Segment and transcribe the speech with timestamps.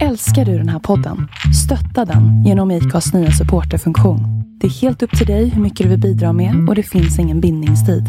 [0.00, 1.28] Älskar du den här podden?
[1.64, 4.20] Stötta den genom IKAs nya supporterfunktion.
[4.60, 7.18] Det är helt upp till dig hur mycket du vill bidra med och det finns
[7.18, 8.04] ingen bindningstid.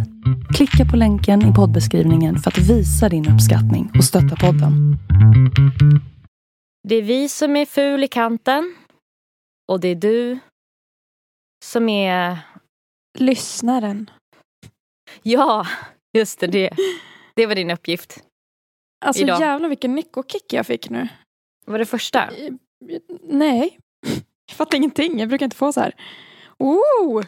[0.55, 4.97] Klicka på länken i poddbeskrivningen för att visa din uppskattning och stötta podden.
[6.87, 8.75] Det är vi som är ful i kanten.
[9.71, 10.39] Och det är du
[11.65, 12.37] som är...
[13.19, 14.09] Lyssnaren.
[15.23, 15.67] Ja,
[16.17, 16.47] just det.
[16.47, 16.69] Det,
[17.35, 18.19] det var din uppgift.
[19.05, 19.41] Alltså Idag.
[19.41, 21.07] jävlar vilken nyckokick jag fick nu.
[21.65, 22.29] Var det första?
[23.23, 23.79] Nej,
[24.47, 25.19] jag fattar ingenting.
[25.19, 25.95] Jag brukar inte få så här.
[26.57, 27.23] Oh!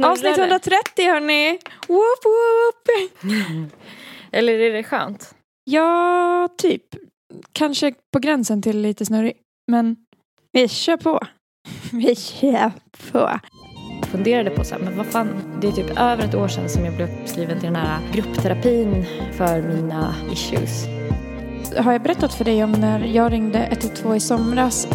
[0.00, 0.42] Avsnitt det?
[0.42, 1.58] 130 hörni!
[1.88, 3.12] Whoop, whoop.
[4.32, 5.34] Eller är det skönt?
[5.64, 6.82] Ja, typ.
[7.52, 9.36] Kanske på gränsen till lite snurrig.
[9.72, 9.96] Men
[10.52, 11.20] vi kör på.
[11.92, 12.72] Vi kör
[13.12, 13.40] på.
[14.00, 16.68] Jag funderade på så här, men vad fan, det är typ över ett år sedan
[16.68, 20.95] som jag blev uppskriven till den här gruppterapin för mina issues.
[21.78, 24.88] Har jag berättat för dig om när jag ringde 112 i somras?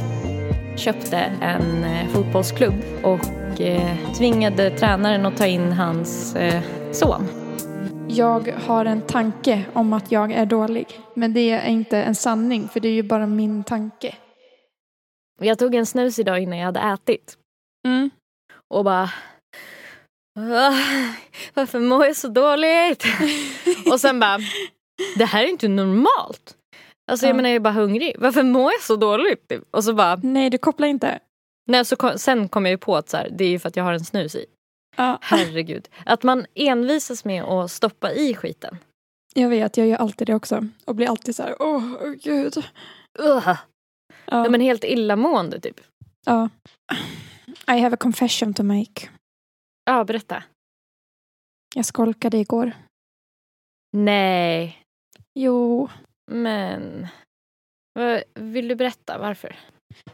[0.77, 7.27] Köpte en eh, fotbollsklubb och eh, tvingade tränaren att ta in hans eh, son.
[8.07, 10.99] Jag har en tanke om att jag är dålig.
[11.13, 14.15] Men det är inte en sanning, för det är ju bara min tanke.
[15.41, 17.37] Jag tog en snus idag innan jag hade ätit
[17.87, 18.09] Mm.
[18.73, 19.09] och bara
[20.39, 20.73] "Ah,
[21.53, 23.03] varför mår jag så dåligt?
[23.91, 24.37] och sen bara,
[25.17, 26.55] det här är inte normalt.
[27.11, 27.35] Alltså jag Ja.
[27.35, 28.15] menar jag är bara hungrig.
[28.19, 29.51] Varför mår jag så dåligt?
[29.71, 31.19] Och så bara, Nej, du kopplar inte.
[31.67, 33.69] nej, så kom, sen kom jag ju på att så här, det är ju för
[33.69, 34.45] att jag har en snus i.
[34.95, 35.17] Ja.
[35.21, 35.89] Herregud.
[36.05, 38.77] Att man envisas med att stoppa i skiten.
[39.33, 40.67] Jag vet, jag gör alltid det också.
[40.85, 42.57] Och blir alltid så här, åh oh, gud.
[43.19, 43.43] Ugh.
[43.45, 43.57] Ja.
[44.25, 45.81] Ja, men helt illamående typ.
[46.25, 46.49] ja.
[47.67, 49.09] I have a confession to make.
[49.85, 50.43] Ja, berätta.
[51.75, 52.71] Jag skolkade igår.
[53.97, 54.77] Nej,
[55.33, 55.89] Jo,
[56.31, 57.07] men...
[58.35, 59.55] Vill du berätta varför?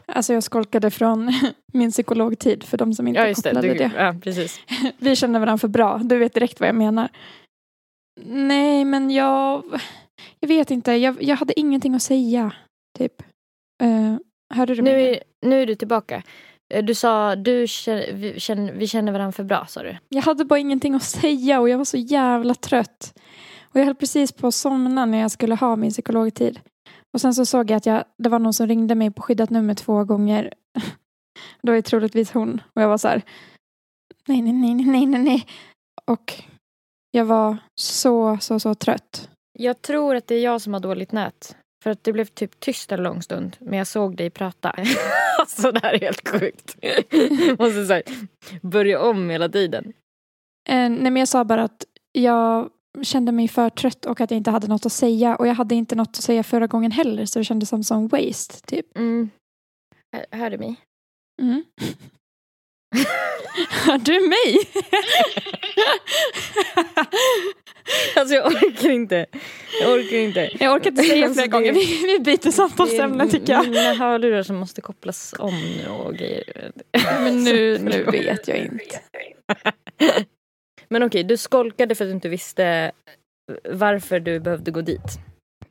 [0.06, 1.32] alltså jag skolkade från
[1.72, 3.50] min psykologtid för de som inte Ja, just det.
[3.50, 3.90] kopplade Du, det.
[3.96, 4.60] ja, precis.
[4.98, 5.98] Vi känner varandra för bra.
[6.04, 7.08] Du vet direkt vad jag menar.
[8.24, 9.64] Nej, men jag...
[10.40, 10.92] Jag vet inte.
[10.92, 12.52] Jag, jag hade ingenting att säga.
[12.98, 13.22] Typ.
[13.82, 14.16] Uh,
[14.54, 15.10] hörde du Nu mig?
[15.16, 16.22] är, nu är du tillbaka.
[16.74, 17.60] Eh, Du sa du
[18.12, 19.96] vi, känner, vi känner varandra för bra, sa du.
[20.08, 23.18] Jag hade bara ingenting att säga och jag var så jävla trött.
[23.70, 26.60] Och jag höll precis på att somna när jag skulle ha min psykologtid.
[27.14, 29.50] Och sen så såg jag att jag, det var någon som ringde mig på skyddat
[29.50, 30.54] nummer två gånger.
[31.62, 32.60] Det var ju troligtvis hon.
[32.74, 33.22] Och jag var så här.
[34.26, 35.46] Nej, nej, nej, nej, nej, nej.
[36.04, 36.42] Och
[37.10, 39.30] jag var så, så, så trött.
[39.58, 41.56] Jag tror att det är jag som har dåligt nät.
[41.84, 43.56] För att det blev typ tyst en lång stund.
[43.60, 44.70] Men jag såg dig prata.
[45.38, 46.76] alltså det här är helt sjukt.
[47.58, 48.02] Måste så här,
[48.62, 49.92] börja om hela tiden.
[50.68, 52.70] Eh, nej, men jag sa bara att jag
[53.04, 55.36] kände mig för trött och att jag inte hade något att säga.
[55.36, 57.26] Och jag hade inte något att säga förra gången heller.
[57.26, 58.96] Så det kändes som som waste, typ.
[58.98, 59.30] Mm.
[60.30, 60.76] Hör, du mig?
[61.42, 61.64] Mm.
[63.86, 64.58] Hör du mig?
[68.16, 69.26] Alltså jag orkar inte.
[69.82, 70.50] Jag orkar inte.
[70.60, 71.72] Jag orkar inte säga Alltså, flera det- gånger.
[71.72, 73.68] Vi, vi byter samtalsämne tycker jag.
[73.68, 76.72] Mina hörlurar som måste kopplas om nu och grejer.
[77.18, 79.00] Men nu, nu vet jag inte.
[80.90, 82.92] Men okej, du skolkade för att du inte visste
[83.70, 85.18] varför du behövde gå dit.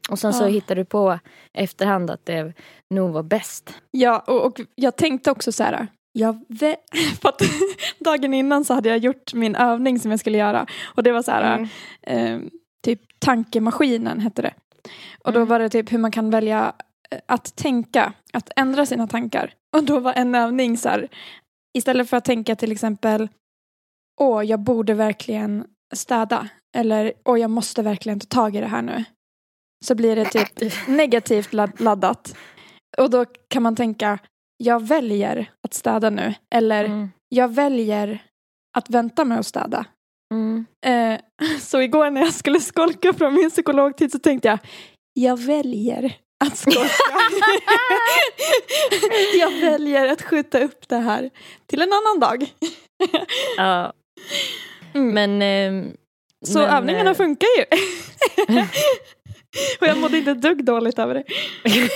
[0.10, 0.48] Och sen så Ja.
[0.48, 1.20] hittade du på
[1.54, 2.54] efterhand att det
[2.94, 3.74] nog var bäst.
[3.92, 5.88] Ja, och, och jag tänkte också så här.
[6.12, 6.42] Jag
[7.22, 7.42] för att
[8.00, 10.68] dagen innan så hade jag gjort min övning som jag skulle göra.
[10.96, 11.68] Och det var så här, Mm.
[12.02, 12.50] eh,
[12.86, 14.54] typ tankemaskinen hette det.
[15.24, 15.50] Och då Mm.
[15.50, 16.74] var det typ hur man kan välja
[17.12, 19.54] eh, att tänka, att ändra sina tankar.
[19.78, 21.08] Och då var en övning så här,
[21.78, 23.30] istället för att tänka till exempel,
[24.22, 26.48] åh, jag borde verkligen städa.
[26.78, 29.04] Eller, åh, jag måste verkligen ta tag i det här nu.
[29.86, 32.36] Så blir det typ negativt ladd- laddat.
[32.98, 34.20] Och då kan man tänka,
[34.58, 36.34] jag väljer att städa nu.
[36.56, 37.10] Eller, Mm.
[37.30, 38.24] jag väljer
[38.78, 39.86] att vänta med att städa.
[40.34, 40.66] Mm.
[40.86, 41.20] Eh,
[41.62, 44.60] så igår när jag skulle skolka från min psykologtid så tänkte jag,
[45.14, 46.80] jag väljer att skolka.
[49.40, 51.30] jag väljer att skjuta upp det här
[51.66, 52.54] till en annan dag.
[53.58, 53.94] Ja.
[54.94, 55.14] Mm.
[55.14, 55.42] Men...
[55.42, 55.98] ehm,
[56.46, 57.66] Så men, övningarna eh, funkar ju.
[59.82, 61.24] Och jag mådde inte ett dugg dåligt över det.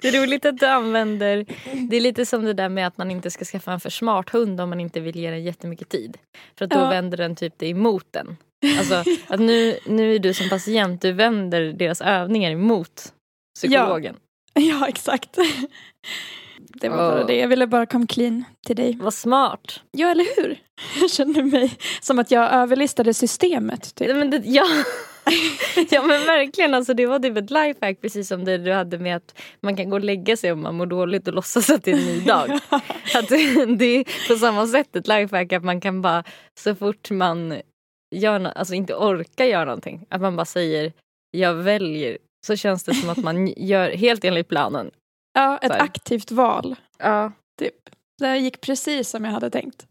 [0.00, 1.44] Det är roligt att du använder...
[1.90, 4.30] Det är lite som det där med att man inte ska skaffa en för smart
[4.30, 6.18] hund om man inte vill ge den jättemycket tid.
[6.58, 6.88] För att då Ja.
[6.90, 8.36] vänder den typ det emot den.
[8.78, 13.12] Alltså att nu, nu är du som patient, du vänder deras övningar emot
[13.54, 14.16] psykologen.
[14.54, 15.36] Ja, exakt.
[16.80, 17.36] Det var bara det.
[17.36, 18.96] Jag ville bara komma clean till dig.
[19.00, 19.80] Vad smart.
[19.90, 20.58] Ja, eller hur?
[21.00, 23.94] Jag känner mig som att jag överlistade systemet.
[23.94, 24.16] Typ.
[24.16, 24.66] Men det, ja.
[25.90, 29.16] ja men verkligen, alltså, det var typ ett lifehack precis som det du hade med
[29.16, 31.90] att man kan gå och lägga sig om man mår dåligt och låtsas att det
[31.90, 32.50] är en ny dag.
[33.14, 33.28] att
[33.78, 36.24] det är på samma sätt ett lifehack att man kan bara
[36.60, 37.54] så fort man
[38.14, 40.92] gör, no- alltså inte orkar göra någonting, att man bara säger
[41.30, 44.90] jag väljer så känns det som att man gör helt enligt planen.
[45.38, 46.76] Ja, ett aktivt val.
[46.98, 47.32] Ja.
[47.58, 47.74] Typ.
[48.18, 49.86] Det gick precis som jag hade tänkt.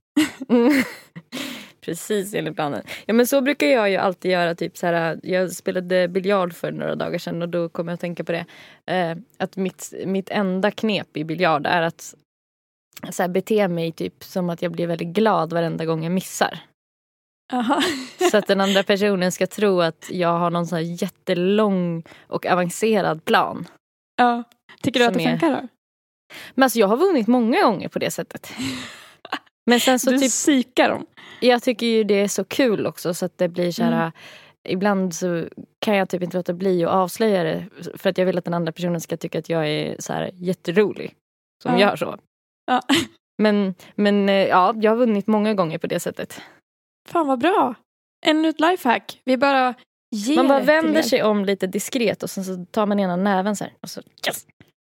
[0.50, 0.84] Mm.
[1.82, 2.84] Precis enligt planen.
[3.06, 4.56] Ja men så brukar jag ju alltid göra.
[4.56, 8.00] Typ så här, jag spelade biljard för några dagar sedan och då kom jag att
[8.00, 8.46] tänka på det.
[8.86, 12.16] Eh, att mitt, mitt enda knep i biljard är att
[13.10, 16.60] så här, bete mig typ som att jag blir väldigt glad varenda gång jag missar.
[17.54, 17.82] Aha.
[18.32, 23.26] Så att den andra personen ska tro att jag har någon sån jättelång och avancerad
[23.26, 23.68] plan.
[24.18, 24.44] Ja.
[24.82, 25.68] Tycker du att det är- funkar då?
[26.56, 28.52] Men alltså jag har vunnit många gånger på det sättet.
[29.66, 31.06] Men sen så du typ psykar dem.
[31.42, 33.92] Jag tycker ju det är så kul också så att det blir så här.
[34.02, 34.12] Mm.
[34.70, 35.48] Ibland så
[35.80, 37.66] kan jag typ inte låta bli att avslöja det
[37.96, 40.32] för att jag vill att den andra personen ska tycka att jag är så här
[40.34, 41.14] jätterolig.
[41.64, 41.80] Som Ja.
[41.80, 42.18] gör så.
[42.66, 42.82] Ja.
[43.42, 46.42] Men, men eh, ja, jag har vunnit många gånger på det sättet.
[47.10, 47.76] Fan vad bra.
[48.26, 49.22] Ännu ett lifehack.
[49.26, 49.74] Vi bara
[50.16, 51.04] ger Man bara vänder er.
[51.04, 53.74] sig om lite diskret och sen så tar man ena näven så här.
[53.82, 54.46] Och så yes!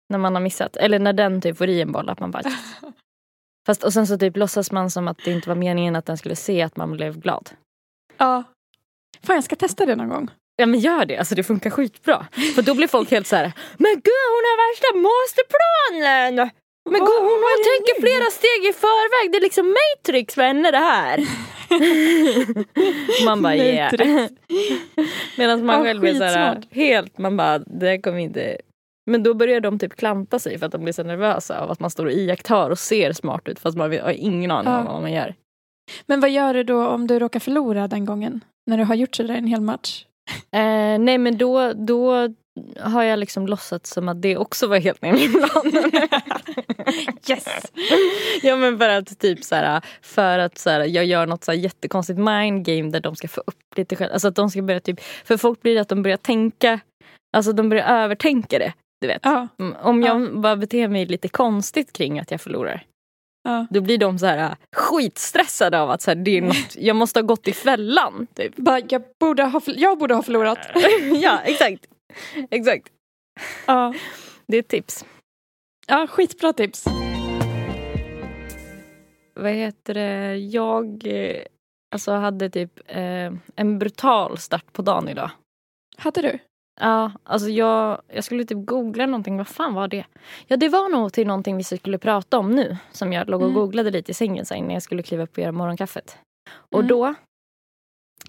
[0.09, 0.77] När man har missat.
[0.77, 2.09] Eller när den typ får i en boll.
[2.09, 2.55] Att man bara, yes.
[3.67, 6.17] Fast, och sen så typ låtsas man som att det inte var meningen att den
[6.19, 7.51] skulle se att man blev glad.
[8.17, 8.45] Ja.
[9.23, 10.31] Fan jag ska testa det någon gång.
[10.57, 12.27] Ja men gör det, alltså det funkar skitbra.
[12.55, 16.51] För då blir folk helt så här: men gud hon har värsta masterplanen!
[16.91, 20.71] Men gud hon det tänker flera steg i förväg, det är liksom Matrix för henne
[20.71, 21.21] det här.
[23.25, 23.93] man bara yeah.
[25.39, 26.75] Medan man Ja, själv är så här, skitsmart.
[26.75, 28.57] helt, man bara det kommer inte
[29.11, 31.81] men då börjar de typ klanta sig för att de blir så nervösa av att
[31.81, 34.79] man står och iakttar och ser smart ut fast man har ingen aning Ja.
[34.79, 35.35] om vad man gör.
[36.07, 38.45] Men vad gör du då om du råkar förlora den gången?
[38.67, 40.05] När du har gjort sådär en hel match?
[40.53, 42.29] Eh, nej men då, då
[42.81, 45.91] har jag liksom låtsats som att det också var helt med i planen.
[47.29, 47.73] Yes!
[48.43, 51.53] ja men för att typ så här, för att så här, jag gör något så
[51.53, 54.13] här jättekonstigt mind game där de ska få upp lite själv.
[54.13, 56.81] Alltså att de ska börja typ, för folk blir att de börjar tänka,
[57.37, 58.73] alltså de börjar övertänka det.
[59.01, 59.21] Du vet.
[59.23, 59.49] Ja.
[59.61, 62.83] Mm, Om jag bara beter mig lite konstigt kring att jag förlorar.
[63.45, 63.67] ja.
[63.71, 67.21] Då blir de så här skitstressade av att så här, det är något, jag måste
[67.21, 68.27] ha gått i fällan.
[68.35, 68.57] Typ.
[68.57, 70.59] Bara, jag, borde ha, jag borde ha förlorat.
[71.23, 71.87] ja exakt.
[72.51, 72.93] Exakt.
[73.67, 73.95] Ja.
[74.49, 75.05] Det är ett tips.
[75.87, 76.85] ja, skitbra tips.
[79.35, 81.43] vad heter det, jag eh,
[81.95, 85.31] alltså hade typ eh, en brutal start på dagen idag.
[85.97, 86.39] Hade du?
[86.81, 90.05] Ja, alltså jag, jag skulle typ googla någonting, vad fan var det?
[90.47, 93.49] Ja det var nog till någonting vi skulle prata om nu som jag låg och
[93.49, 93.61] Mm.
[93.61, 96.19] googlade lite i sängen innan jag skulle kliva upp och göra morgonkaffet.
[96.51, 96.89] Och Mm.
[96.89, 97.15] då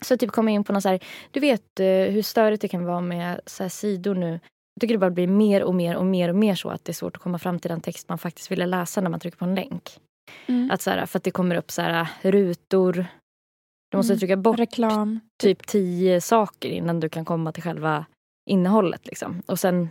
[0.02, 1.00] så typ kom jag in på någon så här,
[1.32, 4.32] du vet eh, hur störigt det kan vara med så sidor nu.
[4.74, 6.92] Jag tycker det bara blir mer och mer och mer och mer så att det
[6.92, 9.38] är svårt att komma fram till den text man faktiskt ville läsa när man trycker
[9.38, 10.00] på en länk.
[10.46, 10.72] Mm.
[10.72, 13.06] Att så här, för att det kommer upp så här, rutor.
[13.92, 14.20] Du måste Mm.
[14.20, 15.20] trycka bort Reklam.
[15.42, 18.06] typ tio saker innan du kan komma till själva
[18.50, 19.08] innehållet.
[19.08, 19.42] Liksom.
[19.46, 19.90] Och sen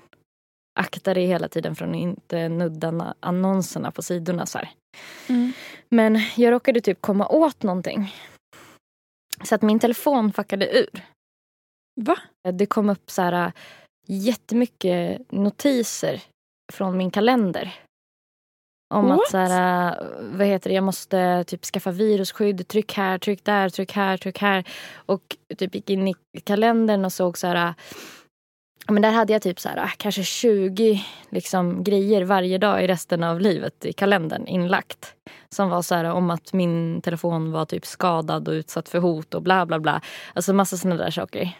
[0.80, 4.46] akta dig hela tiden från att inte nudda na- annonserna på sidorna.
[4.46, 4.58] Så.
[5.28, 5.52] Mm.
[5.88, 8.14] Men jag råkade typ komma åt någonting.
[9.44, 11.04] Så att min telefon fuckade ur.
[12.00, 12.18] Va?
[12.52, 13.52] Det kom upp så här
[14.06, 16.22] jättemycket notiser
[16.72, 17.74] från min kalender.
[18.94, 19.20] Om What?
[19.20, 23.68] att så här, vad heter det, jag måste typ skaffa virusskydd, tryck här, tryck där,
[23.68, 24.64] tryck här, tryck här.
[24.94, 26.14] Och typ gick in i
[26.44, 27.74] kalendern och såg så här,
[28.88, 33.24] men där hade jag typ så här, kanske 20 liksom, grejer varje dag i resten
[33.24, 35.14] av livet i kalendern inlagt.
[35.50, 39.34] Som var så här om att min telefon var typ skadad och utsatt för hot
[39.34, 40.00] och bla bla bla.
[40.34, 41.50] Alltså massa sådana där saker.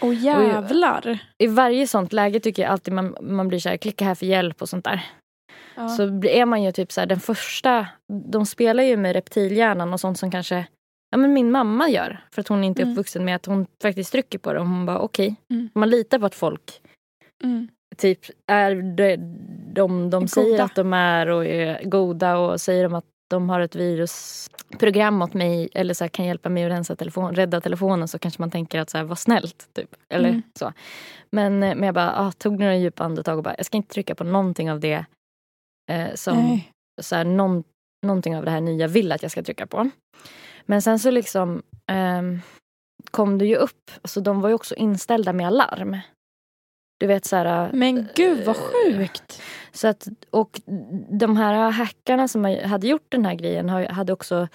[0.00, 1.18] Åh jävlar.
[1.38, 4.26] I varje sånt läge tycker jag alltid man, man blir så här, klicka här för
[4.26, 5.06] hjälp och sånt där.
[5.74, 5.88] Ja.
[5.88, 7.86] Så är man ju typ så här, den första,
[8.32, 10.66] de spelar ju med reptilhjärnan och sånt som kanske
[11.10, 12.24] ja, men min mamma gör.
[12.30, 12.92] För att hon inte är Mm.
[12.92, 15.36] uppvuxen med att hon faktiskt trycker på det och hon bara okej.
[15.50, 15.68] Mm.
[15.74, 16.80] Man litar på att folk
[17.44, 17.68] Mm.
[17.96, 19.16] Typ är de,
[19.74, 20.64] de, de säger goda.
[20.64, 25.34] att de är och är goda och säger de att de har ett virusprogram åt
[25.34, 28.50] mig eller så här, kan hjälpa mig att rensa telefon, rädda telefonen så kanske man
[28.50, 29.68] tänker att så här, var snällt.
[29.72, 29.94] Typ.
[30.08, 30.42] Eller Mm.
[30.58, 30.72] så.
[31.30, 33.94] Men, eh, men jag bara, ah, tog några djupa andetag och bara, jag ska inte
[33.94, 35.04] trycka på någonting av det
[35.90, 36.72] eh, som Nej.
[37.02, 37.64] så här, någon,
[38.06, 39.90] någonting av det här nya vill att jag ska trycka på.
[40.66, 42.40] Men sen så liksom ehm,
[43.10, 45.96] kom det ju upp, alltså de var ju också inställda med alarm.
[47.02, 49.42] Du vet så här, Men gud vad sjukt.
[49.72, 50.60] så att, och
[51.10, 54.48] de här hackarna som hade gjort den här grejen hade också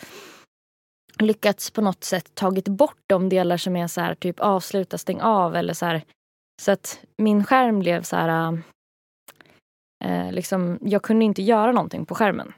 [1.19, 5.21] lyckats på något sätt tagit bort de delar som är så här typ avsluta, stäng
[5.21, 6.01] av eller så här.
[6.61, 8.59] Så att min skärm blev så här
[10.05, 12.53] eh, liksom, jag kunde inte göra någonting på skärmen.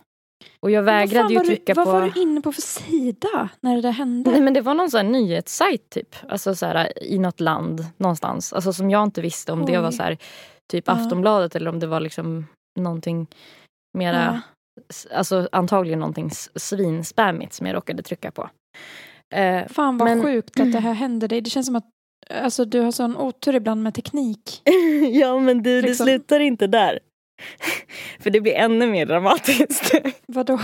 [0.61, 1.91] Och jag vägrade ju trycka du, vad på...
[1.91, 4.31] Vad var du inne på för sida när det där hände?
[4.31, 6.15] Nej men det var någon sån nyhetssajt typ.
[6.29, 8.53] Alltså så här, i något land någonstans.
[8.53, 9.71] Alltså som jag inte visste om Oj.
[9.71, 10.17] det var så här,
[10.71, 10.93] typ Ja.
[10.93, 12.47] Aftonbladet eller om det var liksom
[12.79, 13.27] någonting
[13.97, 14.41] mera,
[14.89, 18.49] s- alltså antagligen någonting s- svinspammigt som jag råkade trycka på.
[19.35, 21.41] Eh, Fan vad Men- sjukt att det här hände dig.
[21.41, 21.85] Det känns som att
[22.43, 24.61] alltså, du har sån otur ibland med teknik.
[25.11, 26.05] ja men du, Liksom.
[26.05, 26.99] slutar inte där.
[28.19, 29.91] För det blir ännu mer dramatiskt.
[30.27, 30.59] Vadå?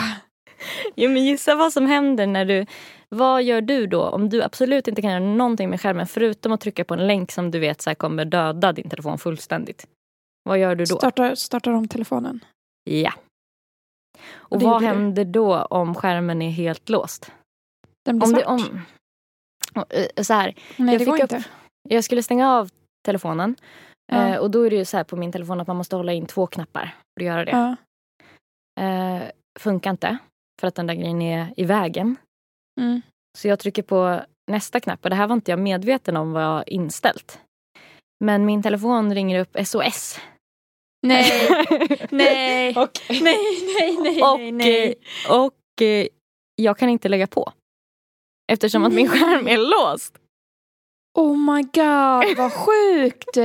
[0.96, 2.66] jo men gissa vad som händer när du,
[3.10, 6.62] vad gör du då om du absolut inte kan göra någonting med skärmen förutom att
[6.62, 9.88] trycka på en länk som du vet så här, kommer döda din telefon fullständigt.
[10.44, 10.98] Vad gör du då?
[10.98, 12.40] Startar, startar om telefonen?
[12.90, 13.14] Ja.
[14.34, 17.32] Och det vad händer då om skärmen är helt låst?
[18.06, 18.60] Den blir Om det, svart?
[18.60, 18.82] om,
[19.82, 21.44] Och, eh, så här, Nej jag det går upp- inte.
[21.90, 22.70] jag skulle stänga av
[23.06, 23.56] telefonen
[24.12, 24.28] Ja.
[24.28, 26.14] eh, och då är det ju så här på min telefon att man måste hålla
[26.14, 27.52] in två knappar för att göra det.
[27.52, 27.76] Ja.
[28.84, 29.24] Eh,
[29.60, 30.18] funkar inte
[30.62, 32.16] för att den där grejen är i vägen.
[32.82, 33.02] Mm.
[33.38, 34.22] Så jag trycker på
[34.52, 37.40] nästa knapp och det här var inte jag medveten om var inställt.
[38.24, 40.20] Men min telefon ringer upp SOS.
[41.02, 41.50] Nej,
[42.10, 43.38] nej, och, nej,
[43.80, 44.96] nej, nej, och, nej,
[45.30, 46.08] och eh,
[46.56, 47.52] jag kan inte lägga på.
[48.52, 50.18] Eftersom att min skärm är låst.
[51.18, 53.38] Oh my god, vad sjukt!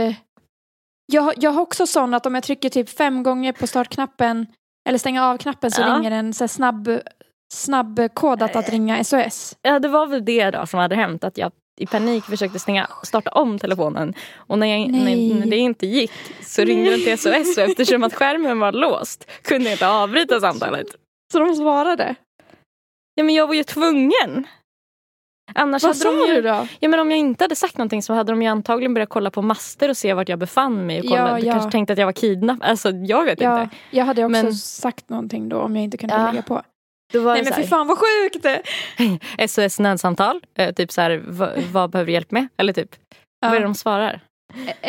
[1.11, 4.47] Jag, jag har också sån att om jag trycker typ fem gånger på startknappen
[4.89, 5.87] eller stänga av-knappen så Ja.
[5.97, 7.01] ringer den så snabb,
[7.55, 9.57] snabbkodat att ringa SOS.
[9.63, 11.25] Ja, det var väl det då som hade hänt.
[11.25, 14.15] Att jag i panik försökte stänga, starta om telefonen.
[14.37, 16.13] Och när, jag, när, när det inte gick
[16.43, 17.59] så ringde den till SOS.
[17.59, 20.87] Och eftersom att skärmen var låst kunde jag inte avbryta samtalet.
[21.33, 22.15] Så de svarade.
[23.15, 24.47] Ja, men jag var ju tvungen.
[25.55, 26.67] Annars Vad sa ju, du då?
[26.81, 29.31] Ja, men om jag inte hade sagt någonting så hade de ju antagligen börjat kolla
[29.31, 31.01] på master och se vart jag befann mig.
[31.01, 31.53] Och kolla, Ja, ja.
[31.53, 32.71] kanske tänkte att jag var kidnappad.
[32.71, 33.77] Alltså, jag vet Ja, inte.
[33.91, 36.27] jag hade också Men- sagt någonting då om jag inte kunde Ja.
[36.31, 36.63] lägga på.
[37.15, 38.47] Nej men fy fan vad sjukt!
[39.51, 40.41] SOS nödsamtal.
[40.55, 42.49] Eh, typ så här, vad, vad behöver du hjälp med?
[42.57, 42.97] Eller typ,
[43.41, 44.21] vad är det de svarar?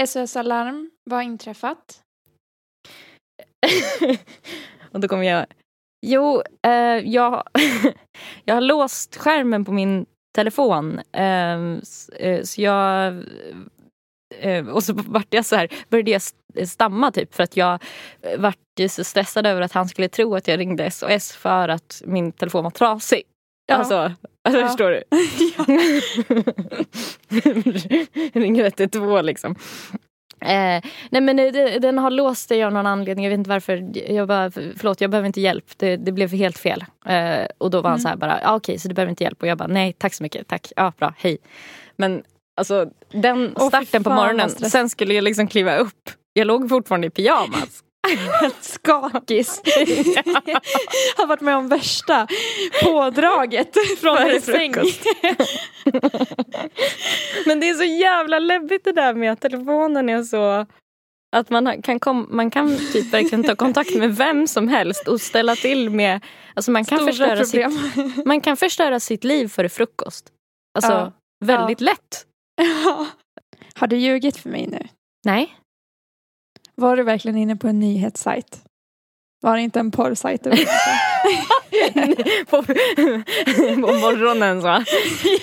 [0.08, 2.00] SOS Alarm, vad har inträffat?
[4.91, 5.46] och då kommer jag...
[6.06, 6.72] Jo, eh,
[7.10, 7.44] jag,
[8.46, 11.00] jag har låst skärmen på min telefon.
[11.13, 13.23] Eh, s- eh, så jag...
[14.39, 17.73] Eh, och så vart jag så här, började jag st- stamma typ för att jag
[18.21, 18.57] eh, vart
[18.89, 22.63] så stressad över att han skulle tro att jag ringde SOS för att min telefon
[22.63, 23.23] var trasig.
[23.65, 23.75] Ja.
[23.75, 23.95] Alltså,
[24.43, 24.67] alltså Ja.
[24.67, 25.03] förstår du?
[28.39, 29.55] Ringer 112 liksom.
[30.41, 33.25] Eh, nej men eh, det, den har låst sig av någon anledning.
[33.25, 33.91] Jag vet inte varför.
[34.12, 35.65] Jag bara, förlåt jag behöver inte hjälp.
[35.77, 36.86] Det, det blev helt fel.
[37.05, 38.01] Eh, och då var han Mm.
[38.01, 39.41] så här bara, ja, okej så du behöver inte hjälp.
[39.41, 40.71] Och jag bara, nej tack så mycket, tack.
[40.75, 41.38] Ja bra, hej.
[41.95, 42.24] Men
[42.55, 44.50] alltså den starten på fan, vad morgonen.
[44.50, 46.10] Sen skulle jag liksom kliva upp.
[46.33, 47.83] Jag låg fortfarande i pyjamas.
[48.62, 49.62] Skakis.
[51.18, 52.27] har varit med om värsta
[52.84, 54.74] pådraget från en säng.
[57.46, 60.65] Men det är så jävla läbbigt det där med att telefonen är så
[61.36, 65.22] att man kan, kom, man kan typ verkligen ta kontakt med vem som helst och
[65.22, 66.22] ställa till med...
[66.53, 70.25] Alltså man, kan Stora förstöra sitt, man kan förstöra sitt liv före frukost.
[70.75, 71.12] Alltså Ja.
[71.46, 72.25] väldigt lätt.
[73.75, 74.88] Har du ljugit för mig nu?
[75.25, 75.58] Nej.
[76.81, 78.61] Var du verkligen inne på en nyhetssajt?
[79.41, 80.43] Var det inte en porrsajt?
[82.50, 82.50] på?
[82.50, 82.61] på,
[83.75, 84.67] morgonen så.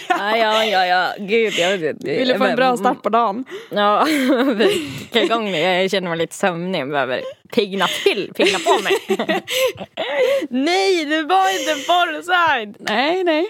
[0.09, 1.13] Ja, ja, ja, ja.
[1.19, 2.19] Gud, jag vet inte.
[2.19, 3.45] Vill du få en bra start på dagen?
[3.71, 4.07] Ja,
[5.01, 5.59] kicka igång nu.
[5.59, 6.81] Jag känner mig lite sömnig.
[6.81, 7.23] Jag behöver
[7.55, 8.93] pigna till, pigna på mig.
[10.51, 12.77] Nej, det var inte en porrsajt.
[12.79, 13.49] Nej, nej.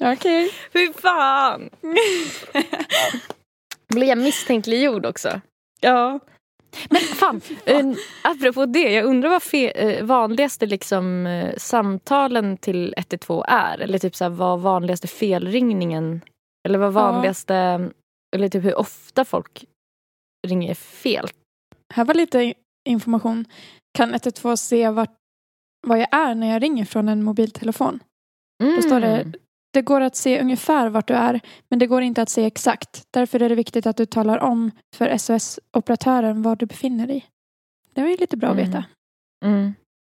[0.00, 0.50] Okej.
[0.72, 1.70] Fy fan.
[3.88, 5.40] Blev jag misstänkliggjord också?
[5.80, 6.20] Ja.
[6.90, 7.86] Men fan, eh,
[8.22, 8.92] apropå det.
[8.92, 13.78] Jag undrar vad fe- eh, vanligaste liksom, eh, samtalen till 112 är.
[13.78, 16.20] Eller typ så här, vad vanligaste felringningen
[16.68, 16.92] Eller vad Ja.
[16.92, 17.54] vanligaste,
[18.36, 19.64] eller typ hur ofta folk
[20.46, 21.28] ringer fel.
[21.94, 22.54] Här var lite
[22.88, 23.44] information.
[23.98, 25.14] Kan 112 se vart,
[25.86, 28.00] vad jag är när jag ringer från en mobiltelefon?
[28.76, 29.32] Då står det Mm.
[29.72, 33.02] Det går att se ungefär vart du är, men det går inte att se exakt.
[33.10, 37.26] Därför är det viktigt att du talar om för SOS-operatören var du befinner dig.
[37.94, 38.66] Det var ju lite bra att Mm.
[38.70, 38.84] veta.
[39.44, 39.74] Mm.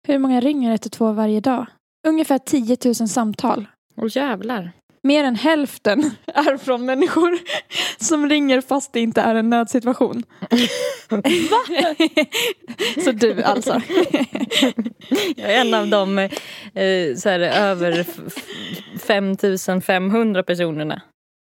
[0.08, 1.66] Hur många ringer 112 varje dag?
[2.08, 3.66] Ungefär 10 000 samtal.
[3.96, 4.72] Åh jävlar.
[5.02, 7.38] Mer än hälften är från människor
[8.04, 10.22] som ringer fast det inte är en nödsituation.
[13.04, 13.80] Så du alltså.
[15.36, 18.06] Jag är en av de eh, så här, över
[18.98, 21.02] 5500 personerna.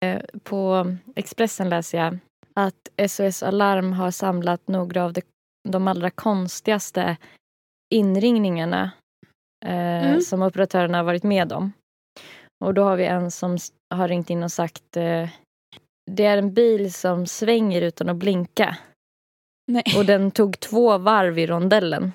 [0.05, 2.19] Eh, på Expressen läser jag
[2.55, 5.23] att SOS Alarm har samlat några av de,
[5.69, 7.17] de allra konstigaste
[7.95, 8.91] inringningarna
[9.65, 10.21] eh, Mm.
[10.21, 11.73] som operatörerna har varit med om.
[12.65, 13.59] Och då har vi en som
[13.95, 15.29] har ringt in och sagt eh,
[16.11, 18.77] det är en bil som svänger utan att blinka
[19.67, 19.83] Nej.
[19.97, 22.13] och den tog två varv i rondellen.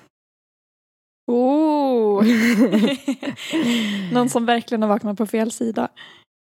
[1.26, 2.24] Oh.
[4.12, 5.88] Någon som verkligen har vaknat på fel sida.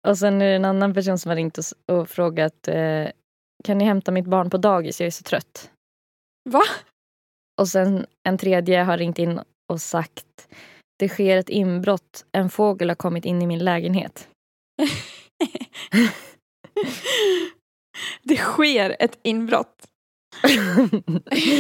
[0.08, 3.08] Och sen är det en annan person som har ringt och, och frågat eh,
[3.64, 5.72] kan ni hämta mitt barn på dagis, jag är så trött.
[6.50, 6.64] Va?
[7.62, 9.40] Och sen en tredje har ringt in
[9.70, 10.48] och sagt
[10.98, 14.28] det sker ett inbrott, en fågel har kommit in i min lägenhet.
[18.24, 19.88] Det sker ett inbrott.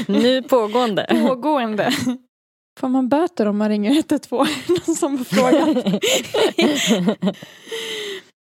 [0.07, 1.07] nu pågående.
[1.27, 1.91] Pågående.
[2.79, 4.47] Får man böter om man ringer 112?
[4.67, 6.03] Någon som har frågat.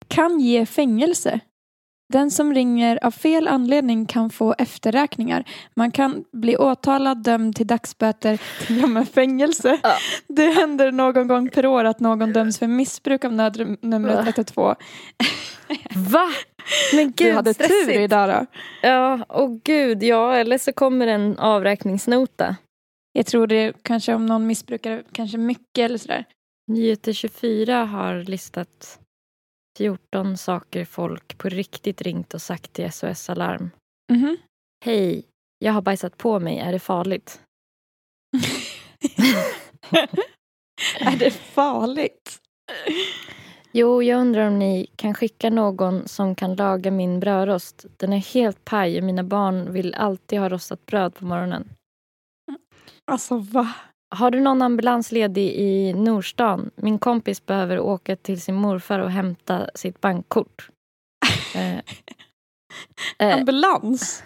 [0.09, 1.41] kan ge fängelse.
[2.11, 5.45] Den som ringer av fel anledning kan få efterräkningar.
[5.75, 9.79] Man kan bli åtalad, dömd till dagsböter, till och med fängelse.
[9.83, 9.95] Ja.
[10.29, 14.23] Det händer någon gång per år att någon döms för missbruk av nödnumret Ja.
[14.23, 14.75] 112.
[15.95, 16.29] Va?
[16.95, 18.01] Men gud, Du hade tur stressigt.
[18.01, 18.47] idag då.
[18.89, 22.57] Ja, och gud, ja, eller så kommer en avräkningsnota.
[23.13, 26.25] Jag tror det kanske om någon missbrukar kanske mycket eller sådär.
[26.73, 28.99] Nyheter 24 har listat
[29.81, 33.71] 14 saker folk på riktigt ringt och sagt till SOS Alarm.
[34.13, 34.37] Mhm.
[34.85, 35.25] Hej,
[35.59, 37.41] jag har bajsat på mig, är det farligt?
[41.01, 42.39] är det farligt?
[43.73, 47.87] Jo, jag undrar om ni kan skicka någon som kan laga min brödrost.
[47.97, 51.69] Den är helt paj och mina barn vill alltid ha rostat bröd på morgonen.
[53.05, 53.75] Alltså va?
[54.13, 56.71] Har du någon ambulans ledig i Norstan?
[56.77, 60.69] Min kompis behöver åka till sin morfar och hämta sitt bankkort.
[61.55, 61.79] Eh,
[63.19, 64.23] eh, Ambulans?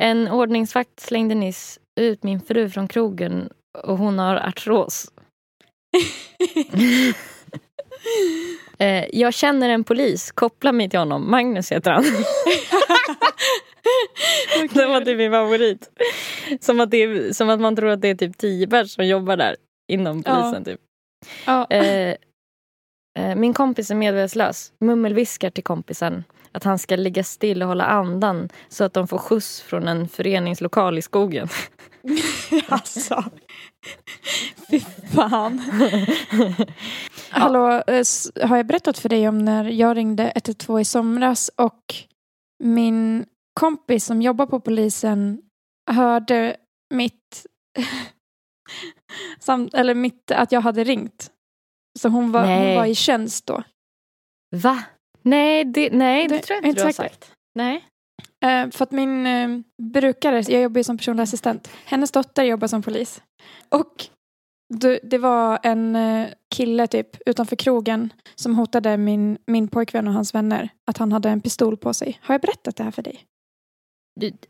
[0.00, 3.50] en ordningsvakt slängde nyss ut min fru från krogen
[3.82, 5.12] och hon har artros.
[8.78, 11.30] Eh, jag känner en polis, koppla mig till honom.
[11.30, 12.04] Magnus heter han.
[14.74, 15.90] Det var typ min favorit.
[16.60, 19.36] Som att, det som att man tror att det är typ tio personer som jobbar
[19.36, 19.56] där
[19.92, 20.34] inom Ja.
[20.34, 20.64] polisen.
[20.64, 20.80] Typ.
[21.46, 21.66] Ja.
[21.70, 22.14] Eh,
[23.18, 24.72] eh, min kompis är medvetslös.
[24.80, 29.18] Mummelviskar till kompisen att han ska ligga still och hålla andan så att de får
[29.18, 31.48] skjuts från en föreningslokal i skogen.
[32.68, 33.24] alltså.
[34.70, 34.80] Fy
[35.14, 35.62] fan.
[37.30, 38.04] Hallå, eh,
[38.42, 41.94] har jag berättat för dig om när jag ringde 112 i somras och
[42.64, 43.26] min
[43.60, 45.42] kompis som jobbar på polisen
[45.90, 46.56] hörde
[46.94, 47.46] mitt,
[49.40, 51.30] samt, eller mitt att jag hade ringt.
[51.98, 53.62] Så hon var, hon var i tjänst då.
[54.56, 54.82] Va?
[55.22, 57.08] Nej, det, nej, det, Det- tror jag inte inte du har säker.
[57.08, 57.32] sagt.
[57.54, 57.84] Nej.
[58.44, 59.48] Eh, för att min eh,
[59.82, 63.22] brukare, jag jobbar ju som personlig assistent, hennes dotter jobbar som polis.
[63.68, 64.04] Och
[64.74, 70.14] det, det var en eh, kille typ utanför krogen som hotade min, min pojkvän och
[70.14, 72.18] hans vänner att han hade en pistol på sig.
[72.22, 73.24] Har jag berättat det här för dig?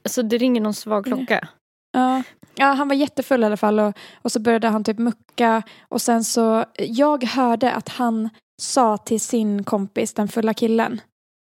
[0.05, 1.49] Alltså, det ringer någon svag klocka.
[1.93, 2.23] Ja,
[2.55, 6.03] ja han var jättefull i alla fall och, och så började han typ mucka och
[6.03, 8.29] sen så, jag hörde att han
[8.63, 11.01] sa till sin kompis, den fulla killen,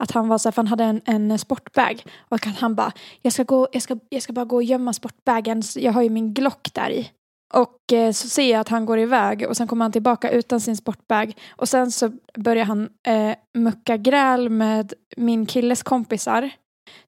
[0.03, 2.91] att han var så här, för han hade en, en sportbag och att han bara,
[3.21, 6.09] jag ska, gå, jag, ska, jag ska bara gå och gömma sportbagen, jag har ju
[6.09, 7.11] min Glock där i.
[7.53, 10.61] Och eh, så ser jag att han går iväg och sen kommer han tillbaka utan
[10.61, 16.49] sin sportbag och sen så börjar han eh, mucka gräl med min killes kompisar.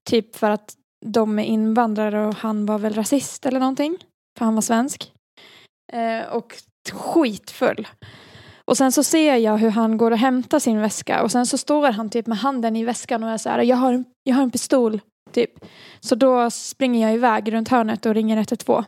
[0.04, 3.96] Typ för att de är invandrare och han var väl rasist eller någonting.
[4.38, 5.12] För han var svensk.
[5.92, 6.54] Eh, och
[6.92, 7.88] skitfull.
[8.64, 11.58] Och sen så ser jag hur han går och hämtar sin väska och sen så
[11.58, 14.34] står han typ med handen i väskan och är så här, jag har en, jag
[14.34, 15.00] har en pistol,
[15.32, 15.50] typ.
[16.00, 18.84] Så då springer jag iväg runt hörnet och ringer 112.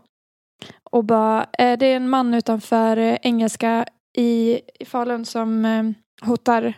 [0.91, 3.87] Och bara, eh, det är en man utanför eh, Engelska
[4.19, 5.85] i, i Falun som eh,
[6.29, 6.75] hotar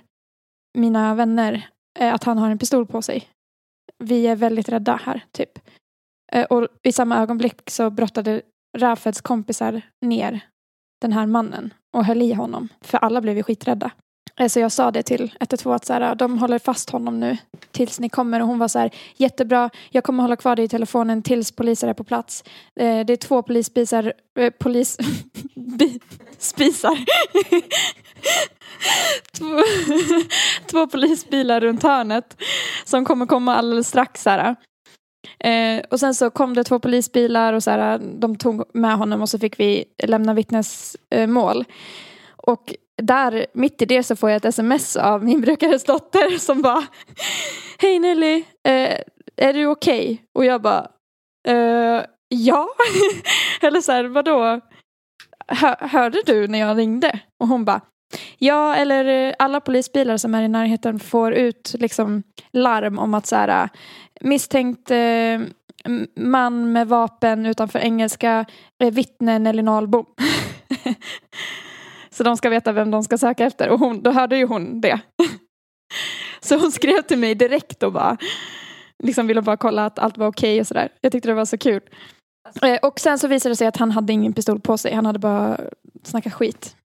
[0.79, 1.69] mina vänner
[1.99, 3.29] eh, att han har en pistol på sig.
[4.05, 5.59] Vi är väldigt rädda här, typ.
[6.33, 8.43] Eh, och i samma ögonblick så brottade
[8.79, 10.41] Rafeds kompisar ner
[11.01, 12.69] den här mannen och höll i honom.
[12.81, 13.91] För alla blev ju skiträdda.
[14.41, 17.37] Eh, så jag sa det till 112 att så här, de håller fast honom nu
[17.73, 18.41] tills ni kommer.
[18.41, 21.89] Och hon var så här, jättebra, jag kommer hålla kvar dig i telefonen tills poliser
[21.89, 22.45] är på plats.
[22.81, 24.99] Eh, Det är två polisspisar, eh, polis,
[25.55, 26.01] bi,
[26.39, 26.99] spisar.
[29.39, 29.63] två,
[30.71, 32.37] två polisbilar runt hörnet
[32.85, 34.25] som kommer komma alldeles strax.
[34.25, 34.57] Här.
[35.41, 39.23] Eh, och sen så kom det två polisbilar och så här, de tog med honom
[39.23, 41.65] och så fick vi lämna vittnesmål.
[42.37, 46.63] Och där, mitt i det så får jag ett sms av min brukares dotter som
[46.63, 46.85] bara
[47.79, 49.01] Hej Nelly, eh,
[49.37, 50.05] är du okej?
[50.05, 50.19] Okay?
[50.35, 50.89] Och jag bara
[51.49, 52.69] eh, Ja.
[53.61, 54.61] Eller så här, vadå?
[55.49, 57.21] Hör, hörde du när jag ringde?
[57.41, 57.81] Och hon bara
[58.39, 63.27] Ja, eller eh, alla polisbilar som är i närheten får ut liksom larm om att
[63.27, 63.69] så här, eh,
[64.21, 65.41] misstänkt eh,
[66.17, 68.45] man med vapen utanför engelska
[68.83, 70.07] eh, vittnen eller Nahlbom
[72.17, 74.81] Så de ska veta vem de ska söka efter och hon, då hörde ju hon
[74.81, 75.01] det.
[76.41, 78.17] Så hon skrev till mig direkt och bara
[79.03, 80.89] liksom ville bara kolla att allt var okej okay och sådär.
[81.01, 81.81] Jag tyckte det var så kul.
[82.63, 84.95] Eh, och sen så visade det sig att han hade ingen pistol på sig.
[84.95, 85.61] Han hade bara
[86.03, 86.77] snackat skit.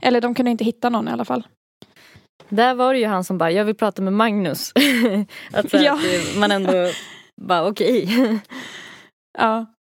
[0.00, 1.46] Eller de kunde inte hitta någon i alla fall.
[2.48, 4.72] Där var det ju han som bara, jag vill prata med Magnus.
[5.52, 5.92] att, ja.
[5.92, 6.72] att man ändå
[7.40, 8.04] bara okej.
[8.04, 8.38] Okay.
[9.38, 9.73] ja.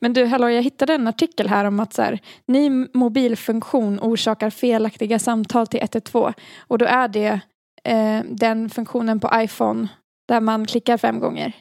[0.00, 4.50] Men du, hallå, jag hittade en artikel här om att så här, ny mobilfunktion orsakar
[4.50, 6.32] felaktiga samtal till 112.
[6.58, 7.40] Och då är det
[7.84, 9.88] eh, den funktionen på iPhone
[10.28, 11.52] där man klickar fem gånger.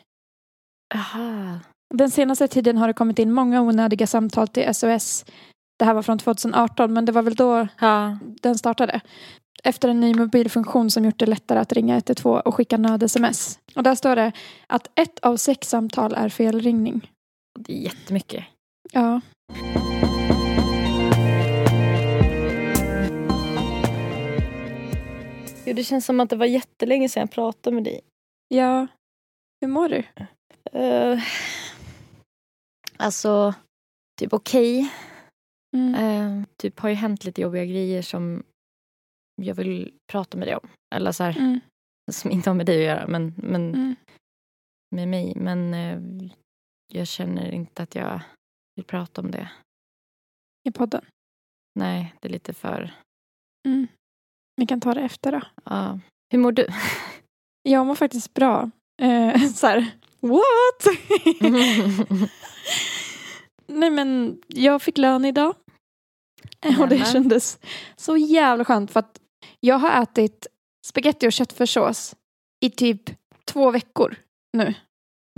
[0.94, 1.60] Aha.
[1.94, 5.26] Den senaste tiden har det kommit in många onödiga samtal till SOS.
[5.80, 8.18] Det här var från 2018 men det var väl då ja.
[8.42, 9.02] den startade.
[9.64, 13.60] Efter en ny mobilfunktion som gjort det lättare att ringa 112 och skicka nöd-sms.
[13.76, 14.32] Och där står det
[14.68, 17.12] att ett av sex samtal är felringning.
[17.60, 18.46] Det är jättemycket.
[18.92, 19.22] Ja.
[25.66, 28.02] Jo, det känns som att det var jättelänge sedan jag pratade med dig.
[28.48, 28.88] Ja.
[29.62, 30.04] Hur mår du?
[30.80, 31.24] Uh,
[32.98, 33.54] alltså,
[34.20, 34.80] typ okej.
[34.80, 34.92] Okay.
[35.76, 35.96] Mm.
[35.96, 38.44] Uh, typ har ju hänt lite jobbiga grejer som
[39.42, 40.70] jag vill prata med dig om.
[40.96, 41.60] Eller så här, mm.
[42.12, 43.96] som inte har med dig att göra, men, men mm.
[44.96, 45.34] med mig.
[45.36, 46.30] Men uh,
[46.88, 48.22] jag känner inte att jag
[48.76, 49.52] vill prata om det.
[50.64, 51.06] I podden?
[51.80, 52.94] Nej, det är lite för...
[53.68, 53.88] Mm.
[54.56, 55.42] Vi kan ta det efter då.
[55.64, 56.00] Ja.
[56.32, 56.68] Hur mår du?
[57.64, 58.72] Jag mår faktiskt bra.
[59.02, 60.98] Eh, så här, what?
[63.68, 65.56] Nej men jag fick lön idag.
[66.64, 66.82] Nämen.
[66.82, 67.60] Och det kändes
[67.96, 69.22] så jävla skönt för att
[69.60, 70.48] jag har ätit
[70.86, 72.16] spaghetti och köttfärssås
[72.66, 73.02] i typ
[73.46, 74.16] två veckor
[74.54, 74.74] nu.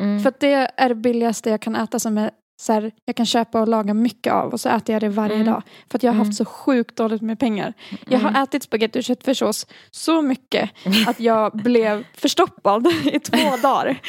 [0.02, 0.20] Mm.
[0.20, 2.32] För det är det billigaste jag kan äta som är
[2.62, 5.36] så här, jag kan köpa och laga mycket av och så äter jag det varje
[5.36, 5.48] mm.
[5.48, 5.64] dag.
[5.92, 6.34] För att jag har haft mm.
[6.34, 7.74] så sjukt dåligt med pengar.
[8.08, 8.44] Jag har mm.
[8.44, 10.70] ätit spagetti och köttfärssås så mycket
[11.08, 14.02] att jag blev förstoppad i två dagar.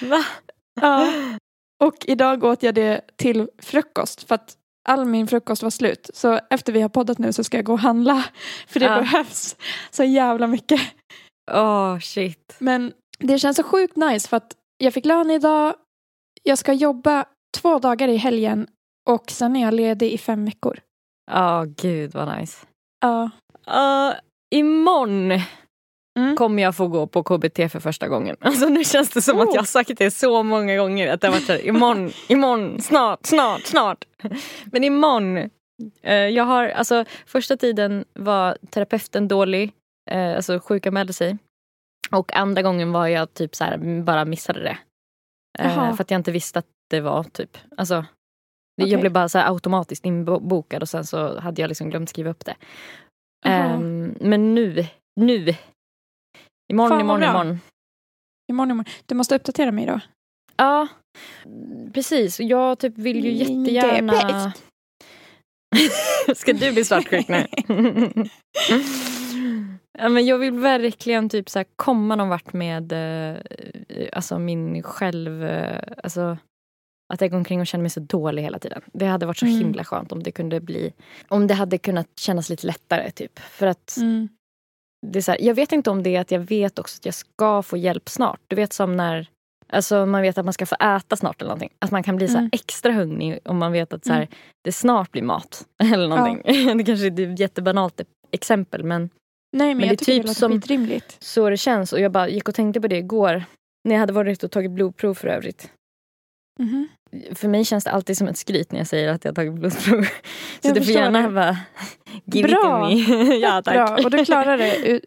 [0.00, 0.24] Va?
[0.80, 1.12] Ja.
[1.82, 4.56] Och idag åt jag det till frukost för att
[4.88, 6.10] all min frukost var slut.
[6.14, 8.24] Så efter vi har poddat nu så ska jag gå och handla.
[8.66, 9.00] För det ja.
[9.00, 9.56] behövs
[9.90, 10.80] så jävla mycket.
[11.50, 12.54] Åh oh, shit.
[12.58, 15.74] Men det känns så sjukt nice för att jag fick lön idag.
[16.42, 17.24] Jag ska jobba
[17.56, 18.66] två dagar i helgen
[19.10, 20.78] och sen är jag ledig i fem veckor.
[21.30, 22.66] Ja, oh, gud vad nice.
[23.00, 23.30] Ja.
[23.70, 24.10] Uh.
[24.10, 24.14] Uh,
[24.50, 25.40] imorgon
[26.18, 26.36] mm.
[26.36, 28.36] kommer jag få gå på KBT för första gången.
[28.40, 29.42] Alltså nu känns det som oh.
[29.42, 32.80] att jag har sagt det så många gånger att det har varit såhär imorgon, imorgon,
[32.80, 34.04] snart, snart, snart.
[34.64, 35.36] Men imorgon.
[36.06, 39.72] Uh, jag har, alltså första tiden var terapeuten dålig,
[40.12, 41.38] uh, alltså sjukanmälde sig.
[42.12, 44.78] Och andra gången var jag typ så här, bara missade det.
[45.58, 48.04] Eh, för att jag inte visste att det var typ, alltså
[48.82, 48.90] okay.
[48.90, 52.44] Jag blev bara så automatiskt inbokad och sen så hade jag liksom glömt skriva upp
[52.44, 52.56] det.
[53.46, 54.86] Um, men nu,
[55.20, 55.54] nu.
[56.72, 57.60] Imorgon, Fan, imorgon, imorgon.
[58.50, 58.92] Imorgon, imorgon.
[59.06, 60.00] Du måste uppdatera mig då.
[60.56, 60.88] Ja,
[61.94, 62.40] precis.
[62.40, 64.52] Jag typ vill ju jättegärna...
[66.34, 67.46] Ska du bli svartsjuk nu?
[69.98, 73.40] Ja, men jag vill verkligen typ så här komma någon vart med eh,
[74.12, 75.44] alltså min själv...
[75.44, 76.36] Eh, alltså,
[77.12, 78.82] att jag går omkring och känner mig så dålig hela tiden.
[78.92, 79.58] Det hade varit så mm.
[79.58, 80.92] himla skönt om det kunde bli...
[81.28, 83.10] Om det hade kunnat kännas lite lättare.
[83.10, 83.38] typ.
[83.38, 84.28] För att mm.
[85.06, 87.04] det är så här, Jag vet inte om det är att jag vet också att
[87.04, 88.40] jag ska få hjälp snart.
[88.48, 89.28] Du vet som när
[89.72, 91.72] Alltså man vet att man ska få äta snart eller någonting.
[91.78, 92.50] Att man kan bli så mm.
[92.52, 94.30] extra hungrig om man vet att så här, mm.
[94.64, 95.66] det snart blir mat.
[95.92, 96.42] Eller någonting.
[96.44, 96.74] Ja.
[96.78, 99.10] det kanske är ett jättebanalt exempel men
[99.52, 101.16] Nej men, men jag det tycker typ det låter som skitrimligt.
[101.20, 103.44] Så det känns och jag bara gick och tänkte på det igår.
[103.84, 105.70] När jag hade varit och tagit blodprov för övrigt.
[106.60, 107.34] Mm -hmm.
[107.34, 110.02] För mig känns det alltid som ett skryt när jag säger att jag tagit blodprov.
[110.60, 111.28] Så jag du får gärna det.
[111.28, 111.56] bara
[112.24, 112.92] give bra.
[112.92, 113.34] it to me.
[113.36, 113.74] ja, tack.
[113.74, 114.04] Bra.
[114.04, 115.00] Och du klarar det,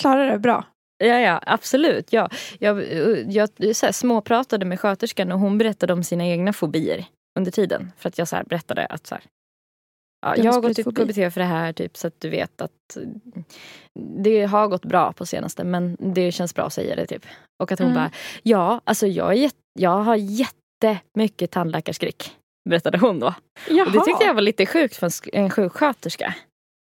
[0.00, 0.64] klarar det bra.
[0.98, 2.12] Ja, ja absolut.
[2.12, 2.30] Ja.
[2.58, 2.92] Jag,
[3.32, 7.04] jag, jag så här, småpratade med sköterskan och hon berättade om sina egna fobier
[7.38, 7.92] under tiden.
[7.96, 9.24] För att jag så berättade att så här,
[10.20, 11.12] Ja, jag har gått ut sprutfobi.
[11.12, 12.96] KBT för det här typ så att du vet att
[14.24, 17.26] det har gått bra på senaste men det känns bra att säga det typ.
[17.62, 17.94] Och att hon Mm.
[18.02, 18.10] bara,
[18.42, 22.32] ja alltså jag, är jag har jättemycket tandläkarskräck.
[22.68, 23.34] Berättade hon då.
[23.68, 23.86] Jaha.
[23.86, 25.12] Och det tyckte jag var lite sjukt för en
[25.44, 26.34] en sjuksköterska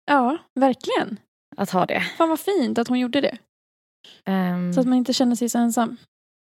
[0.06, 1.18] Ja, verkligen.
[1.58, 2.02] att ha det.
[2.18, 3.38] Fan vad fint att hon gjorde det.
[4.26, 5.98] Ehm, Så att man inte känner sig så ensam.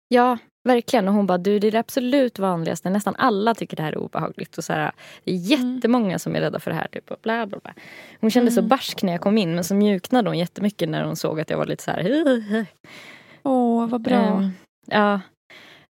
[0.08, 0.38] Ja,
[0.68, 1.08] verkligen.
[1.08, 2.90] Och hon bara, du det är det absolut vanligaste.
[2.90, 4.58] Nästan alla tycker det här är obehagligt.
[4.58, 4.92] Och så här,
[5.24, 6.88] det är jättemånga som är rädda för det här.
[6.92, 7.74] Typ, och bla, bla, bla.
[8.20, 8.68] Hon kände så Mm.
[8.68, 11.58] barsk när jag kom in men så mjuknade hon jättemycket när hon såg att jag
[11.58, 12.66] var lite så här.
[13.42, 14.14] Åh, vad bra.
[14.14, 14.50] Ehm,
[14.86, 15.20] ja.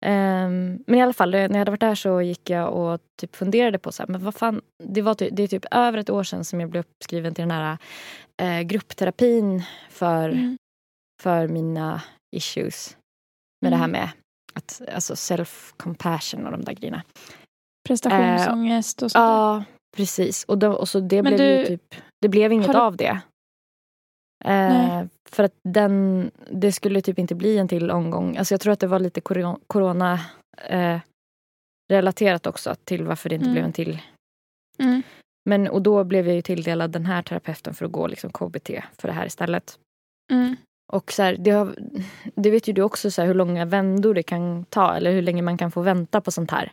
[0.05, 3.35] Ehm, men i alla fall, när jag hade varit där så gick jag och typ
[3.35, 6.09] funderade på så här, men vad fan, det, var ty- det är typ över ett
[6.09, 7.77] år sedan som jag blev uppskriven till den här
[8.41, 10.57] eh, gruppterapin för, Mm.
[11.21, 12.01] för mina
[12.35, 12.97] issues.
[13.61, 13.91] Med det här Mm.
[14.01, 14.09] med
[14.53, 17.03] att, alltså self-compassion och de där grejerna.
[17.87, 19.31] Prestationsångest och sånt där.
[19.31, 19.63] Ja,
[19.97, 20.43] precis.
[20.43, 22.97] Och, då, och så det Men blev ju du- typ, det blev inget du- av
[22.97, 23.21] det.
[24.45, 25.07] Eh, Nej.
[25.29, 28.37] för att den, det skulle typ inte bli en till omgång.
[28.37, 29.21] Alltså jag tror att det var lite
[29.67, 30.19] corona
[30.67, 30.99] eh,
[31.91, 33.53] relaterat också till varför det inte Mm.
[33.53, 34.01] blev en till.
[34.79, 35.03] Mm.
[35.49, 38.69] Men och då blev jag ju tilldelad den här terapeuten för att gå liksom KBT
[38.97, 39.79] för det här istället.
[40.31, 40.55] Mm.
[40.91, 41.75] Och så här, det, har,
[42.35, 45.21] det vet ju du också så här, hur långa vändor det kan ta eller hur
[45.21, 46.71] länge man kan få vänta på sånt här.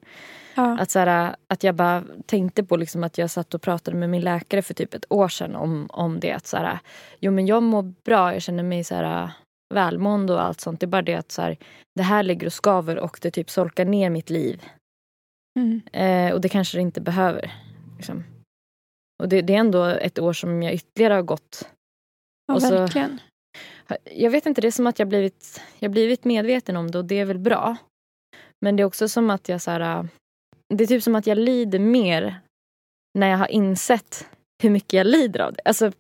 [0.55, 0.79] Ja.
[0.81, 4.11] Att, så här, att jag bara tänkte på liksom att jag satt och pratade med
[4.11, 6.33] min läkare för typ ett år sedan om, om det.
[6.33, 6.79] Att så här,
[7.21, 9.31] jo men jag mår bra, jag känner mig så här,
[9.75, 10.81] välmående och allt sånt.
[10.81, 11.57] Det är bara det att så
[11.95, 14.63] det här ligger och skaver och det typ solkar ner mitt liv.
[15.59, 15.81] Mm.
[15.93, 17.53] Eh, och det kanske det inte behöver.
[17.97, 18.25] Liksom.
[19.23, 21.69] Och det, det är ändå ett år som jag ytterligare har gått.
[22.47, 23.19] ja, Och så- verkligen.
[24.05, 27.05] Jag vet inte, det är som att jag blivit, jag blivit medveten om det och
[27.05, 27.77] det är väl bra.
[28.61, 30.09] Men det är också som att jag så här,
[30.75, 32.41] det är typ som att jag lider mer
[33.19, 34.29] när jag har insett
[34.63, 35.63] hur mycket jag lider av det.
[35.65, 35.93] Alltså,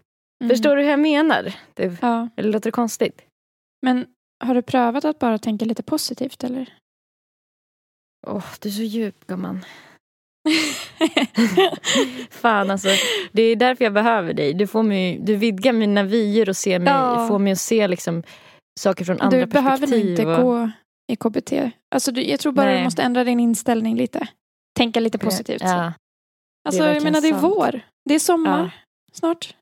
[0.45, 0.51] Mm.
[0.51, 1.55] Förstår du hur jag menar?
[1.75, 2.29] Det, Ja.
[2.37, 3.23] eller låter det konstigt?
[3.83, 4.07] Men
[4.45, 6.75] har du prövat att bara tänka lite positivt eller?
[8.27, 9.65] Åh, du är så djup gumman.
[12.31, 12.89] Fan alltså,
[13.33, 14.55] det är därför jag behöver dig.
[14.55, 17.29] Du, får mig, du vidgar mina vyer och ser mig, Ja.
[17.29, 18.23] får mig att se liksom,
[18.81, 20.11] saker från andra du behöver nog perspektiv.
[20.11, 20.71] inte och- gå
[21.13, 21.53] i KBT.
[21.95, 22.79] Alltså, du, jag tror bara Nej.
[22.79, 24.27] du måste ändra din inställning lite.
[24.79, 25.63] Tänka lite positivt.
[25.65, 25.93] Ja,
[26.69, 27.43] alltså, jag menar det är sant.
[27.43, 27.81] vår.
[28.09, 28.71] Det är sommar Ja.
[29.13, 29.55] snart.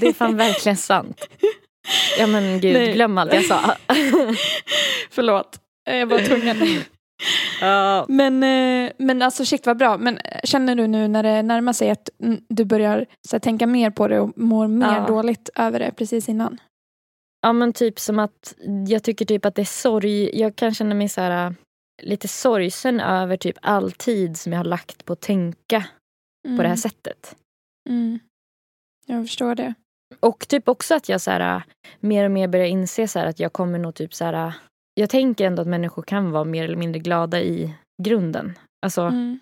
[0.00, 1.28] det är fan verkligen sant.
[2.18, 2.92] Ja men gud, Nej.
[2.92, 3.60] glöm allt jag sa.
[5.10, 5.60] Förlåt.
[5.90, 6.56] Jag var tvungen.
[8.08, 9.98] Men, eh, men alltså shit vad bra.
[9.98, 13.40] Men eh, känner du nu när det närmar sig att mm, du börjar så här,
[13.40, 15.06] tänka mer på det och mår mer Ja.
[15.06, 16.60] dåligt över det precis innan?
[17.42, 18.54] ja men typ som att
[18.88, 20.40] jag tycker typ att det är sorg.
[20.40, 21.52] Jag kan känna mig så här äh,
[22.02, 25.80] lite sorgsen över typ all tid som jag har lagt på att tänka
[26.42, 26.76] på det här Mm.
[26.76, 27.36] sättet.
[27.88, 28.18] Mm.
[29.06, 29.74] Jag förstår det.
[30.20, 31.62] Och typ också att jag så här, äh,
[32.00, 34.54] mer och mer börjar inse så här, att jag kommer nog typ så här.
[34.94, 38.58] Jag tänker ändå att människor kan vara mer eller mindre glada i grunden.
[38.86, 39.38] Alltså Mm.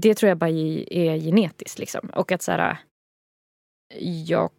[0.00, 2.10] det tror jag bara är genetiskt liksom.
[2.14, 2.78] Och att så här,
[4.26, 4.50] jag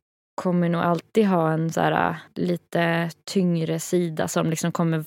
[0.42, 5.06] kommer nog alltid ha en så här, lite tyngre sida som liksom kommer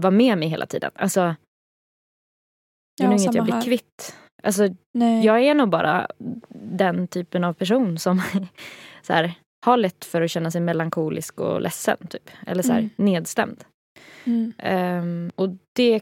[0.00, 0.90] vara med mig hela tiden.
[0.94, 3.62] Alltså, det är Ja, nog inget jag blir här.
[3.62, 4.16] kvitt.
[4.42, 5.24] Alltså, Nej.
[5.24, 6.08] jag är nog bara
[6.50, 8.22] den typen av person som
[9.02, 9.34] så här,
[9.66, 11.96] har lätt för att känna sig melankolisk och ledsen.
[12.10, 12.30] Typ.
[12.46, 12.90] Eller så här, Mm.
[12.96, 13.64] nedstämd.
[14.24, 14.52] Mm.
[14.58, 16.00] Ehm, och det,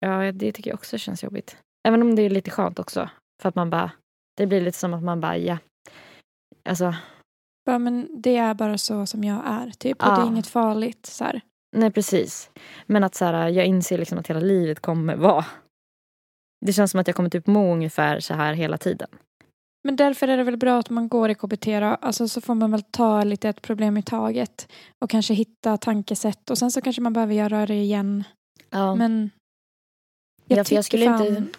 [0.00, 1.56] ja, det tycker jag också känns jobbigt.
[1.88, 3.10] Även om det är lite skönt också.
[3.42, 3.90] För att man bara,
[4.36, 5.58] det blir lite som att man bara, ja.
[6.64, 6.94] Alltså,
[7.66, 9.70] Bara, men det är bara så som jag är.
[9.70, 10.02] Typ.
[10.02, 10.26] Och det är Ja.
[10.26, 11.06] inget farligt.
[11.06, 11.40] Så här.
[11.76, 12.50] nej precis.
[12.86, 15.44] Men att så här, jag inser liksom att hela livet kommer vara.
[16.66, 19.08] Det känns som att jag kommer typ må ungefär så här hela tiden.
[19.84, 21.80] Men därför är det väl bra att man går i KBT.
[21.80, 21.86] Då.
[21.86, 24.72] Alltså, så får man väl ta lite ett problem i taget.
[25.04, 26.50] Och kanske hitta tankesätt.
[26.50, 28.24] Och sen så kanske man behöver göra det igen.
[28.70, 28.94] Ja.
[28.94, 29.30] Men
[30.46, 31.58] jag, jag för jag tycker skulle inte...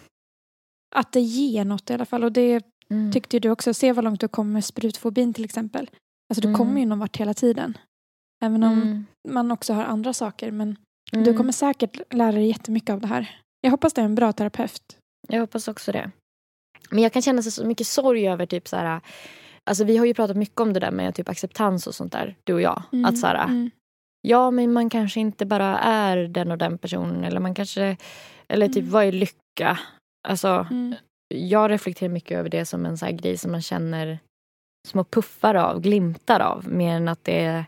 [0.94, 2.24] att det ger något i alla fall.
[2.24, 3.12] Och det Mm.
[3.12, 3.74] tyckte ju du också.
[3.74, 5.90] Se vad långt du kom med sprutfobin till exempel.
[6.30, 6.58] Alltså du Mm.
[6.58, 7.78] kommer ju någon vart hela tiden.
[8.42, 9.06] Även om Mm.
[9.28, 10.50] man också har andra saker.
[10.50, 10.76] Men
[11.12, 11.24] Mm.
[11.24, 13.40] du kommer säkert lära dig jättemycket av det här.
[13.60, 14.98] Jag hoppas det är en bra terapeut.
[15.28, 16.10] Jag hoppas också det.
[16.92, 19.00] Men jag kan känna så mycket sorg över typ så här.
[19.64, 22.36] Alltså vi har ju pratat mycket om det där med typ acceptans och sånt där,
[22.44, 22.82] du och jag.
[23.06, 23.70] Att så här, mm.
[24.28, 27.96] ja men man kanske inte bara är den och den personen eller man kanske,
[28.48, 28.90] eller typ Mm.
[28.90, 29.78] vad är lycka?
[30.28, 30.94] Alltså Mm.
[31.34, 34.18] jag reflekterar mycket över det som en så grej som man känner
[34.88, 37.64] små puffar av, glimtar av mer än att det är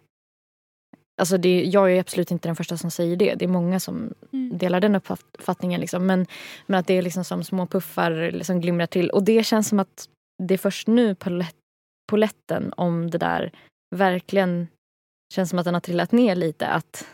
[1.21, 3.35] Alltså det, jag är absolut inte den första som säger det.
[3.35, 4.59] Det är många som Mm.
[4.59, 5.81] delar den uppfattningen.
[5.81, 6.07] Liksom.
[6.07, 6.27] Men,
[6.67, 9.11] men att det är liksom som små puffar som glimrar till.
[9.11, 10.09] Och det känns som att
[10.43, 11.55] det är först nu polett,
[12.11, 13.53] poletten om det där
[13.97, 14.69] verkligen
[15.35, 16.67] känns som att den har trillat ner lite.
[16.67, 17.07] Att,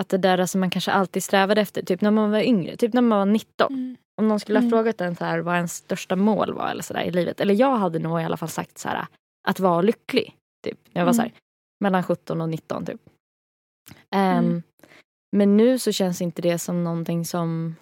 [0.00, 2.92] att det där som man kanske alltid strävade efter, typ när man var yngre, typ
[2.92, 3.72] när man var 19.
[3.72, 3.96] Mm.
[4.20, 4.70] Om någon skulle ha Mm.
[4.70, 7.40] frågat en så här, vad ens största mål var eller så där, i livet.
[7.40, 9.06] Eller jag hade nog i alla fall sagt så här,
[9.48, 10.34] att vara lycklig.
[10.64, 10.78] Typ.
[10.92, 11.14] Jag var Mm.
[11.14, 11.32] så här,
[11.80, 13.00] mellan 17 och 19 typ.
[14.14, 14.62] Ehm, Mm.
[15.36, 17.76] Men nu så känns inte det som någonting som...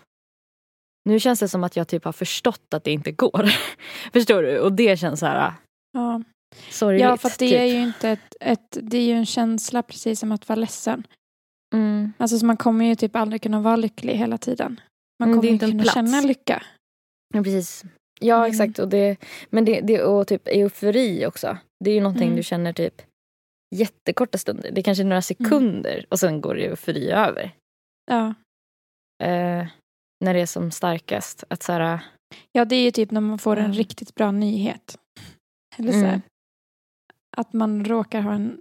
[1.05, 3.47] Nu känns det som att jag typ har förstått att det inte går.
[4.13, 4.59] Förstår du?
[4.61, 5.53] Och det känns så här
[5.93, 6.23] Ja.
[6.71, 7.03] sorgligt.
[7.03, 7.53] ja, för det typ.
[7.61, 11.07] är ju inte ett, ett, det är ju en känsla precis som att vara ledsen.
[11.75, 12.13] Mm.
[12.19, 14.81] Alltså så man kommer ju typ aldrig kunna vara lycklig hela tiden.
[15.19, 15.95] Man Mm, kommer ju inte kunna plats.
[15.95, 16.63] känna lycka.
[17.35, 17.85] Ja, precis.
[18.21, 18.51] Ja, Mm.
[18.51, 18.79] exakt.
[18.79, 19.17] Och, det,
[19.51, 21.59] men det, det, och typ eufori också.
[21.85, 22.37] Det är ju någonting Mm.
[22.37, 23.03] du känner typ
[23.75, 24.71] jättekorta stunder.
[24.71, 27.51] Det är kanske några sekunder och sen går eufori över.
[28.11, 28.27] Ja.
[29.25, 29.67] Eh,
[30.25, 31.45] när det är som starkast.
[31.51, 32.01] Att så här,
[32.53, 33.77] ja, det är ju typ när man får en Mm.
[33.77, 34.99] riktigt bra nyhet.
[35.77, 36.21] Eller så här, Mm.
[37.37, 38.61] Att man råkar ha, en,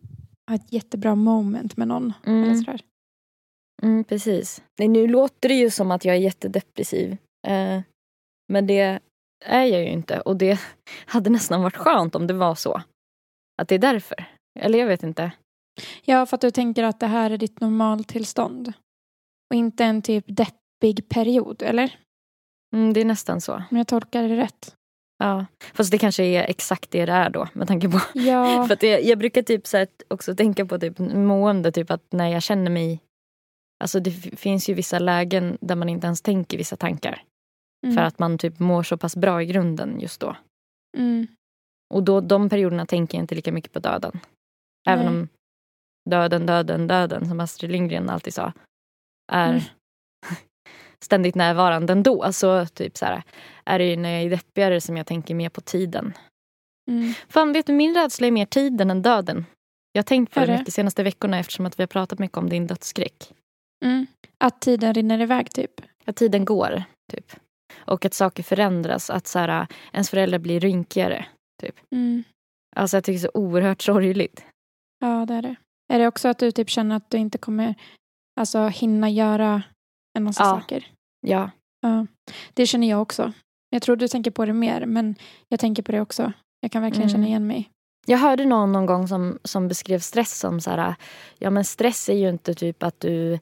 [0.50, 2.14] ha ett jättebra moment med någon.
[2.24, 2.82] Eller mm, sådär.
[3.84, 4.64] mm, precis.
[4.80, 7.18] Nej, nu låter det ju som att jag är jättedepressiv.
[7.48, 7.82] Eh,
[8.54, 9.00] men det
[9.46, 10.20] är jag ju inte.
[10.22, 10.60] Och det
[11.06, 12.82] hade nästan varit skönt om det var så.
[13.62, 14.26] Att det är därför.
[14.60, 15.32] Eller jag vet inte.
[16.04, 18.74] Ja, för att du tänker att det här är ditt normaltillstånd.
[19.50, 22.00] Och inte en typ deppig period, eller?
[22.76, 23.54] Mm, det är nästan så.
[23.72, 24.76] Om jag tolkar det rätt.
[25.18, 25.46] Ja.
[25.74, 27.48] Fast det kanske är exakt det det är då.
[27.54, 31.00] Med tanke på Ja, För att jag, jag brukar typ så också tänka på typ
[31.00, 33.00] mående, typ att när jag känner mig...
[33.84, 37.24] Alltså det finns ju vissa lägen där man inte ens tänker vissa tankar.
[37.86, 40.36] mm, För att man typ mår så pass bra i grunden just då.
[40.98, 41.28] mm,
[41.94, 44.20] Och då, de perioderna tänker jag inte lika mycket på döden.
[44.88, 45.28] Även om
[46.10, 48.54] döden, döden, döden, som Astrid Lindgren alltid sa,
[49.32, 49.62] är Mm.
[51.04, 52.34] ständigt närvarande ändå.
[52.34, 53.24] Så typ så här,
[53.66, 56.14] är det ju när jag är deppigare som jag tänker mer på tiden.
[56.92, 57.14] mm.
[57.30, 59.46] Fan, vet du, min rädsla är mer tiden än döden.
[59.92, 62.20] Jag har tänkt på Är det mycket de senaste veckorna eftersom att vi har pratat
[62.20, 63.34] mycket om din dödsskräck.
[63.86, 64.08] Mm.
[64.38, 65.82] Att tiden rinner iväg typ.
[66.06, 67.34] Att tiden går, typ.
[67.76, 69.10] Och att saker förändras.
[69.10, 71.26] Att så här, ens föräldrar blir rynkigare.
[71.92, 72.24] Mm.
[72.76, 74.46] Alltså jag tycker det är så oerhört sorgligt.
[75.04, 75.56] Ja, det är det.
[75.94, 77.76] Är det också att du typ känner att du inte kommer
[78.40, 79.64] alltså, hinna göra
[80.18, 80.50] en massa Ja.
[80.60, 80.88] saker?
[81.28, 81.50] Ja.
[81.82, 82.06] Ja.
[82.54, 83.34] Det känner jag också.
[83.70, 85.16] Jag tror du tänker på det mer, men
[85.50, 86.34] jag tänker på det också.
[86.62, 87.14] Jag kan verkligen Mm.
[87.16, 87.70] känna igen mig.
[88.06, 90.96] Jag hörde någon någon gång som, som beskrev stress som så här,
[91.40, 93.40] ja men stress är ju inte typ att du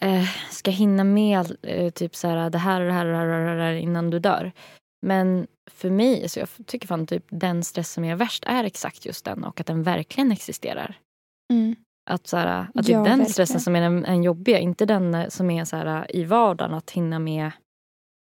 [0.00, 3.18] eh, ska hinna med eh, typ så här, det här och det här och det
[3.18, 4.52] här, och det här innan du dör.
[5.06, 9.06] Men för mig, så jag tycker fan typ den stress som är värst är exakt
[9.06, 10.98] just den och att den verkligen existerar.
[11.52, 11.76] Mm.
[12.10, 13.30] Att, så här, att det är Ja, den verkligen.
[13.32, 16.74] stressen som är den, den jobbiga, inte den eh, som är så här, i vardagen
[16.74, 17.50] att hinna med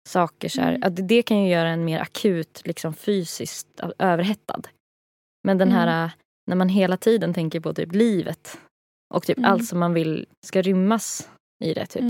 [0.10, 0.49] saker.
[0.49, 0.73] Så här.
[0.75, 1.08] Mm.
[1.08, 4.62] Det kan ju göra en mer akut, liksom fysiskt överhettad.
[5.43, 6.06] Men den här Mm.
[6.06, 6.12] äh,
[6.47, 8.58] när man hela tiden tänker på typ livet
[9.13, 9.51] och typ Mm.
[9.51, 11.30] allt som man vill ska rymmas
[11.63, 11.86] i det.
[11.86, 12.04] Typ.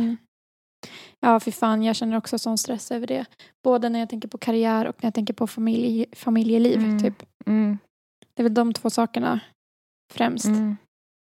[1.19, 3.26] Ja, för fan, jag känner också sån stress över det.
[3.63, 6.80] Både när jag tänker på karriär och när jag tänker på familj, familjeliv.
[6.80, 7.00] Mm.
[7.00, 7.24] Typ.
[7.45, 7.78] Mm,
[8.34, 9.39] Det är väl de två sakerna
[10.13, 10.45] främst.
[10.45, 10.78] mm,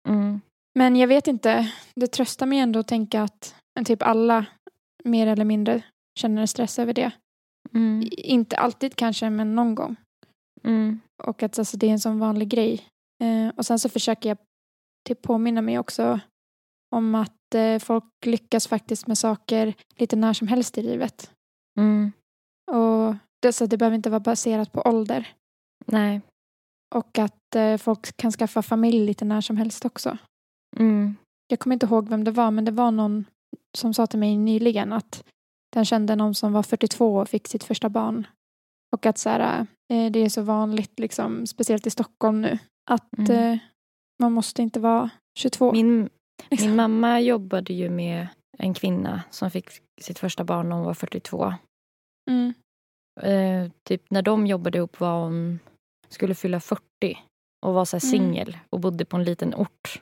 [0.08, 0.42] mm,
[0.76, 4.46] Men jag vet inte, det tröstar mig ändå att tänka att typ alla
[5.04, 5.82] mer eller mindre
[6.20, 7.12] känner stress över det.
[7.74, 9.96] mm, Inte alltid kanske, men någon gång.
[10.64, 12.84] mm, Och att alltså, det är en sån vanlig grej.
[13.24, 14.38] Eh, och sen så försöker jag
[15.08, 16.20] typ påminna mig också
[16.96, 21.32] om att eh, folk lyckas faktiskt med saker lite när som helst i livet.
[21.80, 22.12] mm.
[22.72, 25.28] Och det, så det behöver inte vara baserat på ålder.
[25.86, 26.22] Nej.
[26.96, 30.18] Och att eh, folk kan skaffa familj lite när som helst också.
[30.78, 31.16] Mm,
[31.48, 33.26] Jag kommer inte ihåg vem det var, men det var någon
[33.78, 35.24] som sa till mig nyligen att
[35.74, 38.28] den kände någon som var 42 och fick sitt första barn.
[38.96, 42.60] Och att så här, eh, det är så vanligt, liksom, speciellt i Stockholm nu,
[42.92, 43.32] att Mm.
[43.54, 43.60] eh,
[44.22, 45.72] man måste inte vara 22.
[45.72, 46.10] Min,
[46.50, 46.68] liksom.
[46.68, 49.70] min mamma jobbade ju med en kvinna som fick
[50.02, 51.54] sitt första barn när hon var 42.
[52.32, 52.54] Mm.
[53.22, 55.60] Eh, typ när de jobbade ihop var hon,
[56.10, 56.82] skulle fylla 40
[57.66, 58.02] och var så Mm.
[58.02, 60.02] singel och bodde på en liten ort.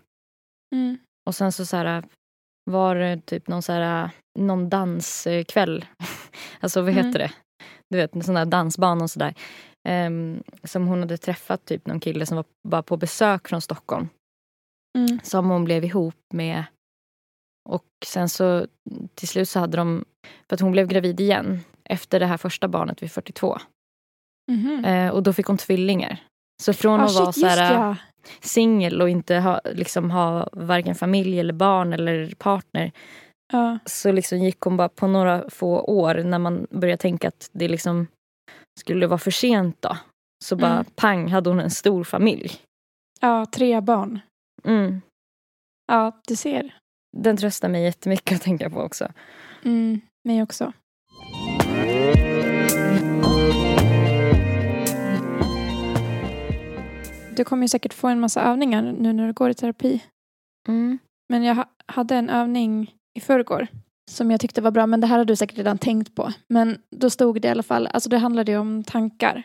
[0.75, 0.97] Mm.
[1.27, 2.03] Och sen så, så här,
[2.71, 5.85] var det typ någon, så här, någon danskväll.
[6.59, 7.05] alltså vad Mm.
[7.05, 7.31] heter det?
[7.89, 9.33] Du vet en sån där dansbana och sådär.
[9.89, 14.09] Um, som hon hade träffat typ någon kille som var bara på besök från Stockholm.
[14.97, 15.19] Mm.
[15.23, 16.63] Som hon blev ihop med.
[17.69, 18.67] Och sen så
[19.15, 20.05] till slut så hade de,
[20.49, 23.57] för att hon blev gravid igen efter det här första barnet vid 42.
[24.51, 24.85] Mhm.
[24.85, 26.23] Eh, och då fick hon tvillingar.
[26.63, 27.95] Så från Ah, att vara shit, så just här, ja.
[28.41, 32.91] singel och inte ha, liksom ha varken familj eller barn eller partner
[33.53, 33.79] ja.
[33.85, 37.67] så liksom gick hon bara på några få år när man börjar tänka att det
[37.67, 38.07] liksom
[38.79, 39.97] skulle vara för sent då,
[40.45, 40.85] så bara Mm.
[40.95, 42.51] pang hade hon en stor familj.
[43.19, 44.19] Ja, tre barn.
[44.67, 45.01] Mm.
[45.87, 46.75] Ja, du ser.
[47.17, 49.07] Den tröstar mig jättemycket att tänka på också.
[49.65, 50.73] Mm, mig också.
[57.35, 60.03] Du kommer ju säkert få en massa övningar nu när du går i terapi.
[60.67, 60.99] Mm.
[61.29, 63.67] Men jag ha- hade en övning i förrgår
[64.11, 66.33] som jag tyckte var bra, men det här har du säkert redan tänkt på.
[66.49, 69.43] Men då stod det i alla fall, alltså det handlade ju om tankar.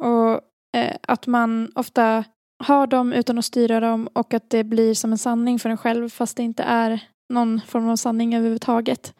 [0.00, 0.40] Och
[0.76, 2.24] eh, att man ofta
[2.62, 5.76] har dem utan att styra dem och att det blir som en sanning för en
[5.76, 7.00] själv fast det inte är
[7.32, 9.14] någon form av sanning överhuvudtaget.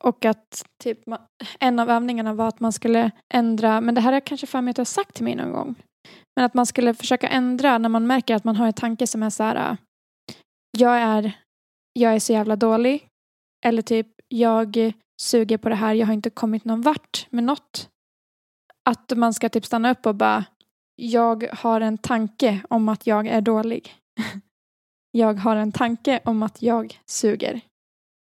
[0.00, 0.98] Och att typ,
[1.60, 4.70] en av övningarna var att man skulle ändra, men det här är kanske för mig
[4.70, 5.74] att du har sagt till mig någon gång.
[6.36, 9.22] Men att man skulle försöka ändra när man märker att man har en tanke som
[9.22, 9.76] är så här,
[10.78, 11.32] jag är,
[11.92, 13.08] jag är så jävla dålig.
[13.66, 14.92] Eller typ, jag
[15.22, 17.88] suger på det här, jag har inte kommit någon vart med något.
[18.88, 20.44] Att man ska typ stanna upp och bara,
[20.96, 23.94] jag har en tanke om att jag är dålig.
[25.10, 27.60] jag har en tanke om att jag suger.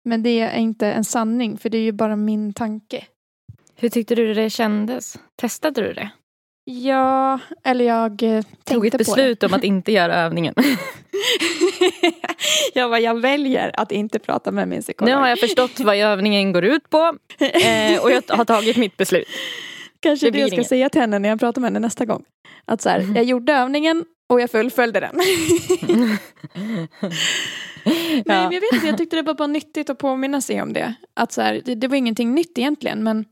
[0.06, 3.06] Men det är inte en sanning, för det är ju bara min tanke.
[3.76, 5.20] Hur tyckte du det kändes?
[5.36, 6.12] Testade du det?
[6.72, 10.54] Ja, eller jag eh, tänkte Tog ett på beslut om att inte göra övningen.
[12.74, 15.10] jag bara, jag väljer att inte prata med min psykolog.
[15.10, 18.98] Nu har jag förstått vad övningen går ut på eh, och jag har tagit mitt
[18.98, 19.28] beslut.
[20.00, 20.68] Kanske det det, jag ska inget.
[20.68, 22.24] säga till henne när jag pratar med henne nästa gång.
[22.66, 25.16] Att så här, jag gjorde övningen och jag fullföljde den.
[27.86, 30.74] Nej, men jag vet inte, jag tyckte det var bara nyttigt att påminna sig om
[30.74, 30.94] det.
[31.14, 33.26] Att så här, det, det var ingenting nytt egentligen, men när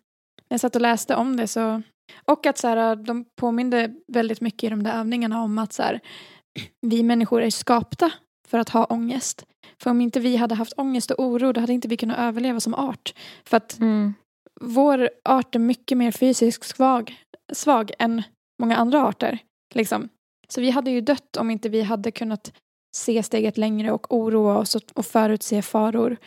[0.54, 1.82] jag satt och läste om det så...
[2.26, 5.84] Och att så här, de påminde väldigt mycket i de där övningarna om att så
[5.84, 6.00] här,
[6.82, 8.12] vi människor är skapta
[8.48, 9.46] för att ha ångest.
[9.84, 12.60] För om inte vi hade haft ångest och oro, då hade inte vi kunnat överleva
[12.60, 13.14] som art.
[13.46, 14.14] För att Mm
[14.62, 17.16] vår art är mycket mer fysiskt svag,
[17.54, 18.24] svag än
[18.62, 19.40] många andra arter.
[19.76, 20.10] Liksom.
[20.48, 22.54] Så vi hade ju dött om inte vi hade kunnat
[22.96, 26.18] se steget längre och oroa oss och, och förutse faror.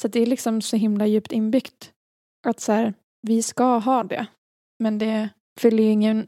[0.00, 1.92] Så det är liksom så himla djupt inbyggt
[2.46, 2.94] att så här,
[3.26, 4.26] vi ska ha det.
[4.82, 5.28] Men det
[5.60, 6.26] fyller ju ingen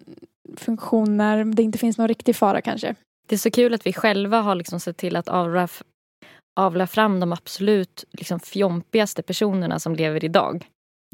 [0.56, 2.94] funktion när det inte finns någon riktig fara kanske.
[3.28, 5.68] Det är så kul att vi själva har liksom sett till att avla,
[6.60, 10.66] avla fram de absolut liksom fjompigaste personerna som lever idag.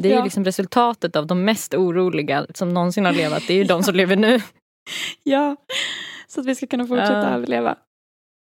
[0.02, 0.18] Det är Ja.
[0.18, 3.42] ju liksom resultatet av de mest oroliga som någonsin har levat.
[3.46, 4.40] Det är ju de som lever nu.
[5.22, 5.56] Ja,
[6.26, 7.28] så att vi ska kunna fortsätta Ja.
[7.28, 7.76] överleva.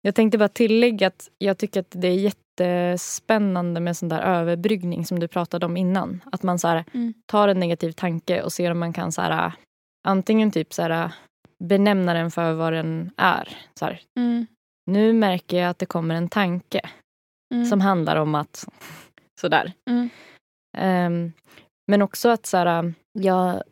[0.02, 2.14] Jag tänkte bara tillägga att jag tycker att det är
[2.60, 6.20] jättespännande med sån där överbryggning som du pratade om innan.
[6.32, 7.14] Att man så här, Mm.
[7.26, 9.52] tar en negativ tanke och ser om man kan så här,
[10.08, 11.12] antingen typ så här,
[11.64, 13.56] benämna den för vad den är.
[13.78, 14.46] Så här, Mm.
[14.86, 16.80] nu märker jag att det kommer en tanke
[17.54, 17.66] Mm.
[17.66, 18.68] som handlar om att
[19.40, 19.72] sådär.
[19.90, 20.08] Mm.
[20.78, 21.32] Ehm,
[21.90, 23.62] men också att så här, jag,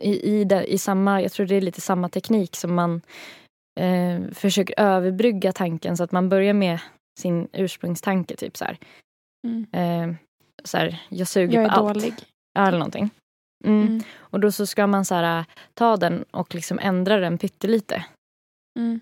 [0.00, 3.00] i, i, det, i samma, jag tror det är lite samma teknik som man
[3.80, 6.80] eh, försöker överbrygga tanken så att man börjar med
[7.20, 8.36] sin ursprungstanke.
[8.36, 8.78] Typ så här.
[9.46, 9.66] Mm.
[9.72, 10.16] Eh,
[10.64, 11.94] så här, jag suger Jag är på allt.
[11.94, 12.14] dålig.
[12.54, 13.10] Ja, Eller någonting.
[13.64, 13.86] Mm.
[13.86, 14.02] Mm.
[14.16, 15.44] Och då så ska man så här,
[15.74, 18.04] ta den och liksom ändra den pyttelite.
[18.78, 19.00] Mm.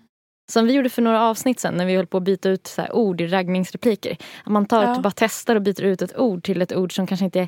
[0.51, 2.87] Som vi gjorde för några avsnitt sen när vi höll på att byta ut så
[2.91, 4.17] ord i raggningsrepliker.
[4.43, 4.95] Att man tar Ja.
[4.95, 7.47] ett, bara testar och byter ut ett ord till ett ord som kanske inte är...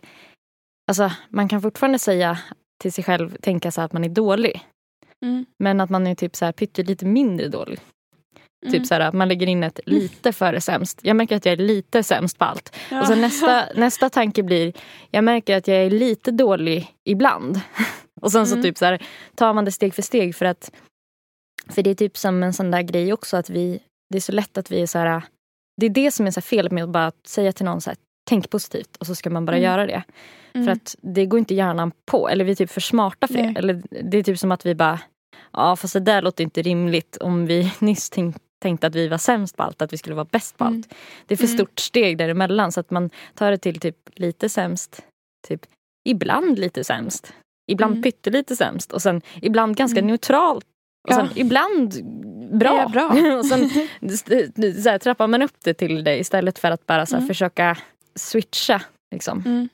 [0.88, 2.38] Alltså man kan fortfarande säga
[2.82, 4.62] till sig själv, tänka så att man är dålig.
[5.26, 5.46] Mm.
[5.60, 7.80] Men att man är typ så här pyttelite mindre dålig.
[8.66, 8.74] Mm.
[8.74, 11.00] Typ så här att man lägger in ett lite före sämst.
[11.04, 12.76] Jag märker att jag är lite sämst på allt.
[12.92, 13.02] Ja.
[13.02, 14.74] Och så nästa, nästa tanke blir,
[15.12, 17.62] jag märker att jag är lite dålig ibland.
[18.22, 18.64] Och sen så Mm.
[18.64, 19.02] typ så här,
[19.36, 20.72] tar man det steg för steg för att
[21.70, 24.32] för det är typ som en sån där grej också att vi, det är så
[24.32, 25.22] lätt att vi är så här,
[25.82, 27.98] det är det som är så fel med att bara säga till någon så här,
[28.30, 29.64] tänk positivt och så ska man bara Mm.
[29.72, 30.04] göra det.
[30.54, 30.66] Mm.
[30.66, 33.54] För att det går inte hjärnan på, eller vi är typ för smarta för Nej.
[33.54, 33.60] det.
[33.60, 35.00] Eller det är typ som att vi bara,
[35.54, 39.18] ja fast det där låter inte rimligt om vi nyss tänk, tänkte att vi var
[39.18, 40.76] sämst på allt, att vi skulle vara bäst på Mm.
[40.78, 40.94] allt.
[41.28, 41.58] Det är för Mm.
[41.58, 45.02] stort steg däremellan så att man tar det till typ lite sämst,
[45.48, 45.66] typ
[46.10, 47.34] ibland lite sämst,
[47.72, 48.04] ibland Mm.
[48.04, 50.08] pyttelite sämst och sen ibland ganska Mm.
[50.08, 50.66] neutralt.
[51.04, 51.16] Och Ja.
[51.16, 51.94] sen ibland
[52.60, 52.88] bra.
[52.90, 53.08] Bra.
[53.40, 53.70] och sen
[54.84, 57.28] så här, trappar man upp det till det istället för att bara så här, Mm.
[57.28, 57.78] försöka
[58.16, 58.82] switcha.
[59.14, 59.44] Liksom.
[59.46, 59.70] Mm.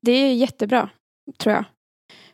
[0.00, 0.90] Det är jättebra,
[1.38, 1.64] tror jag.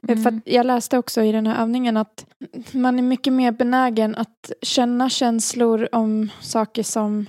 [0.09, 0.23] Mm.
[0.23, 2.27] För jag läste också i den här övningen att
[2.73, 7.27] man är mycket mer benägen att känna känslor om saker som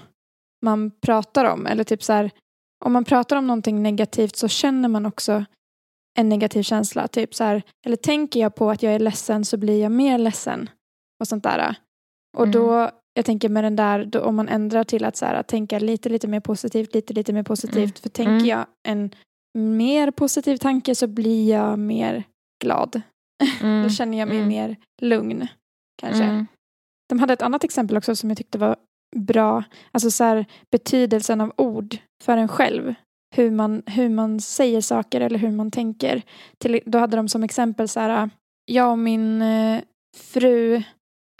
[0.65, 1.65] man pratar om.
[1.65, 2.31] Eller typ så här,
[2.85, 5.45] om man pratar om någonting negativt så känner man också
[6.17, 7.07] en negativ känsla.
[7.07, 10.17] Typ så här, eller tänker jag på att jag är ledsen så blir jag mer
[10.17, 10.69] ledsen.
[11.21, 11.75] Och sånt där.
[12.37, 12.51] Och Mm.
[12.51, 15.79] då, jag tänker med den där, då, om man ändrar till att så här, tänka
[15.79, 17.75] lite, lite mer positivt, lite, lite mer positivt.
[17.75, 17.91] Mm.
[18.01, 18.45] För tänker Mm.
[18.45, 19.09] jag en
[19.57, 22.23] mer positiv tanke så blir jag mer
[22.63, 23.01] glad.
[23.61, 23.83] Mm.
[23.83, 24.49] Då känner jag mig Mm.
[24.49, 25.47] mer lugn.
[26.01, 26.23] Kanske.
[26.23, 26.47] Mm.
[27.09, 28.75] De hade ett annat exempel också som jag tyckte var
[29.15, 29.63] bra.
[29.91, 32.93] Alltså så här, betydelsen av ord för en själv.
[33.35, 36.21] Hur man, hur man säger saker eller hur man tänker.
[36.57, 38.29] Till, då hade de som exempel så här.
[38.65, 39.81] Jag och min eh,
[40.17, 40.83] fru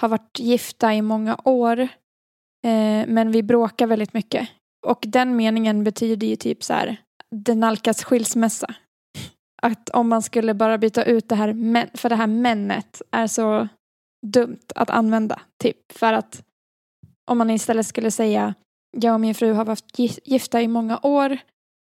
[0.02, 1.80] har varit gifta i många år.
[1.80, 4.50] Eh, men vi bråkar väldigt mycket.
[4.88, 6.98] Och den meningen betyder ju typ så här.
[7.36, 8.76] Det nalkas skilsmässa.
[9.62, 13.28] Att om man skulle bara byta ut det här men, för det här männet är
[13.28, 13.68] så
[14.28, 15.42] dumt att använda.
[15.64, 16.44] Typ för att
[17.32, 18.54] om man istället skulle säga
[18.98, 21.38] jag och min fru har varit gifta i många år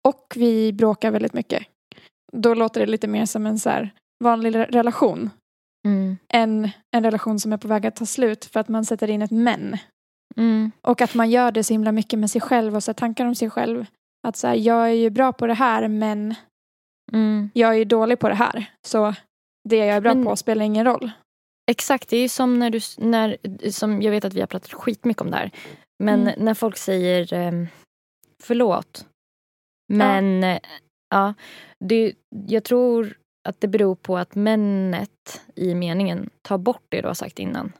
[0.08, 1.66] och vi bråkar väldigt mycket.
[2.32, 3.90] Då låter det lite mer som en så här
[4.24, 5.30] vanlig relation
[5.86, 6.16] Mm.
[6.28, 9.22] än en relation som är på väg att ta slut för att man sätter in
[9.22, 9.76] ett men.
[10.36, 10.70] Mm.
[10.82, 13.34] Och att man gör det så himla mycket med sig själv och så tankar om
[13.34, 13.86] sig själv.
[14.28, 16.34] Att så här, jag är ju bra på det här men
[17.12, 17.50] Mm.
[17.54, 18.70] jag är ju dålig på det här.
[18.86, 19.14] Så
[19.68, 21.10] det jag är bra Men- på spelar ingen roll.
[21.70, 23.36] Exakt, det är ju som när du, när,
[23.70, 25.50] som jag vet att vi har pratat skitmycket om det här.
[26.04, 26.44] Men Mm.
[26.44, 27.66] när folk säger eh,
[28.42, 29.06] förlåt.
[29.92, 30.58] Men ja,
[31.10, 31.34] ja
[31.84, 32.12] det,
[32.46, 33.14] jag tror
[33.48, 37.72] att det beror på att männet i meningen tar bort det du har sagt innan.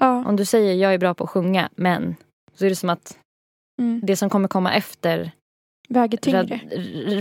[0.00, 0.24] Ja.
[0.26, 2.16] Om du säger jag är bra på att sjunga men
[2.54, 3.16] så är det som att
[3.80, 4.00] Mm.
[4.04, 5.30] det som kommer komma efter
[5.88, 6.60] Väger tyngre.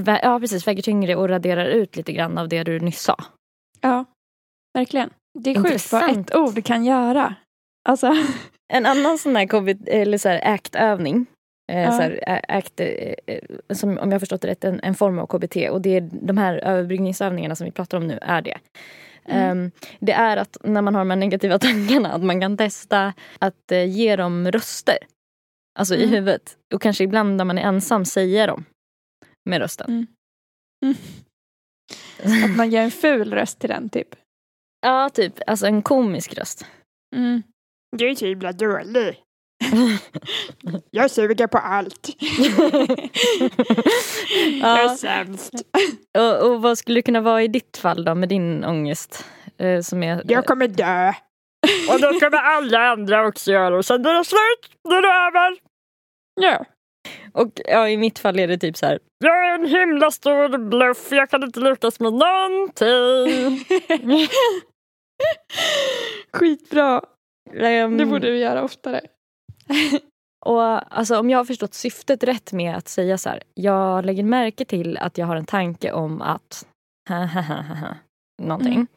[0.05, 3.15] rad- ja, precis, väger tyngre och raderar ut lite grann av det du nyss sa.
[3.81, 4.05] Ja,
[4.73, 5.09] verkligen.
[5.39, 7.35] Det är sjukt vad ett ord kan göra.
[7.89, 8.15] Alltså,
[8.73, 11.25] En annan sån här, COVID, eller så här act-övning.
[11.69, 12.87] Eh, så här, act, eh,
[13.27, 13.39] eh,
[13.73, 15.69] som, om jag har förstått det rätt, en, en form av KBT.
[15.69, 18.57] Och det är de här överbryggningsövningarna som vi pratar om nu är det.
[19.25, 19.49] Mm.
[19.51, 23.13] Ehm, det är att när man har de här negativa tankarna att man kan testa
[23.39, 24.97] att eh, ge dem röster.
[25.79, 26.09] Alltså i Mm.
[26.09, 26.57] huvudet.
[26.73, 28.65] Och kanske ibland när man är ensam säga dem
[29.49, 29.87] med rösten.
[29.89, 30.95] Mm.
[32.23, 32.43] Mm.
[32.51, 34.07] att man ger en ful röst till den typ.
[34.81, 35.33] Ja, typ.
[35.47, 36.65] Alltså en komisk röst.
[37.15, 37.43] Mm.
[37.97, 39.23] Du är så himla dålig.
[40.91, 42.09] Jag suger på allt.
[44.61, 44.97] Jag är ja.
[44.97, 45.53] sämst.
[46.17, 49.25] och, och vad skulle det kunna vara i ditt fall då med din ångest?
[49.57, 51.13] Eh, som är, Jag kommer dö.
[51.93, 53.77] Och det kommer alla andra också göra.
[53.77, 54.77] Och sen är det slut.
[54.89, 55.07] Nu är det
[55.39, 55.57] över.
[56.41, 56.65] Ja.
[57.33, 58.99] Och ja, i mitt fall är det typ så här.
[59.19, 61.07] Jag är en himla stor bluff.
[61.11, 63.65] Jag kan inte lyckas med någonting.
[66.33, 67.01] Skitbra.
[67.59, 69.01] ehm, Det borde vi göra oftare.
[70.45, 73.43] Och alltså, om jag har förstått syftet rätt med att säga så här.
[73.53, 76.65] Jag lägger märke till att jag har en tanke om att
[78.41, 78.73] någonting.
[78.73, 78.87] Mm.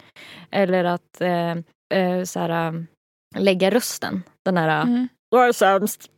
[0.50, 1.50] Eller att eh,
[1.94, 2.82] eh, så här, eh,
[3.36, 4.22] lägga rösten.
[4.44, 5.08] Den här, Mm.
[5.30, 6.10] Jag är sämst.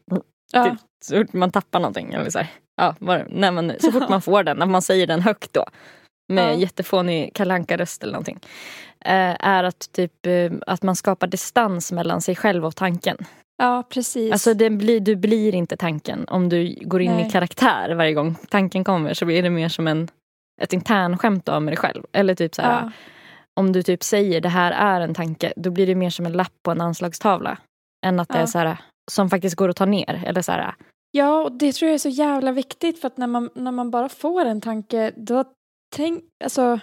[0.52, 0.64] Ja.
[0.64, 2.12] Typ, så fort man tappar någonting.
[2.12, 2.48] Eller så här.
[2.76, 5.64] Ja, var, när man, så fort man får den, när man säger den högt då.
[6.32, 6.58] Med Ja.
[6.58, 8.40] jättefånig kalanka röst eller någonting.
[9.00, 13.16] Eh, är att, typ, eh, att man skapar distans mellan sig själv och tanken.
[13.58, 14.32] Ja, precis.
[14.32, 17.26] Alltså det blir, du blir inte tanken om du går in Nej.
[17.26, 19.14] i karaktär varje gång tanken kommer.
[19.14, 20.08] Så blir det mer som en,
[20.62, 22.02] ett internskämt av med dig själv.
[22.12, 22.90] Eller typ så här, ja.
[23.60, 25.52] om du typ säger det här är en tanke.
[25.56, 27.58] Då blir det mer som en lapp på en anslagstavla.
[28.06, 28.46] Än att det är Ja.
[28.46, 28.76] så här,
[29.10, 30.22] som faktiskt går att ta ner.
[30.26, 30.74] Eller så här,
[31.10, 33.90] ja, och det tror jag är så jävla viktigt för att när man, när man
[33.90, 35.44] bara får en tanke då
[35.96, 36.80] tänk, alltså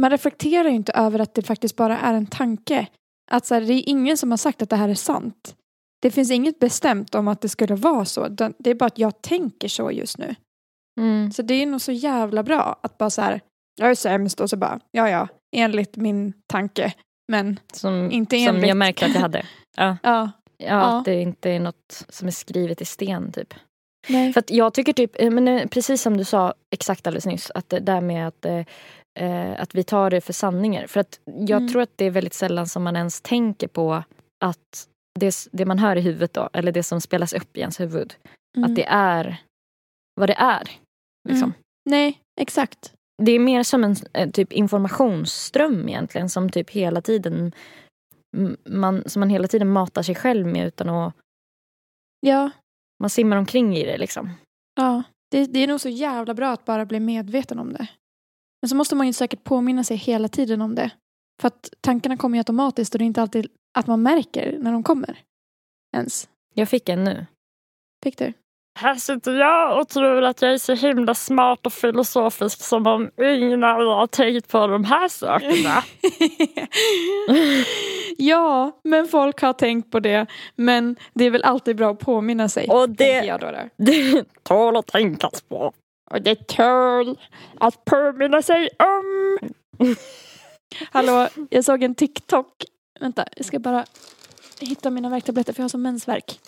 [0.00, 2.86] man reflekterar ju inte över att det faktiskt bara är en tanke.
[3.30, 5.54] Att så här, det är ingen som har sagt att det här är sant.
[6.04, 8.28] Det finns inget bestämt om att det skulle vara så.
[8.58, 10.34] Det är bara att jag tänker så just nu.
[11.00, 11.32] mm.
[11.32, 13.40] Så det är nog så jävla bra att bara så här,
[13.80, 16.92] jag är sämst och så bara, ja ja, enligt min tanke.
[17.32, 18.68] Men som, Inte som enligt.
[18.68, 19.46] jag märkte att jag hade.
[19.76, 20.80] Ja, ja, ja.
[20.98, 23.54] Att det inte är något som är skrivet i sten typ.
[24.08, 24.32] nej.
[24.32, 27.68] För jag tycker typ, eh, men eh, precis som du sa exakt alldeles nyss, att
[27.68, 28.64] det där med att, eh,
[29.20, 30.86] eh, att vi tar det för sanningar.
[30.86, 31.72] För att jag Mm.
[31.72, 34.02] tror att det är väldigt sällan som man ens tänker på
[34.44, 34.88] att
[35.20, 38.14] det, det man hör i huvudet då, eller det som spelas upp i ens huvud,
[38.56, 38.70] Mm.
[38.70, 39.42] att det är
[40.14, 40.70] vad det är.
[41.28, 41.50] Liksom.
[41.50, 41.52] Mm.
[41.90, 42.92] Nej, exakt.
[43.22, 47.52] Det är mer som en eh, typ informationsström egentligen som typ hela tiden
[48.68, 51.14] man, som man hela tiden matar sig själv med utan att
[52.20, 52.50] Ja,
[53.00, 54.30] man simmar omkring i det liksom.
[54.74, 57.86] Ja, det, det är nog så jävla bra att bara bli medveten om det.
[58.62, 60.90] Men så måste man ju säkert påminna sig hela tiden om det.
[61.40, 64.72] För att tankarna kommer ju automatiskt och det är inte alltid att man märker när
[64.72, 65.18] de kommer.
[65.96, 66.28] Ens.
[66.54, 67.26] Jag fick en nu.
[68.04, 68.32] Fick du?
[68.78, 73.10] Här sitter jag och tror att jag är så himla smart och filosofisk som om
[73.20, 75.82] ingen er har tänkt på de här sakerna.
[78.18, 80.26] ja, men folk har tänkt på det.
[80.56, 82.68] Men det är väl alltid bra att påminna sig.
[82.68, 83.68] Och det, jag då, då.
[83.84, 85.72] det Tål att tänkas på.
[86.10, 87.18] Och det tål
[87.58, 89.38] att påminna sig om.
[90.90, 92.64] Hallå, jag såg en TikTok.
[93.00, 93.84] Vänta, jag ska bara
[94.60, 96.40] hitta mina värktabletter för jag har som mensvärk.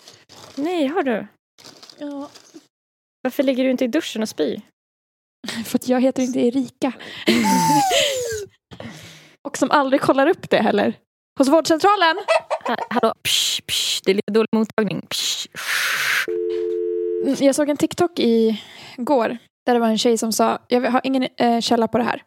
[0.55, 1.27] Nej, har du?
[1.99, 2.29] Ja.
[3.21, 4.61] Varför ligger du inte i duschen och spyr?
[5.65, 6.93] För att jag heter inte Erika.
[9.47, 10.93] Och som aldrig kollar upp det heller.
[11.39, 12.15] Hos vårdcentralen.
[12.67, 13.13] Ha- Hallå?
[13.23, 15.01] Psh, psh, det är lite dålig mottagning.
[15.09, 15.47] Psh.
[17.25, 18.61] Mm, Jag såg en TikTok i
[18.97, 22.03] går där det var en tjej som sa, jag har ingen eh, källa på det
[22.03, 22.23] här,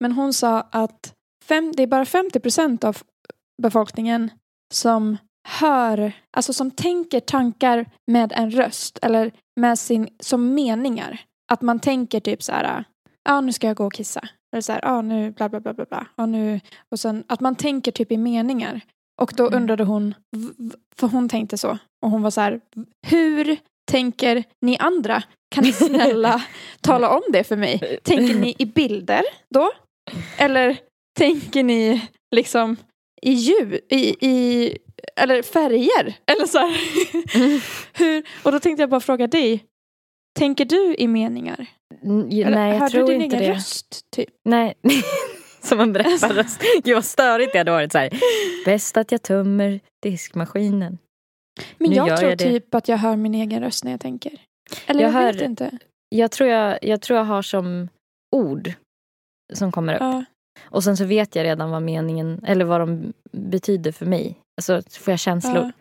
[0.00, 1.12] men hon sa att
[1.44, 2.96] fem, det är bara 50 procent av
[3.62, 4.30] befolkningen
[4.74, 5.16] som
[5.48, 11.20] hör, alltså som tänker tankar med en röst eller med sin, som meningar.
[11.52, 12.84] Att man tänker typ så här,
[13.24, 14.20] ja nu ska jag gå och kissa.
[14.52, 16.06] Eller så här, ja nu bla bla bla bla bla.
[16.16, 16.60] Ja, nu,
[16.92, 18.80] och sen att man tänker typ i meningar.
[19.22, 19.62] Och då Mm.
[19.62, 20.14] undrade hon,
[20.96, 21.78] för hon tänkte så.
[22.04, 22.60] Och hon var så här,
[23.06, 23.56] hur
[23.90, 25.22] tänker ni andra?
[25.54, 26.42] Kan ni snälla
[26.80, 27.98] tala om det för mig?
[28.04, 29.22] Tänker ni i bilder
[29.54, 29.72] då?
[30.38, 30.78] Eller
[31.18, 32.76] tänker ni liksom
[33.24, 34.78] i ljud, i, i
[35.16, 36.14] eller färger?
[36.26, 36.76] Eller så här.
[37.98, 39.64] Hur, och då tänkte jag bara fråga dig,
[40.38, 41.66] tänker du i meningar?
[42.02, 43.54] Mm, j- Eller Nej, jag hör tror du din inte egen det.
[43.54, 44.10] röst?
[44.10, 44.28] Typ?
[44.44, 44.74] Nej.
[45.62, 46.62] Som en berättarröst.
[46.84, 47.92] Gud vad störigt det hade varit.
[47.92, 48.10] Så här.
[48.64, 50.98] Bäst att jag tömmer diskmaskinen.
[51.78, 52.44] Men Nu jag tror jag det.
[52.44, 54.32] typ att jag hör min egen röst när jag tänker.
[54.86, 55.78] Eller Jag jag, hör- vet inte.
[56.08, 57.88] Jag tror jag, jag tror jag har som
[58.36, 58.72] ord
[59.52, 60.00] som kommer upp.
[60.00, 60.24] Ja,
[60.62, 64.40] Och sen så vet jag redan vad meningen, eller vad de betyder för mig.
[64.56, 65.56] Alltså får jag känslor.
[65.56, 65.72] ja,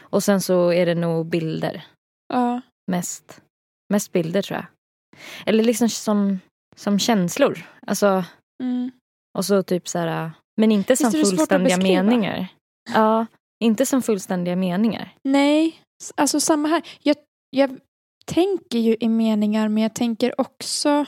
[0.00, 1.86] Och sen så är det nog bilder.
[2.28, 2.60] ja.
[2.90, 3.40] Mest.
[3.92, 4.66] Mest bilder tror jag.
[5.46, 6.40] Eller liksom som,
[6.76, 7.66] som känslor.
[7.86, 8.24] Alltså,
[8.62, 8.90] Mm.
[9.38, 10.30] och så typ så här.
[10.60, 12.46] Men inte som Visst att fullständiga meningar.
[12.94, 13.26] Ja,
[13.64, 15.14] inte som fullständiga meningar.
[15.28, 15.80] Nej,
[16.14, 16.82] alltså samma här.
[17.02, 17.16] Jag,
[17.50, 17.78] jag
[18.26, 21.04] tänker ju i meningar men jag tänker också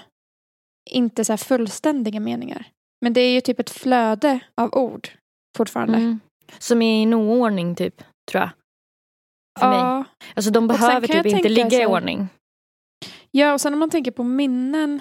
[0.90, 2.68] inte så här fullständiga meningar.
[3.00, 5.08] Men det är ju typ ett flöde av ord
[5.56, 5.98] fortfarande.
[5.98, 6.20] Mm.
[6.58, 8.50] Som är i en oordning typ, tror jag.
[9.60, 9.78] För mig.
[9.78, 12.28] Ja, Alltså de behöver typ inte ligga i så här- ordning.
[13.30, 15.00] ja, och sen om man tänker på minnen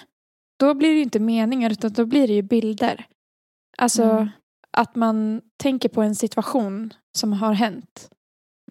[0.59, 3.05] då blir det ju inte meningar utan då blir det ju bilder.
[3.77, 4.29] Alltså Mm.
[4.77, 8.09] att man tänker på en situation som har hänt.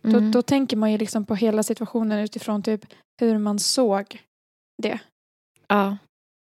[0.04, 0.12] Mm.
[0.32, 2.84] Då, då tänker man ju liksom på hela situationen utifrån typ
[3.20, 4.22] hur man såg
[4.82, 4.98] det.
[5.68, 5.96] Ja.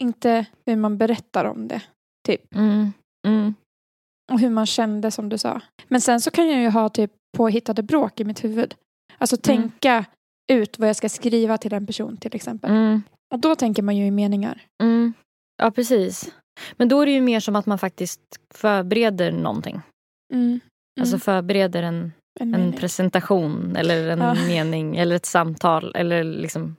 [0.01, 1.83] Inte hur man berättar om det.
[2.55, 2.93] Mm.
[3.27, 3.55] Mm.
[4.33, 5.61] Och hur man kände som du sa.
[5.89, 8.75] Men sen så kan jag ju ha typ påhittade bråk i mitt huvud.
[9.19, 9.43] Alltså Mm.
[9.43, 10.05] tänka
[10.53, 12.71] ut vad jag ska skriva till en person till exempel.
[12.71, 13.03] Mm.
[13.35, 14.63] Och då tänker man ju i meningar.
[14.83, 15.13] Mm.
[15.63, 16.33] Ja, precis.
[16.77, 18.21] Men då är det ju mer som att man faktiskt
[18.55, 19.81] förbereder någonting.
[21.01, 24.35] Alltså förbereder en, en en presentation eller en Ja.
[24.35, 25.93] mening eller ett samtal.
[25.95, 26.77] Eller liksom,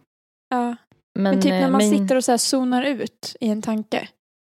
[0.49, 0.65] ja.
[0.65, 3.61] men, Men typ när eh, man men- sitter och så här zonar ut i en
[3.61, 4.09] tanke.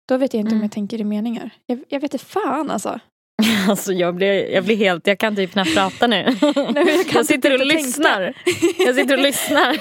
[0.07, 0.63] Då vet jag inte om Mm.
[0.63, 1.49] jag tänker i meningar.
[1.65, 2.99] Jag, jag vet inte fan alltså.
[3.69, 6.23] Alltså jag blir, jag blir helt, jag kan typ knappt prata nu.
[6.73, 8.21] Nej, jag kan sitter typ och lyssnar.
[8.85, 9.77] Jag sitter och lyssnar.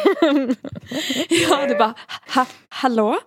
[1.50, 1.94] Ja, du bara
[2.34, 3.18] ha, hallå?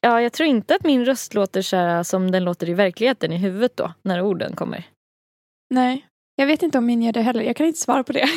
[0.00, 3.32] Ja, jag tror inte att min röst låter så här som den låter i verkligheten
[3.32, 4.84] i huvudet då, när orden kommer.
[5.74, 7.42] Nej, jag vet inte om min gör det heller.
[7.42, 8.28] Jag kan inte svara på det.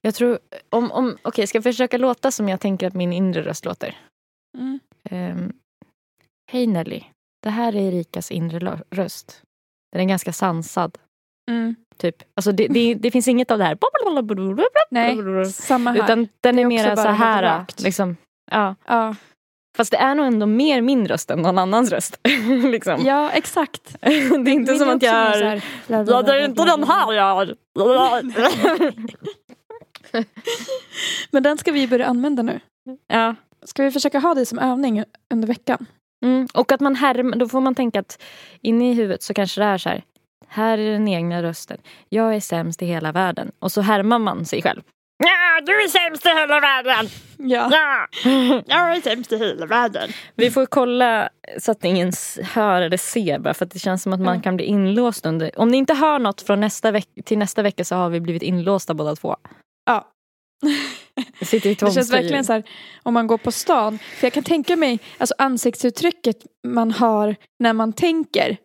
[0.00, 0.38] Jag tror,
[0.70, 3.98] om, om, okej, ska jag försöka låta som jag tänker att min inre röst låter?
[4.58, 4.80] Mm.
[5.10, 5.52] Ehm,
[6.52, 7.02] Hej Nelly,
[7.42, 9.42] det här är Erikas inre röst.
[9.92, 10.98] Den är ganska sansad.
[11.50, 11.74] Mm.
[11.96, 12.16] Typ.
[12.36, 13.74] Alltså det, det, det finns inget av det här.
[14.90, 16.04] Nej, samma här.
[16.04, 17.64] Utan den är, är mera så här.
[17.78, 18.16] Liksom.
[18.50, 18.74] Ja.
[18.86, 19.14] ja.
[19.76, 22.20] Fast det är nog ändå mer min röst än någon annans röst.
[22.64, 23.04] liksom.
[23.04, 23.96] ja, exakt.
[24.00, 25.64] det är inte Min som att jag är...
[25.86, 27.56] Ja, det är inte den här jag är.
[31.30, 32.60] Men den ska vi börja använda nu.
[33.06, 33.34] ja.
[33.66, 35.86] Ska vi försöka ha det som övning under veckan?
[36.24, 36.48] Mm.
[36.54, 38.22] Och att man härmar, då får man tänka att
[38.62, 40.02] inne i huvudet så kanske det är så här.
[40.48, 41.78] Här är den egna rösten.
[42.08, 43.52] Jag är sämst i hela världen.
[43.58, 44.82] Och så härmar man sig själv.
[45.18, 47.06] Ja, du är sämst i hela världen!
[47.38, 47.68] Ja.
[47.72, 48.06] Ja,
[48.66, 50.10] jag är sämst i hela världen.
[50.34, 52.12] Vi får kolla så att ingen
[52.54, 55.60] hör eller ser bara för att det känns som att man kan bli inlåst under.
[55.60, 58.42] Om ni inte hör något från nästa veck- till nästa vecka så har vi blivit
[58.42, 59.36] inlåsta båda två.
[59.86, 60.10] ja.
[61.42, 62.62] Sitter i Det känns verkligen så här
[63.02, 63.98] om man går på stan.
[63.98, 66.36] För jag kan tänka mig alltså ansiktsuttrycket
[66.66, 68.56] man har när man tänker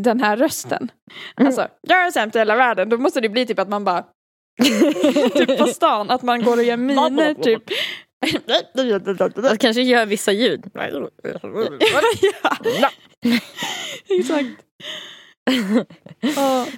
[0.00, 0.90] den här rösten.
[1.36, 1.46] Mm.
[1.46, 2.88] Alltså, jag är sämst i hela världen.
[2.88, 4.04] Då måste det bli typ att man bara
[5.34, 7.62] typ på stan, att man går och gör miner typ.
[9.34, 10.64] Jag kanske gör vissa ljud.
[12.42, 12.90] ja,
[14.18, 14.62] exakt.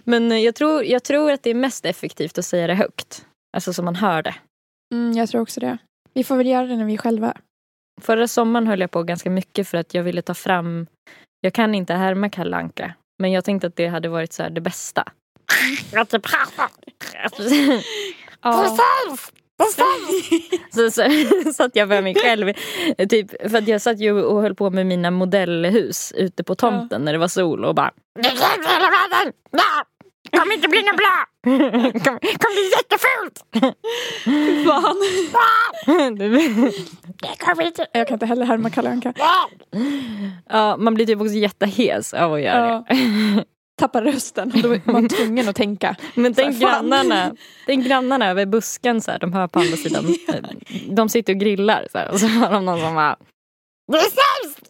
[0.04, 3.26] Men jag tror, jag tror att det är mest effektivt att säga det högt.
[3.52, 4.34] Alltså så man hör det.
[4.94, 5.78] Mm, jag tror också det.
[6.14, 7.34] Vi får väl göra det när vi är själva.
[8.00, 10.86] Förra sommaren höll jag på ganska mycket för att jag ville ta fram
[11.40, 12.94] Jag kan inte härma Kalle Anka.
[13.18, 15.04] Men jag tänkte att det hade varit så här det bästa.
[18.42, 18.76] Ja.
[20.70, 22.52] Så, så satt jag för mig själv.
[23.08, 27.02] Typ, för att jag satt ju och höll på med mina modellhus ute på tomten
[27.02, 27.92] när det var sol och bara
[30.30, 30.38] Det!
[30.38, 31.26] Kommer inte bli något bra!
[31.44, 33.44] Kommer kommer bli jättefult!
[34.64, 36.14] Fan.
[36.18, 37.86] Det kommer inte...
[37.92, 39.12] Jag kan inte heller härma Kalle Anka.
[40.48, 42.94] ja, man blir typ också jättehäs av att göra Ja.
[42.96, 43.44] det.
[43.78, 44.52] Tappar rösten.
[44.62, 45.96] Då är man tvungen att tänka.
[46.14, 47.34] Men tänk här, grannarna,
[47.66, 50.14] tänk grannarna över busken, så här, de hör på andra sidan.
[50.90, 53.16] De sitter och grillar så här, och så har de någon som bara
[53.92, 54.60] Det är sämst!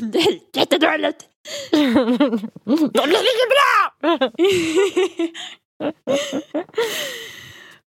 [0.14, 1.24] Nej, jättedåligt.
[1.70, 4.30] Det blir inget bra!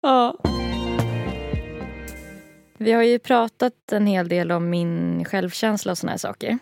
[0.03, 0.37] Ja.
[2.79, 6.59] Vi har ju pratat en hel del om min självkänsla och såna här saker.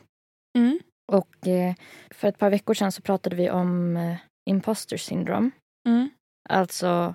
[0.59, 0.79] Mm.
[1.13, 1.75] Och eh,
[2.11, 4.17] för ett par veckor sedan så pratade vi om eh,
[4.51, 5.51] imposter syndrome.
[5.89, 6.11] Mm.
[6.49, 7.15] Alltså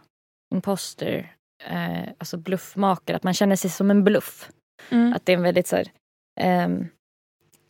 [0.55, 3.17] imposter, eh, alltså bluffmakare.
[3.17, 4.49] Att man känner sig som en bluff.
[4.89, 5.13] Mm.
[5.13, 5.91] Att det är en väldigt så här,
[6.39, 6.87] ehm,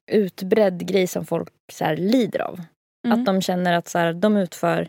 [0.09, 2.61] utbredd grej som folk så här, lider av.
[3.07, 3.19] Mm.
[3.19, 4.87] Att de känner att så här, de utför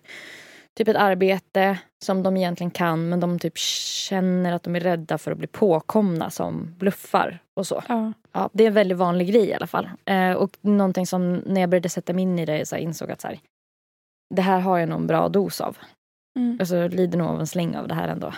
[0.78, 5.18] typ ett arbete som de egentligen kan men de typ känner att de är rädda
[5.18, 7.82] för att bli påkomna som bluffar och så.
[7.88, 8.12] Ja.
[8.32, 9.90] Ja, det är en väldigt vanlig grej i alla fall.
[10.04, 13.10] Eh, och någonting som när jag började sätta mig in i det så här, insåg
[13.10, 13.38] att så här,
[14.34, 15.78] det här har jag nog en bra dos av.
[16.38, 16.56] Mm.
[16.60, 18.34] Alltså lider nog av en släng av det här ändå.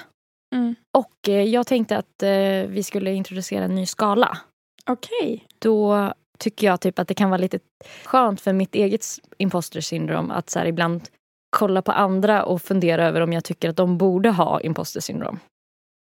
[0.55, 0.75] Mm.
[0.99, 4.39] Och eh, jag tänkte att eh, vi skulle introducera en ny skala.
[4.87, 5.47] Okej.
[5.59, 7.59] Då tycker jag typ att det kan vara lite
[8.05, 9.07] skönt för mitt eget
[9.39, 11.09] imposter syndrom att så ibland
[11.51, 15.39] kolla på andra och fundera över om jag tycker att de borde ha imposter syndrom.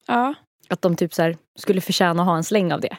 [0.06, 0.34] Ja.
[0.68, 2.96] Att de typ så skulle förtjäna att ha en släng av det.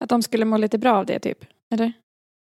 [0.00, 1.44] Att de skulle må lite bra av det typ.
[1.74, 1.92] Eller?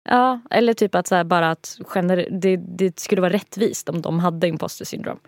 [0.10, 4.20] Ja, eller typ att så bara att gener- det, det skulle vara rättvist om de
[4.20, 5.20] hade imposter syndrom.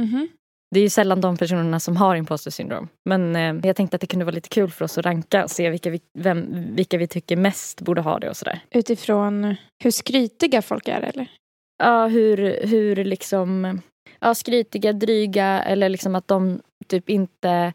[0.00, 0.28] Mhm.
[0.74, 2.88] Det är ju sällan de personerna som har imposter syndrom.
[3.04, 5.50] Men eh, jag tänkte att det kunde vara lite kul för oss att ranka och
[5.50, 8.60] se vilka vi, vem, vilka vi tycker mest borde ha det och sådär.
[8.70, 11.30] Utifrån hur skrytiga folk är eller?
[11.78, 13.80] Ja, hur, hur liksom
[14.20, 17.72] ja, skrytiga, dryga eller liksom att de typ inte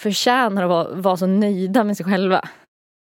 [0.00, 2.48] förtjänar att vara, vara så nöjda med sig själva.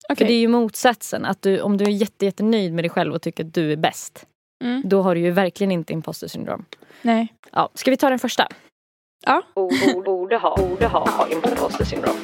[0.10, 0.18] Okej.
[0.18, 1.26] För det är ju motsatsen.
[1.26, 3.78] Att du, om du är jätte, jättenöjd med dig själv och tycker att du är
[3.78, 4.26] bäst.
[4.64, 4.82] Mm.
[4.86, 6.66] Då har du ju verkligen inte imposter syndrom.
[7.02, 7.28] Nej.
[7.52, 8.48] Ja, ska vi ta den första?
[9.26, 9.43] Ja.
[10.05, 12.15] Borde ha, borde ha imposter syndrom.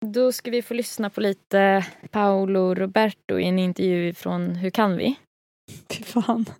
[0.12, 4.96] Då ska vi få lyssna på lite Paolo Roberto i en intervju från Hur kan
[4.96, 5.14] vi?
[5.90, 6.46] Fy fan.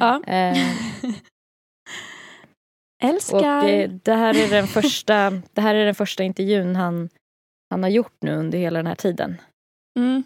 [0.00, 0.24] Ja.
[0.26, 0.58] Eh,
[3.02, 3.38] Älskar.
[3.62, 7.08] och eh, det här är den första, det här är den första intervjun han,
[7.70, 9.40] han har gjort nu under hela den här tiden.
[9.98, 10.24] Mm.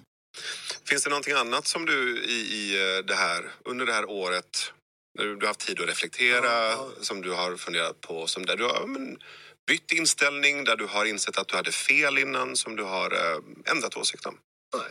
[0.88, 4.72] Finns det någonting annat som du i, i eh, det här, under det här året,
[5.18, 8.64] när du, har haft tid att reflektera, som du har funderat på, som där du
[8.64, 9.18] har ja, men,
[9.66, 13.72] bytt inställning, där du har insett att du hade fel innan, som du har eh,
[13.72, 14.38] ändrat åsikt om?
[14.76, 14.90] Nej.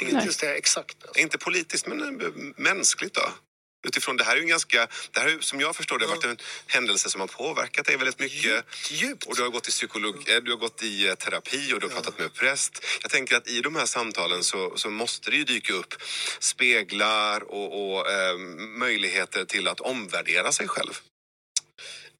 [0.00, 1.04] Politiskt är jag exakt.
[1.04, 1.20] Alltså.
[1.20, 3.28] Inte politiskt, men eh, mänskligt då?
[3.82, 6.14] Utifrån det här är ju en ganska, det här är, som jag förstår det, har
[6.14, 8.64] varit en händelse som har påverkat dig väldigt mycket.
[8.90, 9.24] Djupt.
[9.24, 11.86] Och du har gått i psykolog, eh, du har gått i eh, terapi och du
[11.86, 12.84] har pratat med präst.
[13.02, 15.94] Jag tänker att i de här samtalen så, så måste det ju dyka upp
[16.38, 21.00] speglar och, och eh, möjligheter till att omvärdera sig själv.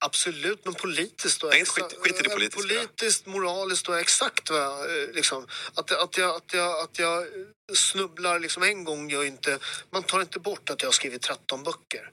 [0.05, 1.43] Absolut, men politiskt?
[1.43, 2.61] Nej, skit- skit i det eh, politiska.
[2.61, 7.27] Politiskt, moraliskt och exakt vad jag, eh, liksom, att, att, jag, att, jag, att jag
[7.73, 9.59] snubblar liksom en gång gör inte...
[9.91, 12.09] Man tar inte bort att jag har skrivit 13 böcker.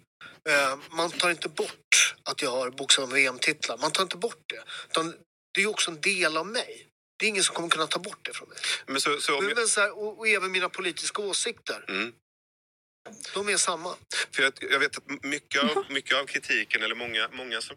[0.49, 3.77] Eh, Man tar inte bort att jag har bokstavligen VM-titlar.
[3.79, 4.63] Man tar inte bort det.
[4.91, 5.15] Utan
[5.55, 6.87] det är också en del av mig.
[7.19, 8.59] Det är ingen som kommer kunna ta bort det från mig.
[8.87, 11.85] Men så, så om Men, men så här, och, och även mina politiska åsikter.
[11.89, 12.13] mm.
[13.35, 13.89] De är samma.
[14.35, 17.77] För jag, jag vet att mycket av, mycket av kritiken, eller många, många som...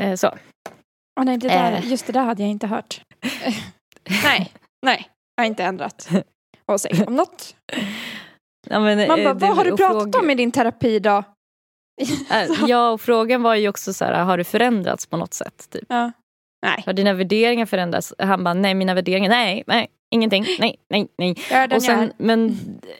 [0.00, 0.38] Eh, så.
[1.20, 1.90] Åh, nej, det där, Eh.
[1.90, 3.00] just det där hade jag inte hört.
[4.24, 4.52] Nej,
[4.86, 5.08] nej.
[5.36, 6.08] Jag har inte ändrat
[6.72, 7.56] åsikt om något.
[8.70, 10.98] Ja, men, Man eh, bara, det- vad har du pratat fråga- om i din terapi
[10.98, 11.24] då?
[12.30, 15.70] Eh, Ja, och frågan var ju också så här, har du förändrats på något sätt?
[15.70, 15.84] Typ?
[15.88, 16.12] Ja.
[16.66, 18.14] Nej, Har dina värderingar förändrats?
[18.18, 21.34] Han bara, nej mina värderingar, nej, nej, ingenting, nej, nej, nej.
[21.50, 22.56] den Och sen, men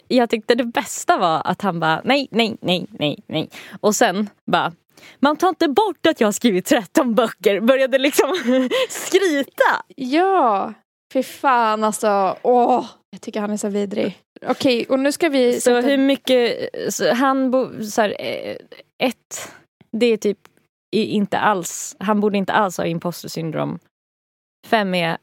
[0.09, 3.51] jag tyckte det bästa var att han bara, nej, nej, nej, nej, nej.
[3.81, 4.73] Och sen bara,
[5.21, 7.61] man tar inte bort att jag har skrivit 13 böcker.
[7.61, 8.35] Började liksom
[8.89, 9.83] skryta.
[9.97, 10.75] Ja,
[11.13, 12.37] fy fan alltså.
[12.43, 14.19] Åh, jag tycker han är så vidrig.
[14.47, 15.53] Okej, och nu ska vi...
[15.55, 18.57] Så sätta- hur mycket, så han bo, så här, eh,
[19.03, 19.53] ett,
[19.93, 20.39] det är typ
[20.97, 23.79] inte alls, han borde inte alls ha imposter syndrom.
[24.67, 25.19] Fem är,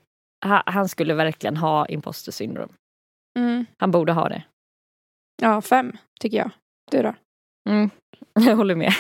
[0.46, 2.74] han skulle verkligen ha imposter syndrom.
[3.40, 3.66] Mm.
[3.78, 4.44] Han borde ha det.
[5.42, 6.52] Ja, fem tycker jag.
[6.92, 7.16] Du då?
[7.70, 7.90] Mm,
[8.34, 8.94] jag håller med.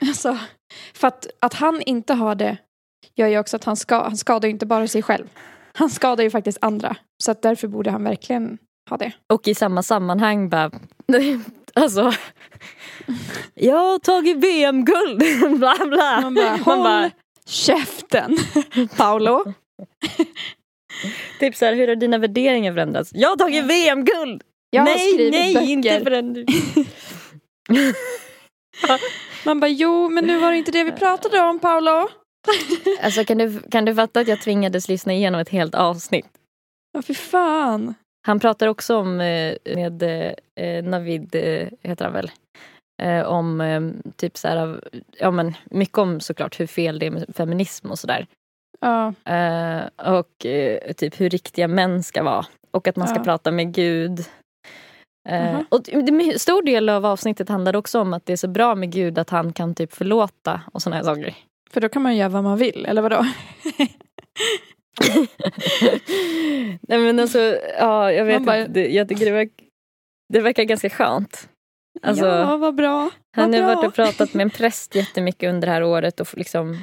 [0.00, 0.38] Alltså,
[0.94, 2.58] för att, att han inte har det
[3.14, 5.26] gör ju också att han, ska, han skadar inte bara sig själv.
[5.74, 6.96] Han skadar ju faktiskt andra.
[7.22, 8.58] Så att därför borde han verkligen
[8.90, 9.12] ha det.
[9.32, 10.70] Och i samma sammanhang bara...
[11.74, 12.12] Alltså...
[13.54, 15.18] Jag har tagit VM-guld!
[15.58, 16.20] bla bla.
[16.20, 17.10] Man bara, håll
[17.46, 18.36] käften,
[18.96, 19.54] Paolo.
[21.40, 23.10] typ så här, hur har dina värderingar förändrats?
[23.14, 24.42] Jag har tagit VM-guld!
[24.70, 25.68] Jag har nej, skrivit nej, böcker.
[25.68, 26.46] inte förrän...
[29.44, 32.08] Man bara, jo men nu var det inte det vi pratade om Paolo.
[33.02, 36.26] Alltså kan du, kan du fatta att jag tvingades lyssna igenom ett helt avsnitt?
[36.92, 37.94] Ja, fy fan.
[38.26, 40.02] Han pratar också om, eh, med
[40.54, 42.30] eh, Navid, eh, heter han väl,
[43.02, 44.80] eh, om typ så här,
[45.18, 48.26] ja men mycket om såklart hur fel det är med feminism och sådär.
[48.82, 52.46] Ja, Eh, och eh, typ hur riktiga män ska vara.
[52.70, 53.24] Och att man ska Ja.
[53.24, 54.18] prata med Gud.
[55.28, 55.64] Eh, Jaha.
[55.68, 58.92] och det- stor del av avsnittet handlar också om att det är så bra med
[58.92, 61.34] Gud att han kan typ förlåta och såna här saker.
[61.70, 63.26] för då kan man göra vad man vill, eller vadå?
[66.88, 67.38] Nej men alltså,
[67.78, 68.72] ja jag vet bara- inte.
[68.72, 69.64] Det, jag tycker det verkar,
[70.32, 71.48] det verkar ganska skönt.
[72.02, 73.10] Alltså, ja, vad bra.
[73.36, 73.74] han vad har bra.
[73.74, 76.76] varit och pratat med en präst jättemycket under det här året och liksom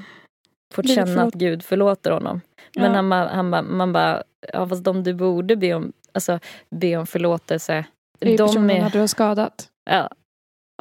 [0.74, 2.41] fått Blivit känna förlåt- att Gud förlåter honom.
[2.76, 2.95] Men Ja.
[3.01, 6.39] han, han, ba- man bara, ja fast de du borde be om, alltså,
[6.76, 7.86] be om förlåtelse.
[8.20, 9.67] Det är de personerna är, du har skadat.
[9.89, 10.09] ja,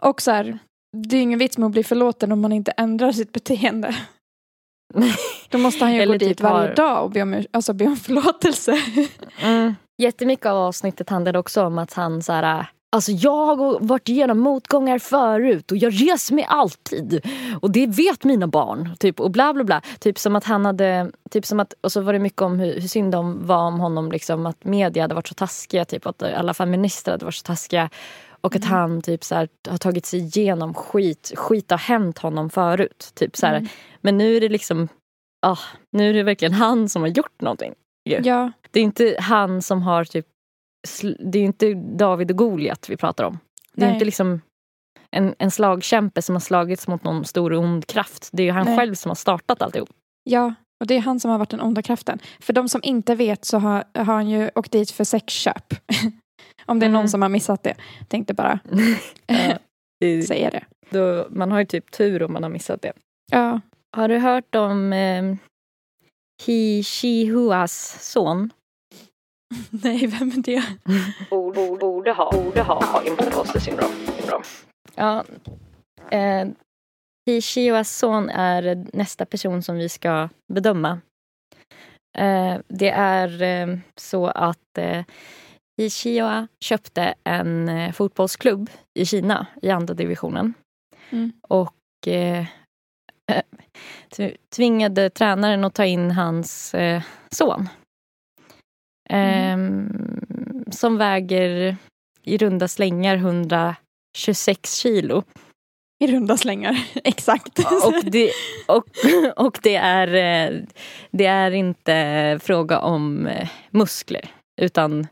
[0.03, 0.59] Och så här,
[0.97, 3.97] det är ingen vits med att bli förlåten om man inte ändrar sitt beteende.
[5.51, 7.85] Då måste han ju gå dit typ varje har- dag och be om, alltså, be
[7.85, 8.79] om förlåtelse.
[9.43, 9.75] mm.
[10.03, 14.39] Jättemycket av avsnittet handlade också om att han så här, Alltså jag har varit igenom
[14.39, 17.27] motgångar förut och jag reser mig alltid.
[17.61, 18.97] Och det vet mina barn.
[19.01, 19.83] Typ, och bla bla bla.
[20.01, 22.81] Typ som att han hade, typ som att, och så var det mycket om hur,
[22.81, 24.13] hur synd de var om honom.
[24.13, 25.85] Liksom, att media hade varit så taskiga.
[25.85, 27.91] Typ, att alla feminister hade varit så taskiga.
[28.41, 31.33] Och att han typ så här, har tagit sig igenom skit.
[31.37, 33.11] Skit har hänt honom förut.
[33.15, 33.47] Typ, så.
[33.47, 33.67] Mm.
[34.01, 34.89] Men nu är det liksom,
[35.47, 35.59] ah,
[35.93, 37.75] nu är det verkligen han som har gjort någonting.
[38.05, 40.27] Ja, Det är inte han som har typ
[41.19, 43.39] Det är inte David och Goliat vi pratar om.
[43.73, 43.95] Det är Nej.
[43.95, 44.41] inte liksom
[45.11, 48.29] en, en slagkämpe som har slagits mot någon stor ond kraft.
[48.33, 48.77] Det är ju han Nej.
[48.77, 49.89] själv som har startat alltihop.
[50.25, 52.19] ja, och det är han som har varit den onda kraften.
[52.41, 55.75] För de som inte vet så har, har han ju åkt dit för sexköp.
[56.67, 57.09] om det är någon Mm.
[57.09, 57.75] som har missat det.
[58.09, 58.59] Tänkte bara
[59.27, 59.59] Ja,
[60.01, 60.65] det, säga det.
[60.91, 62.93] då, man har ju typ tur om man har missat det.
[63.33, 63.61] Ja,
[63.97, 65.35] Har du hört om eh,
[66.47, 68.51] He Shihuas son?
[69.71, 70.63] nej, vem är det?
[71.31, 73.91] Borde, borde ha, borde ha imposter syndrom.
[74.95, 75.25] Ja.
[76.11, 76.49] Eh,
[77.27, 81.01] Hishiwas son är nästa person som vi ska bedöma.
[82.19, 85.05] Eh, det är eh, så att eh,
[85.79, 90.55] Hishihua köpte en eh, fotbollsklubb i Kina i andra divisionen.
[91.11, 91.33] Mm.
[91.49, 92.47] Och eh,
[94.11, 97.03] tv- tvingade tränaren att ta in hans eh,
[99.11, 99.19] son.
[99.19, 101.77] Ehm, som väger
[102.25, 105.23] i runda slängar 126 kilo.
[106.05, 107.59] I runda slängar, exakt.
[107.85, 108.31] Och det,
[108.69, 108.85] och,
[109.47, 110.61] och det, är, eh,
[111.11, 114.31] det är inte fråga om eh, muskler.
[114.61, 115.07] Utan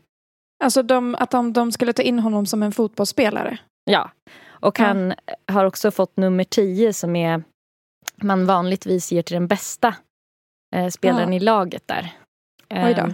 [0.63, 3.57] Alltså de, att de, de skulle ta in honom som en fotbollsspelare.
[3.85, 4.11] ja.
[4.59, 4.83] Och Ja.
[4.85, 5.13] han
[5.51, 7.43] har också fått nummer 10 som är
[8.21, 9.95] man vanligtvis ger till den bästa
[10.75, 11.37] eh, spelaren Ja.
[11.37, 12.13] i laget där.
[12.69, 13.13] Ehm,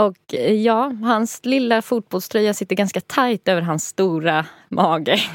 [0.00, 5.18] och eh, ja, hans lilla fotbollströja sitter ganska tajt över hans stora mage.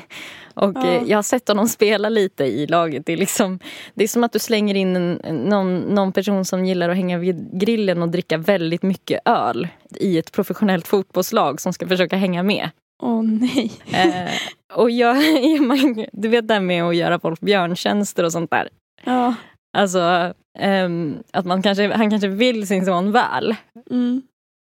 [0.53, 0.88] Och Ja.
[0.88, 3.05] eh, jag har sett honom spela lite i laget.
[3.05, 3.59] Det är, liksom,
[3.93, 7.18] det är som att du slänger in en, någon, någon person som gillar att hänga
[7.18, 12.43] vid grillen och dricka väldigt mycket öl i ett professionellt fotbollslag som ska försöka hänga
[12.43, 12.70] med.
[13.03, 13.72] Åh nej.
[13.93, 14.32] Eh,
[14.78, 15.18] och jag,
[16.14, 18.70] du vet det här med att göra folk björntjänster och sånt där.
[19.03, 19.36] Ja.
[19.78, 23.55] Alltså ehm, att man kanske, han kanske vill sin son väl.
[23.91, 24.22] Mm.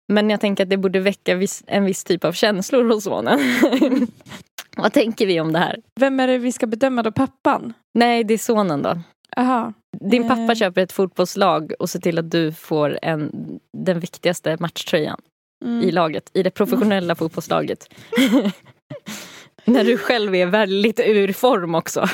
[0.07, 3.39] Men jag tänker att det borde väcka viss, en viss typ av känslor hos sonen.
[4.77, 5.79] Vad tänker vi om det här?
[5.99, 7.11] Vem är det vi ska bedöma då?
[7.11, 7.73] Pappan?
[7.93, 8.99] Nej, det är sonen då.
[9.37, 9.73] Aha.
[9.99, 10.55] Din pappa Eh.
[10.55, 13.31] köper ett fotbollslag och ser till att du får en,
[13.77, 15.19] den viktigaste matchtröjan
[15.65, 15.81] Mm.
[15.83, 17.89] i laget, i det professionella fotbollslaget.
[19.65, 22.07] När du själv är väldigt ur form också.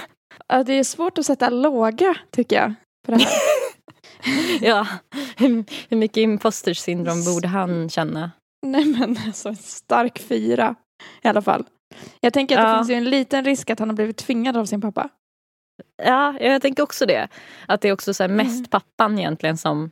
[0.48, 2.74] Ja, det är svårt att sätta låga tycker jag.
[3.06, 3.28] På det här.
[4.61, 4.88] Ja,
[5.38, 8.32] hur, hur mycket imposter syndrom borde han känna?
[8.65, 10.76] Nej men alltså en stark fyra
[11.24, 11.65] i alla fall.
[12.19, 12.78] Jag tänker att det Ja.
[12.78, 15.09] finns ju en liten risk att han har blivit tvingad av sin pappa.
[16.03, 17.28] Ja, jag tänker också det.
[17.67, 18.65] Att det är också så mest Mm.
[18.65, 19.91] pappan egentligen som...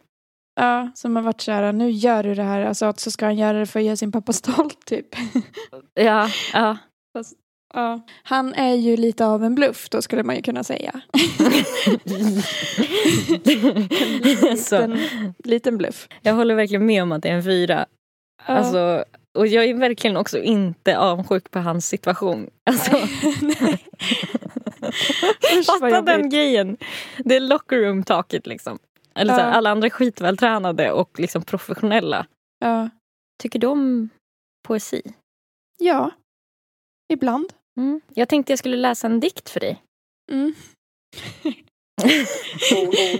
[0.56, 2.62] Ja, som har varit så här, nu gör du det här.
[2.66, 5.08] Alltså att så ska han göra det för att göra sin pappa stolt typ.
[5.94, 6.78] Ja, ja.
[7.74, 8.02] Ja.
[8.24, 11.02] Han är ju lite av en bluff då skulle man ju kunna säga.
[14.58, 16.08] Så, liten, liten bluff.
[16.22, 17.86] jag håller verkligen med om att det är en fyra.
[18.48, 18.54] Ja.
[18.54, 19.06] Alltså,
[19.38, 22.50] och jag är verkligen också inte avundsjuk på hans situation.
[22.70, 22.92] Alltså,
[23.42, 23.86] Nej.
[25.66, 26.78] Fatta den grejen.
[27.18, 28.80] Det är locker room taket liksom.
[29.16, 29.54] Eller så här, Ja.
[29.54, 32.26] alla andra är skitvältränade och liksom professionella.
[32.60, 32.90] Ja.
[33.42, 34.10] Tycker om
[34.68, 35.02] poesi?
[35.80, 36.12] ja,
[37.14, 37.54] ibland.
[37.80, 38.02] Mm.
[38.14, 39.82] Jag tänkte jag skulle läsa en dikt för dig.
[40.32, 40.54] Mm.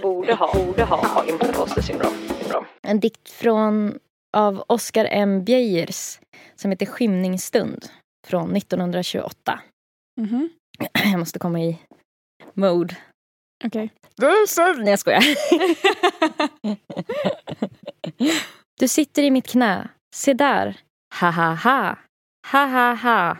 [0.02, 2.12] borde ha, borde ha imposter syndrom.
[2.82, 3.98] En dikt från,
[4.36, 5.44] av Oscar M.
[5.44, 6.20] Beijers
[6.56, 7.88] som heter Skymningsstund
[8.26, 9.60] från 1928.
[10.20, 10.50] Mhm.
[10.92, 11.78] Jag måste komma i
[12.54, 12.96] mode.
[13.64, 13.90] Okej.
[14.82, 15.24] Nej jag skojar.
[18.80, 19.88] Du sitter i mitt knä.
[20.14, 20.80] Se där.
[21.20, 21.98] Ha ha ha.
[22.46, 23.36] Ha ha ha.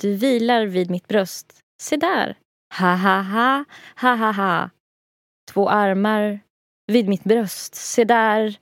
[0.00, 1.60] Du vilar vid mitt bröst.
[1.82, 2.38] Se där.
[2.74, 3.64] Ha ha ha.
[3.96, 4.70] Ha ha ha.
[5.52, 6.40] Två armar
[6.86, 7.74] vid mitt bröst.
[7.74, 8.58] Se där.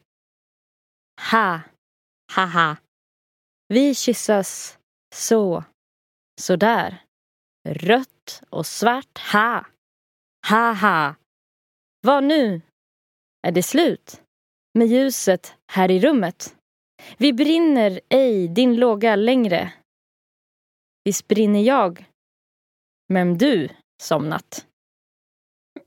[1.30, 1.60] Ha.
[2.34, 2.76] Ha ha.
[3.68, 4.78] Vi kyssas
[5.14, 5.64] så.
[6.40, 7.02] Så där.
[7.68, 9.18] Rött och svart.
[9.32, 9.66] Ha.
[10.48, 11.14] Ha ha.
[12.00, 12.62] Vad nu?
[13.46, 14.22] Är det slut?
[14.78, 16.56] Med ljuset här i rummet?
[17.16, 19.72] Vi brinner ej din låga längre.
[21.04, 22.04] Visst brinner jag.
[23.08, 23.68] Men du
[24.02, 24.66] somnat.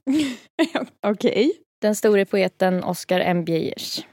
[1.07, 1.51] Okej.
[1.81, 3.45] Den store poeten Oscar M.
[3.45, 4.05] Beiers.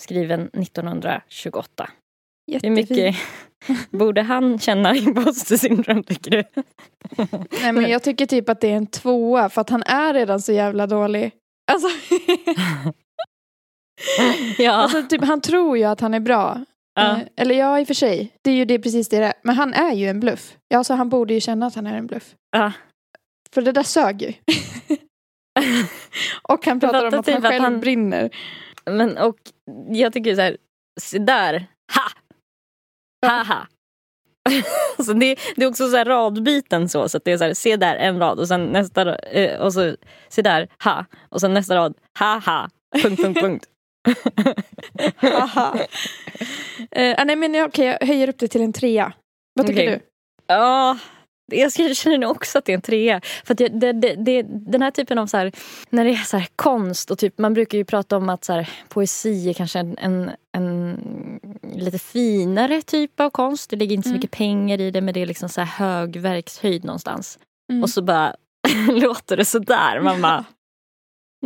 [0.00, 1.90] Skriven 1928.
[2.46, 2.74] Hur Jättefin.
[2.74, 3.16] mycket
[3.90, 6.44] borde han känna imposter syndrom tycker du?
[7.62, 10.40] Nej men jag tycker typ att det är en tvåa för att han är redan
[10.40, 11.32] så jävla dålig.
[11.72, 11.88] Alltså,
[14.58, 14.72] Ja.
[14.72, 16.64] alltså typ, han tror ju att han är bra.
[16.98, 18.32] Eh, Eller ja, i och för sig.
[18.42, 19.32] Det är ju det, precis det det är.
[19.42, 20.56] Men han är ju en bluff.
[20.68, 22.34] Ja, så han borde ju känna att han är en bluff.
[22.50, 22.72] Ja.
[23.54, 24.32] För det där sög ju.
[26.42, 28.30] Och han pratar om att typ han att själv han- brinner.
[28.90, 29.36] Men och
[29.88, 30.56] jag tycker så här,
[31.00, 32.10] se där, ha!
[33.28, 33.66] Ha ha!
[35.04, 37.54] så det, det är också så här radbyten så, så att det är så här,
[37.54, 39.96] se där en rad och sen nästa eh, och så
[40.28, 41.04] se där, ha!
[41.28, 42.68] Och sen nästa rad, ha ha!
[43.02, 43.66] Punkt, punkt, punkt.
[46.90, 49.12] Eh, nej men jag- okej, jag höjer upp det till en trea.
[49.54, 49.98] Vad tycker Okej.
[49.98, 50.00] du?
[50.54, 50.98] Ja,
[51.70, 53.20] ska- jag känner nog också att det är en trea.
[53.44, 55.52] För att det, det, det, det, den här typen av så här,
[55.90, 58.52] när det är så här konst och typ, man brukar ju prata om att så
[58.52, 61.00] här, poesi är kanske en, en, en
[61.74, 63.70] lite finare typ av konst.
[63.70, 64.16] Det ligger inte så Mm.
[64.18, 67.38] mycket pengar i det men det är liksom så här hög verkshöjd någonstans.
[67.72, 67.82] Mm.
[67.82, 68.36] Och så bara
[68.88, 70.00] låter det sådär.
[70.00, 70.44] Man bara,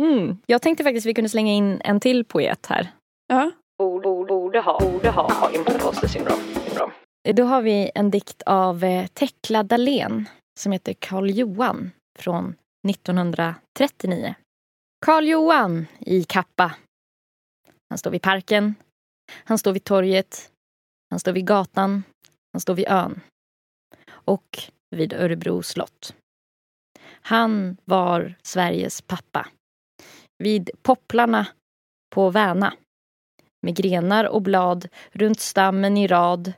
[0.01, 0.37] mm.
[0.45, 2.91] Jag tänkte faktiskt vi kunde slänga in en till poet här.
[3.27, 3.51] Ja.
[3.77, 6.39] Borde ha, borde ha imposter syndrom.
[7.23, 10.29] Då har vi en dikt av eh, Tekla Dahlén
[10.59, 12.55] som heter Karl Johan från
[12.89, 14.35] 1939.
[15.05, 16.75] Karl Johan i kappa.
[17.89, 18.75] Han står vid parken.
[19.31, 20.51] Han står vid torget.
[21.09, 22.03] Han står vid gatan.
[22.53, 23.21] Han står vid ön.
[24.09, 24.59] Och
[24.95, 26.15] vid Örebro slott.
[27.21, 29.47] Han var Sveriges pappa.
[30.41, 31.47] Vid popplarna
[32.15, 32.73] på Väna
[33.61, 36.53] med grenar och blad runt stammen i rad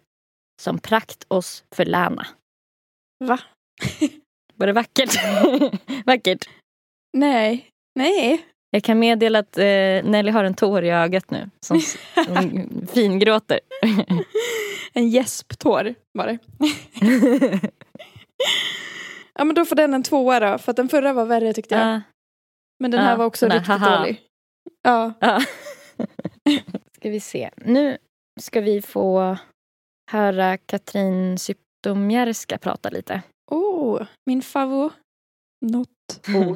[0.62, 2.28] som prakt oss förläna.
[3.26, 3.40] Va?
[4.56, 5.10] Var det vackert?
[6.06, 6.50] vackert.
[7.18, 7.70] Nej.
[7.96, 8.46] Nej.
[8.70, 9.64] Jag kan meddela att eh,
[10.04, 11.80] Nelly har en tår i ögat nu som,
[12.26, 13.60] som fingråter.
[14.94, 16.40] En gäsptår var det.
[19.34, 20.58] Ja men då får den en tvåa då.
[20.58, 21.88] För att den förra var värre tyckte jag.
[21.88, 22.02] Ja,
[22.84, 23.98] Men den här Ja, var också riktigt haha.
[23.98, 24.22] dålig.
[24.82, 25.14] Ja.
[25.20, 25.42] ja.
[26.98, 27.50] ska vi se.
[27.58, 27.98] Nu
[28.42, 29.38] ska vi få
[30.12, 33.22] höra Katrin Zytomierska prata lite.
[33.52, 34.94] Oh, min favorit.
[35.62, 35.90] Not.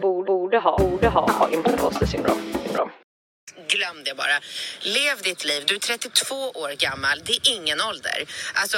[0.01, 2.37] Borde ha, borde ha imposter syndrom.
[3.67, 4.37] Glöm det bara.
[4.81, 5.63] Lev ditt liv.
[5.67, 7.19] Du är 32 år gammal.
[7.25, 8.19] Det är ingen ålder.
[8.55, 8.77] Alltså,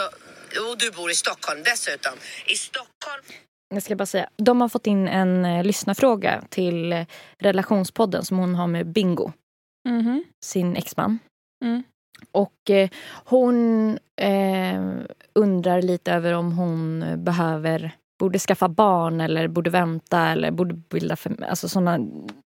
[0.69, 2.13] och du bor i Stockholm dessutom.
[2.45, 3.23] I Stockholm
[3.69, 7.05] Jag ska bara säga, de har fått in en eh, lyssnarfråga till eh,
[7.37, 9.31] relationspodden som hon har med Bingo,
[9.89, 10.23] Mhm.
[10.45, 11.19] sin exman.
[11.65, 11.83] Mm.
[12.31, 12.89] Och eh,
[13.25, 13.89] hon
[14.21, 14.81] eh,
[15.33, 21.15] undrar lite över om hon behöver, borde skaffa barn eller borde vänta eller borde bilda,
[21.15, 21.99] fam- alltså sådana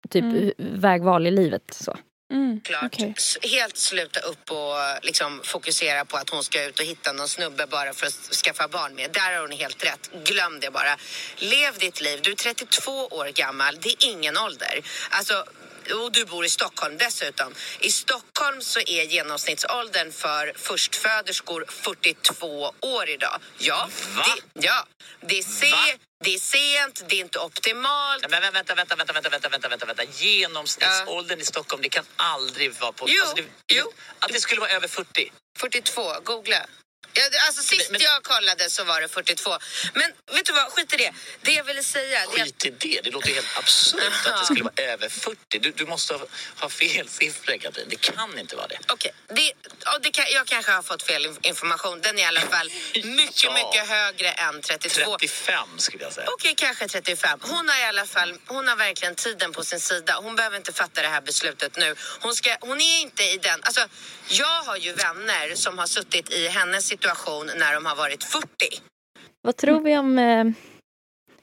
[0.10, 0.52] typ Mm.
[0.80, 1.74] vägval i livet.
[1.74, 1.94] Så.
[2.32, 2.62] Mm.
[2.62, 7.14] klart s- helt sluta upp och liksom fokusera på att hon ska ut och hitta
[7.14, 9.12] någon snubbe bara för att skaffa barn med.
[9.12, 10.10] Där har hon helt rätt.
[10.24, 10.98] Glöm det bara.
[11.38, 12.20] Lev ditt liv.
[12.24, 13.78] Du är 32 år gammal.
[13.82, 14.82] Det är ingen ålder.
[15.10, 15.46] Alltså,
[15.94, 17.54] och du bor i Stockholm dessutom.
[17.80, 23.42] I Stockholm så är genomsnittsåldern för förstföderskor 42 år idag.
[23.58, 24.26] Ja, Va?
[24.54, 24.86] Det, ja,
[25.22, 25.72] det ser...
[25.72, 26.00] Va?
[26.24, 28.26] Det är sent, det är inte optimalt.
[28.30, 30.04] Men, vänta, vänta, vänta, vänta, vänta, vänta, vänta, vänta.
[30.04, 31.42] Genomsnittsåldern ja.
[31.42, 33.06] i Stockholm, det kan aldrig vara på...
[33.10, 33.92] Jo, alltså det, jo.
[34.20, 35.32] Att det skulle vara över 40?
[35.60, 36.66] 42, googla.
[37.14, 39.58] Ja, det- alltså sist Men- jag kollade så var det 42.
[39.94, 41.14] Men vet du vad, skit i det.
[41.42, 43.02] Det jag ville säga det Skit i det.
[43.04, 45.60] Det låter helt absurt att det skulle vara över 40.
[45.60, 46.26] Du, du måste ha,
[46.60, 47.86] ha fel siffror, Katrin.
[47.90, 48.80] Det kan inte vara det.
[48.88, 49.54] Okej, det,
[49.86, 52.02] ja, det kan, jag kanske har fått fel in- information.
[52.02, 52.72] Den är i alla fall
[53.04, 53.54] mycket, Ja.
[53.54, 55.18] mycket högre än 32.
[55.20, 56.28] 35 skulle jag säga.
[56.30, 57.40] Okej, kanske 35.
[57.44, 60.20] Hon har i alla fall, hon har verkligen tiden på sin sida.
[60.24, 61.96] Hon behöver inte fatta det här beslutet nu.
[62.22, 63.88] Hon, ska, hon är inte i den, alltså
[64.30, 66.99] jag har ju vänner som har suttit i hennes situation
[67.58, 68.48] när de har varit 40.
[69.42, 70.46] Vad tror vi om eh,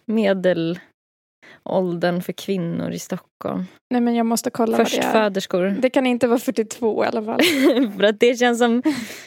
[0.06, 3.64] medelåldern för kvinnor i Stockholm?
[3.90, 5.02] Nej men jag måste kolla vad det är.
[5.02, 5.76] Förstföderskor.
[5.80, 7.40] Det kan inte vara 42 i alla fall.
[7.96, 8.82] för att det känns som...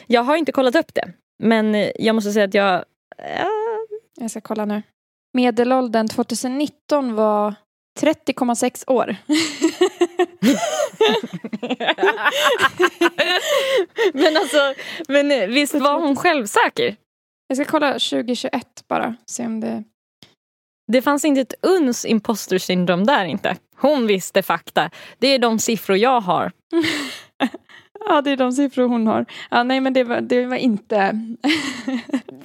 [0.06, 1.12] Jag har inte kollat upp det.
[1.42, 2.84] Men eh, jag måste säga att jag...
[3.16, 3.48] Ja,
[4.20, 4.82] Jag ska kolla nu.
[5.32, 7.54] Medelåldern 2019 var
[8.00, 9.16] 30,6 år.
[14.12, 14.74] men alltså,
[15.08, 16.96] men eh, visst var hon självsäker?
[17.46, 19.16] Jag ska kolla 2021 bara.
[19.26, 19.84] Se om det...
[20.92, 23.56] Det fanns inte ett uns imposter syndrom där inte.
[23.76, 24.90] Hon visste fakta.
[25.18, 26.52] Det är de siffror jag har.
[28.06, 29.26] Ja, det är de siffror hon har.
[29.50, 31.20] Ja, nej, men det var, det var inte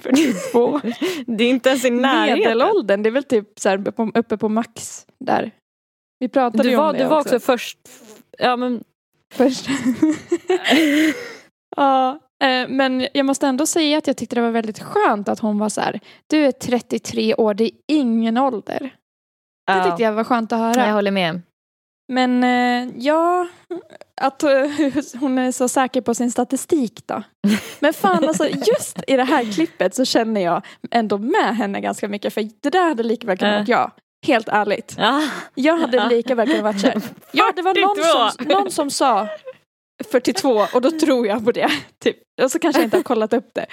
[0.00, 0.80] 42.
[1.26, 2.38] Det är inte ens i närheten.
[2.38, 5.50] Medelåldern, det är väl typ så här, uppe på max där.
[6.18, 7.78] Vi pratade Du ju var, om det du var också först...
[8.38, 8.84] Ja, men,
[9.34, 9.66] först.
[11.76, 12.10] ja,
[12.42, 15.58] eh, men jag måste ändå säga att jag tyckte det var väldigt skönt att hon
[15.58, 16.00] var så här.
[16.26, 18.78] Du är 33 år, det är ingen ålder.
[19.66, 20.86] Det ja, tyckte jag var skönt att höra.
[20.86, 21.42] jag håller med.
[22.12, 23.48] Men eh, ja,
[24.20, 24.50] att eh,
[25.20, 27.22] hon är så säker på sin statistik då.
[27.80, 32.08] Men fan alltså just i det här klippet så känner jag ändå med henne ganska
[32.08, 33.70] mycket för det där hade lika väl kunnat Äh.
[33.70, 33.90] jag.
[34.26, 34.94] Helt ärligt.
[34.98, 35.28] Ja.
[35.54, 37.02] Jag hade lika väl kunnat varit här.
[37.32, 38.30] Ja, det var någon 42.
[38.30, 39.28] som, någon som sa
[40.10, 41.70] 42 och då tror jag på det.
[42.04, 42.16] Typ.
[42.42, 43.66] Och så kanske jag inte har kollat upp det.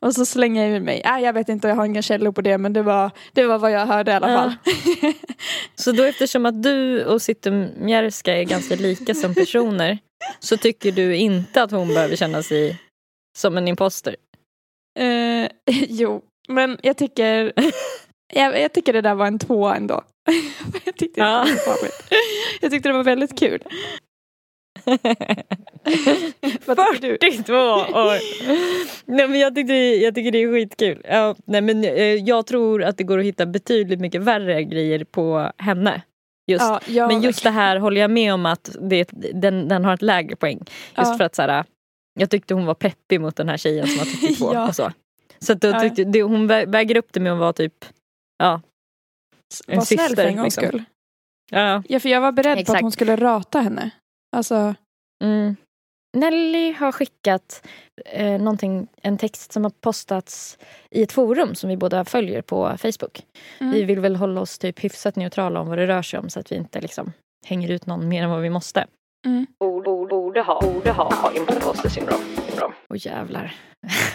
[0.00, 1.00] Och så slänger jag ur mig.
[1.00, 3.58] Äh, jag vet inte, jag har inga källor på det men det var, det var
[3.58, 4.38] vad jag hörde i alla Ja.
[4.38, 4.52] fall.
[5.74, 9.98] Så då eftersom att du och Zytomierska är ganska lika som personer
[10.38, 12.78] så tycker du inte att hon behöver känna sig
[13.38, 14.16] som en imposter?
[14.98, 15.48] Eh,
[15.88, 17.52] jo, men jag tycker
[18.32, 20.02] jag, jag tycker det där var en tvåa ändå.
[20.84, 21.38] jag, tyckte det Ja.
[21.38, 22.02] var farligt.
[22.60, 23.62] jag tyckte det var väldigt kul.
[26.66, 27.18] Vad tycker du?
[27.32, 28.18] 42 år!
[29.10, 31.02] Nej, men jag, tyckte, jag tycker det är skitkul.
[31.04, 35.04] Ja, nej, men, eh, jag tror att det går att hitta betydligt mycket värre grejer
[35.04, 36.02] på henne.
[36.50, 36.60] Just.
[36.64, 39.94] Ja, jag, men just det här håller jag med om att det, den, den har
[39.94, 40.58] ett lägre poäng.
[40.58, 41.14] Just Ja.
[41.18, 41.64] för att så här,
[42.20, 44.50] jag tyckte hon var peppig mot den här tjejen som var 32.
[44.54, 44.68] Ja.
[44.68, 44.90] och så
[45.38, 47.74] så att då tyckte, det, hon vä- väger upp det med att vara typ
[48.40, 48.60] ja,
[49.66, 50.68] en var snäll för syster, en gångs liksom.
[50.68, 50.84] skull.
[51.50, 51.82] ja.
[51.88, 52.76] Ja, för jag var beredd på Exakt.
[52.76, 53.90] att hon skulle rata henne.
[54.36, 54.74] Alltså,
[55.24, 55.56] Mm.
[56.16, 57.66] Nelly har skickat
[58.04, 60.58] eh, någonting, en text som har postats
[60.90, 63.26] i ett forum som vi båda följer på Facebook.
[63.60, 63.72] Mm.
[63.72, 66.40] Vi vill väl hålla oss typ hyfsat neutrala om vad det rör sig om så
[66.40, 67.12] att vi inte liksom
[67.46, 68.86] hänger ut någon mer än vad vi måste.
[69.26, 69.46] Mm.
[69.60, 72.20] Borde, borde ha, borde ha imposter syndrom.
[72.88, 73.54] Åh jävlar.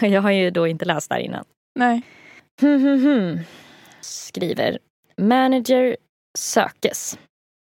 [0.00, 1.44] Jag har ju då inte läst där innan.
[1.78, 2.02] nej.
[2.60, 3.38] Hmm, hmm, hmm.
[4.06, 4.78] Skriver
[5.16, 5.96] Manager
[6.38, 7.18] sökes.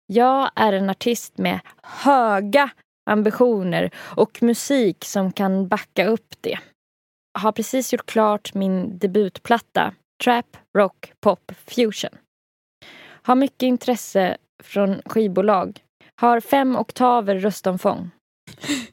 [0.06, 2.70] Jag är en artist med höga
[3.10, 6.60] ambitioner och musik som kan backa upp det.
[7.40, 9.94] Har precis gjort klart min debutplatta
[10.24, 12.12] Trap, Rock, Pop, Fusion.
[13.02, 15.84] Har mycket intresse från skivbolag.
[16.16, 18.12] Har fem oktaver röstomfång.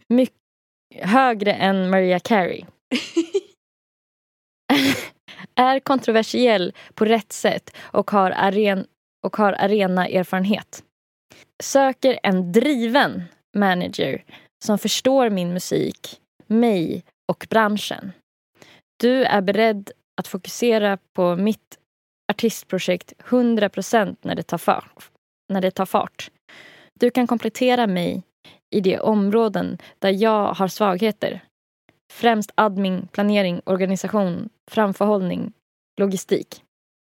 [0.09, 0.28] My-
[0.94, 2.64] högre än Mariah Carey.
[5.57, 8.87] är kontroversiell på rätt sätt och har, aren-
[9.27, 10.85] och har arenaerfarenhet.
[11.62, 13.23] Söker en driven
[13.57, 14.24] manager
[14.65, 18.12] som förstår min musik, mig och branschen.
[19.01, 21.78] Du är beredd att fokusera på mitt
[22.33, 25.11] artistprojekt 100% när det tar fart.
[25.53, 26.31] När det tar fart.
[27.01, 28.23] Du kan komplettera mig
[28.70, 31.41] i de områden där jag har svagheter.
[32.12, 35.52] Främst admin, planering, organisation, framförhållning,
[36.01, 36.62] logistik.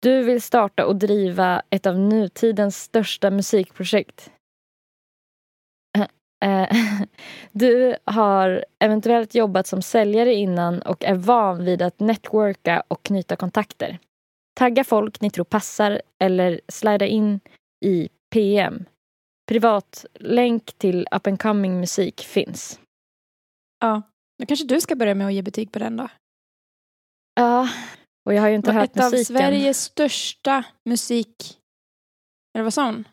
[0.01, 4.31] Du vill starta och driva ett av nutidens största musikprojekt.
[5.97, 6.69] Eh, eh,
[7.51, 13.35] du har eventuellt jobbat som säljare innan och är van vid att networka och knyta
[13.35, 13.99] kontakter.
[14.55, 17.39] Tagga folk ni tror passar eller slida in
[17.85, 18.85] i PM.
[19.49, 22.79] privatlänk till up and coming musik finns.
[23.79, 24.01] Ja.
[24.39, 26.07] Då kanske du ska börja med att ge betyg på den då.
[27.35, 27.69] Ja,
[28.25, 29.37] och jag har ju inte hört Ett av musiken.
[29.37, 31.57] Sveriges största musik...
[32.55, 33.07] Eller vad sa hon?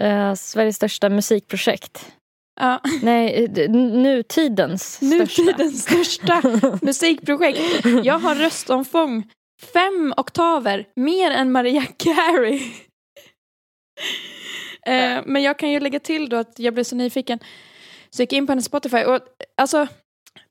[0.00, 2.12] Eh, Sveriges största musikprojekt.
[2.60, 2.80] Ja.
[3.02, 5.42] Nej, nutidens största.
[5.42, 6.42] Nutidens största
[6.82, 7.84] musikprojekt.
[8.04, 9.30] Jag har röstomfång
[9.72, 12.60] fem oktaver, mer än Mariah Carey.
[14.86, 17.38] eh, men jag kan ju lägga till då att jag blev så nyfiken.
[18.10, 19.20] Så jag gick in på hennes Spotify och
[19.56, 19.86] alltså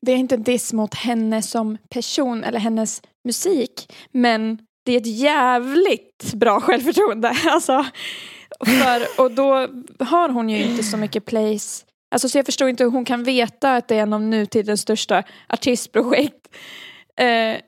[0.00, 3.92] det är inte en diss mot henne som person eller hennes musik.
[4.12, 7.36] Men det är ett jävligt bra självförtroende.
[7.46, 7.86] Alltså,
[8.66, 9.68] för, och då
[10.04, 11.84] har hon ju inte så mycket plays.
[12.10, 14.80] Alltså, så jag förstår inte hur hon kan veta att det är en av nutidens
[14.80, 16.48] största artistprojekt.
[17.20, 17.60] Eh,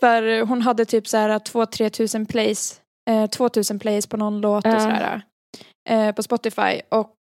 [0.00, 2.80] för hon hade typ så här 2-3 tusen plays,
[3.10, 5.22] eh, 2 tusen plays på någon låt och sådär.
[5.88, 6.80] Eh, på Spotify.
[6.88, 7.14] Och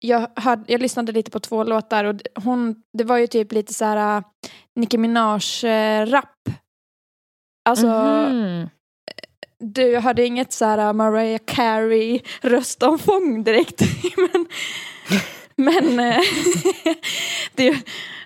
[0.00, 2.14] jag, hörde, jag lyssnade lite på två låtar och
[2.44, 4.24] hon, det var ju typ lite så här uh,
[4.76, 6.48] Nicki Minaj-rap.
[7.68, 8.68] Alltså, Mhm.
[9.58, 13.82] du hade inget så här uh, Mariah Carey röstomfång direkt.
[14.16, 14.46] men
[15.56, 15.96] men
[17.54, 17.78] det, är,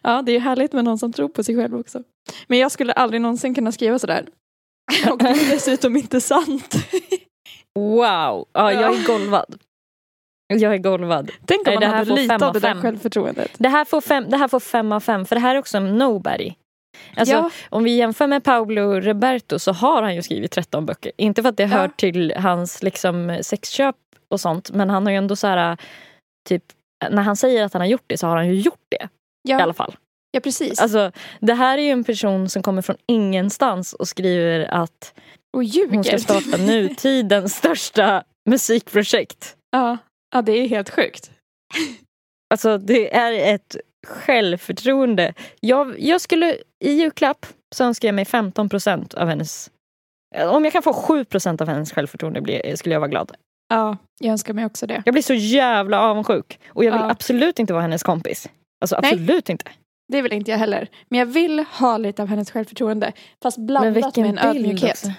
[0.02, 2.02] ja, det är härligt med någon som tror på sig själv också.
[2.46, 4.26] Men jag skulle aldrig någonsin kunna skriva sådär.
[5.10, 6.74] Och det är dessutom inte sant.
[7.78, 9.56] Wow, ja, jag är golvad.
[10.46, 11.30] Jag är golvad.
[11.46, 13.50] Tänk om man det här hade lite av det där självförtroendet.
[13.58, 15.76] Det här, får fem, det här får fem av fem, för det här är också
[15.76, 16.52] en nobody.
[17.16, 17.50] Alltså, Ja.
[17.70, 21.12] Om vi jämför med Paolo Roberto så har han ju skrivit 13 böcker.
[21.16, 21.68] Inte för att det Ja.
[21.68, 23.96] hör till hans liksom, sexköp
[24.28, 25.76] och sånt, men han har ju ändå så här,
[26.48, 26.62] typ,
[27.10, 29.08] när han säger att han har gjort det så har han ju gjort det
[29.48, 29.96] i alla Ja, fall.
[30.30, 30.80] ja precis.
[30.80, 35.14] Alltså, det här är ju en person som kommer från ingenstans och skriver att
[35.56, 35.94] och ljuger.
[35.94, 39.56] hon ska starta nutidens största musikprojekt.
[39.70, 39.98] ja.
[40.34, 41.30] Ja, det är helt sjukt.
[42.50, 45.34] Alltså det är ett självförtroende.
[45.60, 49.70] Jag, jag skulle i julklapp så önskar jag mig 15 procent av hennes...
[50.52, 53.32] Om jag kan få 7 procent av hennes självförtroende blir, skulle jag vara glad.
[53.68, 55.02] Ja, jag önskar mig också det.
[55.04, 56.58] Jag blir så jävla avundsjuk.
[56.68, 57.10] Och jag vill Ja.
[57.10, 58.48] absolut inte vara hennes kompis.
[58.80, 59.12] Alltså Nej.
[59.12, 59.70] absolut inte.
[60.12, 60.88] Det vill inte jag heller.
[61.08, 63.12] Men jag vill ha lite av hennes sjllförtroende.
[63.42, 64.90] Fast blandat med en ödmjukhet.
[64.90, 65.12] också.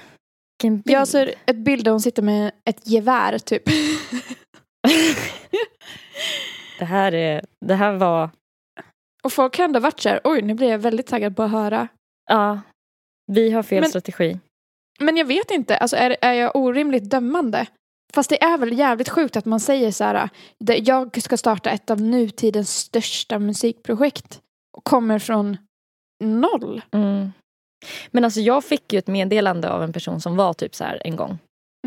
[0.63, 0.95] Vilken bild.
[0.97, 3.63] Jag ser ett bild där hon sitter med ett gevär typ.
[6.79, 8.29] det, här är, det här var...
[9.23, 11.51] Och folk har ändå varit så här, oj nu blir jag väldigt taggad på att
[11.51, 11.87] höra.
[12.29, 12.61] Ja,
[13.31, 14.39] vi har fel Men- strategi.
[14.99, 17.67] Men jag vet inte, alltså är, är jag orimligt dömande?
[18.13, 21.89] Fast det är väl jävligt sjukt att man säger så här, jag ska starta ett
[21.89, 24.41] av nutidens största musikprojekt.
[24.77, 25.57] Och kommer från
[26.23, 26.81] noll.
[26.91, 27.31] Mm.
[28.11, 31.01] Men alltså jag fick ju ett meddelande av en person som var typ så här
[31.05, 31.37] en gång.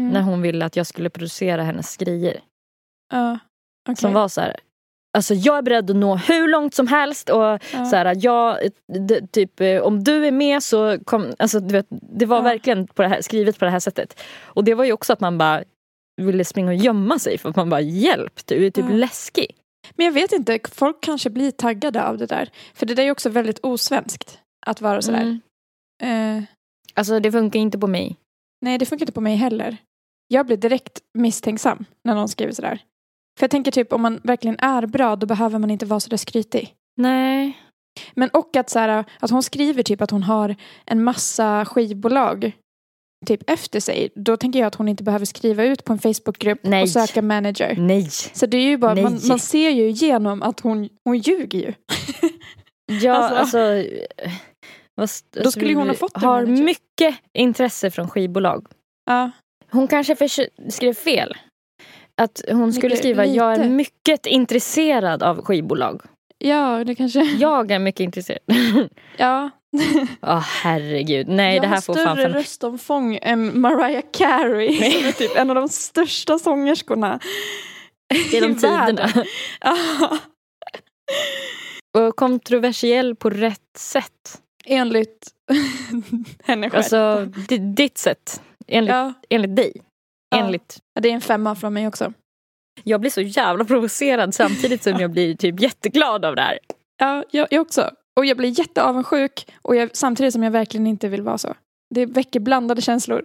[0.01, 0.13] Mm.
[0.13, 2.41] När hon ville att jag skulle producera hennes grejer.
[3.13, 3.39] Ja,
[3.89, 3.97] okej.
[3.97, 4.57] Som var så här.
[5.17, 7.59] Alltså jag är beredd att nå hur långt som helst och Ja.
[7.91, 8.59] så här, jag,
[9.09, 12.43] d- typ, eh, om du är med så kom, alltså, du vet, Det var Ja.
[12.43, 14.21] verkligen på det här, skrivet på det här sättet.
[14.41, 15.65] Och det var ju också att man bara
[16.23, 18.95] ville springa och gömma sig för att man bara hjälp, du är typ Ja.
[18.97, 19.47] läskig.
[19.97, 22.51] Men jag vet inte, folk kanske blir taggade av det där.
[22.75, 24.39] För det där är ju också väldigt osvenskt.
[24.67, 25.39] Att vara sådär.
[26.03, 26.39] Mm.
[26.39, 26.45] Eh,
[26.95, 28.17] Alltså det funkar inte på mig.
[28.61, 29.77] nej, det funkar inte på mig heller.
[30.29, 32.81] Jag blir direkt misstänksam när någon skriver sådär.
[33.39, 36.17] För jag tänker typ om man verkligen är bra då behöver man inte vara sådär
[36.17, 36.75] skrytig.
[36.97, 37.59] Nej.
[38.15, 40.57] Men och att, så här, att hon skriver typ att hon har
[40.87, 42.53] en massa skivbolag
[43.27, 44.09] typ efter sig.
[44.15, 46.83] Då tänker jag att hon inte behöver skriva ut på en Facebookgrupp Nej.
[46.83, 47.77] och söka manager.
[47.79, 48.09] Nej.
[48.11, 51.73] Så det är ju bara, man, man ser ju igenom att hon, hon ljuger ju.
[53.03, 53.91] Ja, Alltså- alltså...
[54.95, 55.09] vad,
[55.45, 56.65] Då skulle ju hon ha fått en Har manager.
[56.65, 58.67] mycket intresse från skivbolag.
[59.07, 59.31] Ja,
[59.71, 60.17] Hon kanske
[60.69, 61.37] skrev fel.
[62.19, 66.03] Att hon skulle Mycket- skriva jag är mycket intresserad av skivbolag.
[66.39, 67.21] ja det kanske...
[67.23, 68.41] Jag är mycket intresserad.
[69.17, 69.51] Ja.
[70.23, 71.29] Åh herregud.
[71.29, 72.33] Nej jag det här har får större fan fem.
[72.33, 74.77] röstomfång än Mariah Carey.
[74.93, 77.21] som är typ en av de största sångerskorna
[78.33, 79.09] Genom tiderna.
[79.61, 79.77] Ja,
[81.99, 84.41] Och kontroversiell på rätt sätt.
[84.67, 85.29] enligt
[86.45, 86.79] henne själv.
[86.79, 88.43] Alltså di- ditt sätt.
[88.67, 89.73] Enligt, ja, enligt dig.
[90.31, 90.39] Ja.
[90.39, 90.79] Enligt.
[91.01, 92.13] det är en femma från mig också.
[92.85, 96.59] Jag blir så jävla provocerad samtidigt som jag blir typ jätteglad av det här.
[96.99, 97.91] Ja, jag, jag också.
[98.19, 101.55] Och jag blir jätteavundsjuk och jag, samtidigt som jag verkligen inte vill vara så.
[101.95, 103.25] Det väcker blandade känslor.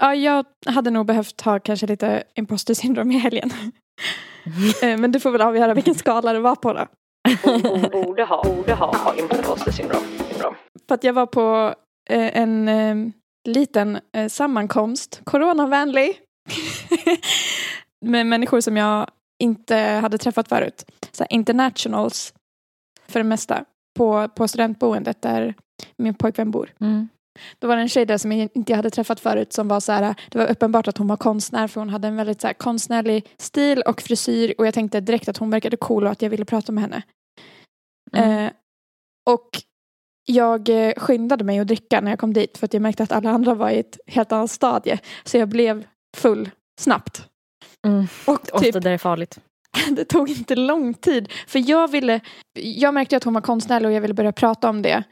[0.00, 3.50] Ja, jag hade nog behövt ha kanske lite imposter syndrom i helgen.
[4.82, 6.86] Eh, Men du får väl avgöra vilken skala det var på då.
[7.92, 10.02] borde ha, borde ha imposter syndrom.
[10.88, 11.74] För att jag var på
[12.10, 12.96] eh, en eh,
[13.48, 13.98] liten
[14.28, 16.18] sammankomst, coronavänlig,
[18.00, 20.84] med människor som jag inte hade träffat förut.
[21.12, 22.34] Så internationals
[23.08, 23.64] för det mesta
[23.96, 25.54] på, på studentboendet där
[25.96, 26.72] min pojkvän bor.
[26.80, 27.08] Mm.
[27.58, 29.92] Då var det en tjej där som jag inte hade träffat förut som var så
[29.92, 32.54] här, det var uppenbart att hon var konstnär för hon hade en väldigt så här,
[32.54, 36.30] konstnärlig stil och frisyr och jag tänkte direkt att hon verkade cool och att jag
[36.30, 37.02] ville prata med henne.
[38.12, 38.46] Mm.
[38.46, 38.52] Eh,
[39.30, 39.48] och
[40.26, 43.12] jag eh, skyndade mig att dricka när jag kom dit för att jag märkte att
[43.12, 44.98] alla andra var i ett helt annat stadie.
[45.24, 45.84] Så jag blev
[46.16, 46.50] full
[46.80, 47.26] snabbt.
[47.86, 48.06] Mm.
[48.26, 49.38] Och Ofta typ, det är farligt.
[49.90, 51.32] det tog inte lång tid.
[51.46, 52.20] För jag ville,
[52.54, 55.02] jag märkte att hon var konstnärlig och jag ville börja prata om det.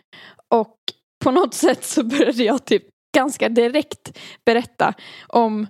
[0.48, 0.76] Och
[1.24, 2.82] på något sätt så började jag typ
[3.16, 4.94] ganska direkt berätta
[5.26, 5.66] om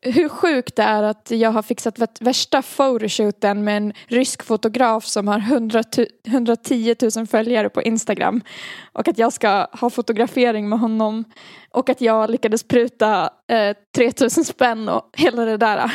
[0.00, 5.28] hur sjukt det är att jag har fixat värsta photoshooten med en rysk fotograf som
[5.28, 8.40] har 100 tu- 110 000 följare på Instagram.
[8.92, 11.24] Och att jag ska ha fotografering med honom.
[11.70, 15.92] Och att jag lyckades pruta eh, 3 000 spänn och hela det där.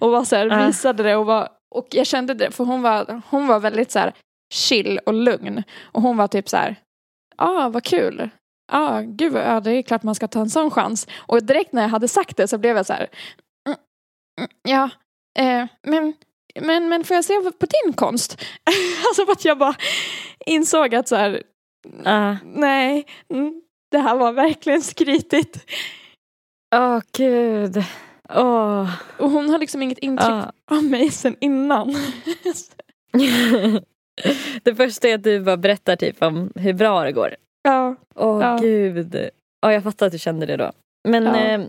[0.00, 3.22] Och var så här, visade det och var, och jag kände det för hon var,
[3.30, 4.12] hon var väldigt så här
[4.54, 5.62] chill och lugn.
[5.82, 6.76] Och hon var typ så här,
[7.36, 8.30] ah vad kul.
[8.72, 11.06] Ja, ah, gud ja, det är klart man ska ta en sån chans.
[11.16, 13.08] Och direkt när jag hade sagt det så blev jag så här,
[14.62, 14.90] ja,
[15.38, 16.14] eh, men,
[16.60, 18.40] men, men får jag se på din konst?
[19.08, 19.74] alltså för att jag bara
[20.46, 21.42] insåg att så här,
[22.06, 25.70] Åh, nej, mm, det här var verkligen skrytigt.
[27.16, 27.84] gud.
[28.34, 28.90] Åh.
[29.18, 30.52] Och hon har liksom inget intryck Ja.
[30.70, 31.94] av mig sen innan.
[34.62, 37.34] det första är att du bara berättar typ om hur bra det går.
[37.62, 38.58] ja, Åh Ja.
[38.60, 39.28] gud.
[39.60, 40.72] Ja, jag fattar att du kände det då.
[41.08, 41.66] Men, eh,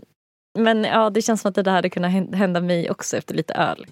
[0.56, 3.34] men ja, det känns som att det där hade kunnat hän- hända mig också efter
[3.34, 3.86] lite öl.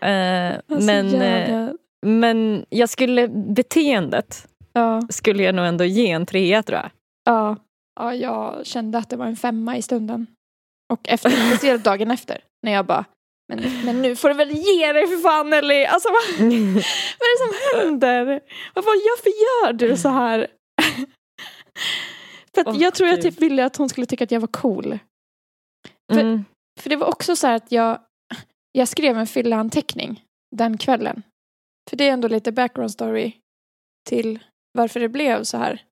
[0.00, 1.74] Eh, alltså, men, jävla,
[2.06, 6.90] men jag skulle, beteendet ja, skulle jag nog ändå ge en trea tror jag.
[7.24, 7.56] ja,
[8.00, 10.26] ja, jag kände att det var en femma i stunden.
[10.92, 13.04] Och efter, speciellt dagen efter, när jag bara
[13.48, 15.84] men, men nu får du väl ge dig för fan Nelly!
[15.84, 16.38] Alltså vad,
[17.18, 18.24] vad är det som händer?
[18.74, 20.46] Vad, vad, varför gör du så här?
[22.64, 24.98] För Åh, jag tror jag typ ville att hon skulle tycka att jag var cool.
[26.12, 26.44] För- Mm.
[26.80, 28.00] För det var också så här att jag,
[28.72, 30.24] jag skrev en fylleanteckning
[30.56, 31.22] den kvällen.
[31.90, 33.32] För det är ändå lite background story
[34.08, 34.38] till
[34.72, 35.82] varför det blev så här.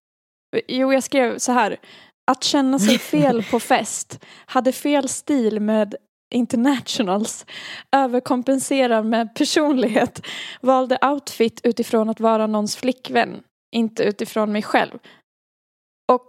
[0.68, 1.76] Jo, jag skrev så här.
[2.30, 4.24] Att känna sig fel på fest.
[4.46, 5.94] Hade fel stil med
[6.34, 7.46] internationals.
[7.96, 10.26] Överkompenserar med personlighet.
[10.60, 13.42] Valde outfit utifrån att vara någons flickvän.
[13.76, 14.98] Inte utifrån mig själv.
[16.12, 16.26] Och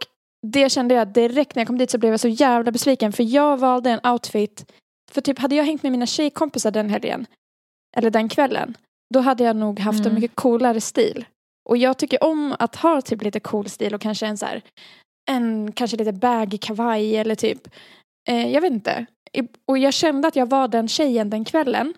[0.52, 3.14] det kände jag direkt när jag kom dit så blev jag så jävla besviken.
[3.14, 4.72] För jag valde en outfit.
[5.12, 7.26] För typ hade jag hängt med mina tjejkompisar den helgen.
[7.98, 8.78] Eller den kvällen.
[9.14, 10.16] Då hade jag nog haft en Mm.
[10.16, 11.26] mycket coolare stil.
[11.70, 14.62] Och jag tycker om att ha typ lite cool stil och kanske en så här.
[15.32, 17.68] En kanske lite baggy kavaj eller typ.
[18.30, 19.06] Eh, jag vet inte.
[19.68, 21.94] Och jag kände att jag var den tjejen den kvällen.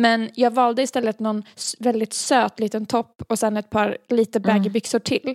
[0.00, 1.42] Men jag valde istället någon
[1.78, 4.72] väldigt söt liten topp och sen ett par lite baggy Mm.
[4.72, 5.34] byxor till.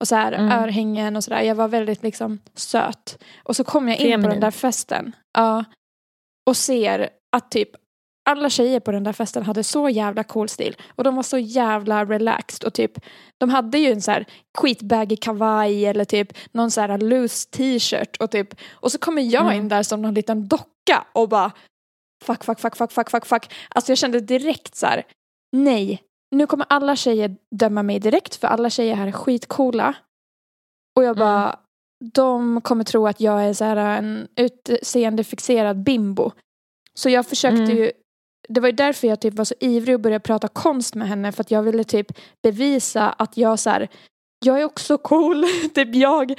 [0.00, 0.52] Och så här Mm.
[0.52, 1.40] örhängen och sådär.
[1.42, 3.22] Jag var väldigt liksom söt.
[3.42, 4.30] Och så kom jag in på Feminin.
[4.30, 5.16] den där festen.
[5.32, 5.64] Ja.
[6.46, 7.68] Och ser att typ
[8.30, 10.76] alla tjejer på den där festen hade så jävla cool stil.
[10.96, 12.66] Och de var så jävla relaxed.
[12.66, 12.92] Och typ,
[13.38, 14.24] de hade ju en så här
[14.58, 18.16] skitbaggy kavaj eller typ någon så här loose t-shirt.
[18.16, 19.56] Och, typ, och så kommer jag Mm.
[19.56, 21.52] in där som någon liten docka och bara
[22.24, 23.52] fuck, fuck, fuck, fuck, fuck, fuck, fuck.
[23.68, 25.02] Alltså jag kände direkt så här,
[25.56, 29.94] nej, nu kommer alla tjejer döma mig direkt för alla tjejer här är skitcoola.
[30.96, 31.58] Och jag bara,
[32.14, 36.30] de kommer tro att jag är så här en utseendefixerad bimbo.
[36.94, 37.76] Så jag försökte Mm.
[37.76, 37.90] ju,
[38.48, 41.32] det var ju därför jag typ var så ivrig att börja prata konst med henne
[41.32, 42.06] för att jag ville typ
[42.42, 43.88] bevisa att jag så här,
[44.44, 45.44] jag är också cool,
[45.74, 46.34] typ jag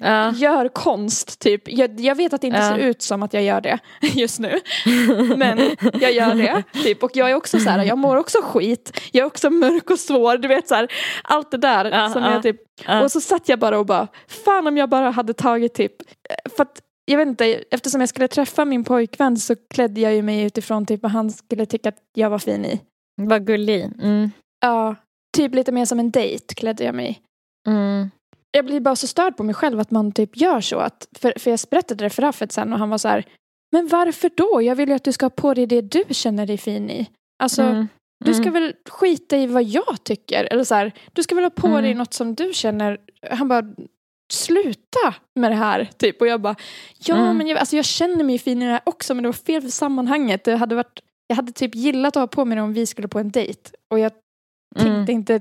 [0.00, 0.32] Ja.
[0.32, 1.62] gör konst typ.
[1.68, 2.68] Jag, jag vet att det inte Ja.
[2.68, 4.60] ser ut som att jag gör det just nu.
[5.36, 6.62] Men jag gör det.
[6.72, 7.02] Typ.
[7.02, 9.00] Och jag är också så här, jag mår också skit.
[9.12, 10.36] Jag är också mörk och svår.
[10.38, 10.88] Du vet så här,
[11.24, 11.84] allt det där.
[11.84, 12.32] Ja, som ja.
[12.32, 12.56] jag typ.
[13.02, 15.92] Och så satt jag bara och bara, fan om jag bara hade tagit typ,
[16.56, 20.22] för att jag vet inte, eftersom jag skulle träffa min pojkvän så klädde jag ju
[20.22, 22.80] mig utifrån typ vad han skulle tycka att jag var fin i.
[23.22, 23.90] Vad gullig.
[24.02, 24.30] Mm.
[24.60, 24.94] Ja,
[25.36, 27.20] typ lite mer som en dejt klädde jag mig.
[27.68, 28.10] Mm.
[28.54, 30.78] Jag blir bara så störd på mig själv att man typ gör så.
[30.78, 33.24] Att, för, för jag berättade det för Raffet sen och han var så här,
[33.72, 34.62] men varför då?
[34.62, 37.10] Jag vill ju att du ska ha på dig det du känner dig fin i.
[37.42, 37.88] Alltså, Mm.
[38.24, 38.52] du ska Mm.
[38.62, 40.44] väl skita i vad jag tycker.
[40.52, 41.82] Eller så här, du ska väl ha på Mm.
[41.82, 42.98] dig något som du känner.
[43.30, 43.62] Han bara,
[44.32, 45.90] sluta med det här.
[45.96, 46.20] Typ.
[46.20, 46.56] Och jag bara,
[46.98, 47.36] ja Mm.
[47.36, 49.62] men jag, alltså, jag känner mig fin i det här också men det var fel
[49.62, 50.44] för sammanhanget.
[50.44, 53.08] Det hade varit, jag hade typ gillat att ha på mig det om vi skulle
[53.08, 53.70] på en dejt.
[53.92, 54.12] Och jag
[54.76, 55.10] tänkte Mm.
[55.10, 55.40] inte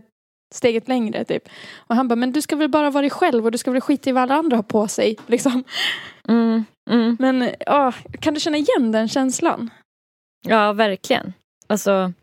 [0.54, 1.50] steget längre typ.
[1.78, 3.82] Och han bara, men du ska väl bara vara dig själv och du ska väl
[3.82, 5.18] skita i vad alla andra har på sig.
[5.28, 5.64] Liksom.
[6.28, 6.66] Mm.
[6.90, 7.18] Mm.
[7.20, 9.70] Men åh, kan du känna igen den känslan?
[10.48, 11.34] Ja, verkligen.
[11.68, 12.14] Alltså,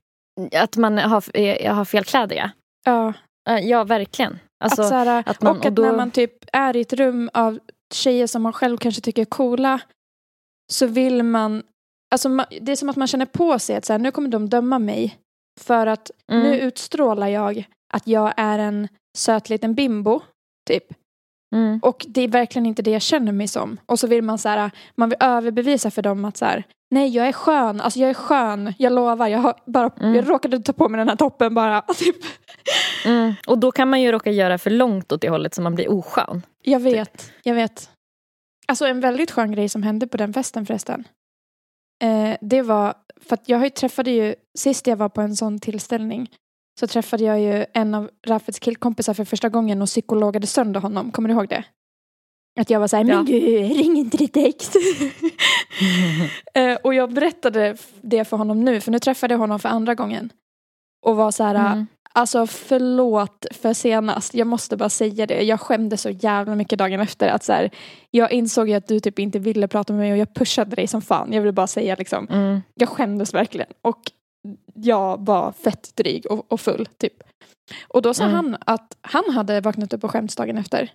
[0.52, 2.51] att man har, eh, har fel kläder, ja.
[2.85, 3.12] Ja.
[3.61, 4.39] Ja, verkligen.
[4.65, 6.81] Alltså, att så här, att man- och att och då- när man typ är i
[6.81, 7.59] ett rum av
[7.94, 9.81] tjejer som man själv kanske tycker är coola
[10.73, 11.62] så vill man,
[12.15, 12.28] alltså
[12.61, 14.78] det är som att man känner på sig att så här, nu kommer de döma
[14.78, 15.16] mig
[15.61, 16.43] för att Mm.
[16.43, 18.88] nu utstrålar jag att jag är en
[19.18, 20.20] söt liten bimbo,
[20.68, 20.84] typ.
[21.54, 23.80] mm, Och det är verkligen inte det jag känner mig som.
[23.86, 26.64] Och så vill man så här, man vill överbevisa för dem att så här,
[26.94, 30.14] nej jag är skön, alltså jag är skön, jag lovar, jag, har bara, Mm.
[30.14, 31.80] jag råkade ta på mig den här toppen bara.
[31.96, 32.16] Typ.
[33.06, 33.34] mm.
[33.46, 35.90] Och då kan man ju råka göra för långt åt det hållet så man blir
[35.90, 36.42] oskön.
[36.62, 37.90] Jag vet, jag vet.
[38.68, 41.04] Alltså en väldigt skön grej som hände på den festen förresten.
[42.02, 46.30] Eh, det var, för att jag träffade ju, sist jag var på en sån tillställning
[46.80, 51.12] så träffade jag ju en av Raffets killkompisar för första gången och psykologade sönder honom.
[51.12, 51.64] Kommer du ihåg det?
[52.60, 53.16] Att jag var så här, Ja.
[53.16, 53.42] men gud,
[53.76, 54.70] ring inte ditt ex.
[56.55, 59.94] eh, och jag berättade det för honom nu, för nu träffade jag honom för andra
[59.94, 60.30] gången.
[61.06, 61.86] Och var så här, Mm.
[62.12, 64.34] Alltså förlåt för senast.
[64.34, 65.42] Jag måste bara säga det.
[65.42, 67.28] Jag skämdes så jävla mycket dagen efter.
[67.28, 67.70] att så här,
[68.10, 70.86] Jag insåg ju att du typ inte ville prata med mig och jag pushade dig
[70.86, 71.32] som fan.
[71.32, 72.28] Jag ville bara säga liksom.
[72.30, 72.60] Mm.
[72.74, 73.66] Jag skämdes verkligen.
[73.82, 74.01] Och
[74.74, 77.22] jag var fett dryg och, och full typ.
[77.88, 78.34] Och då sa Mm.
[78.36, 80.92] han att han hade vaknat upp och skämts dagen efter.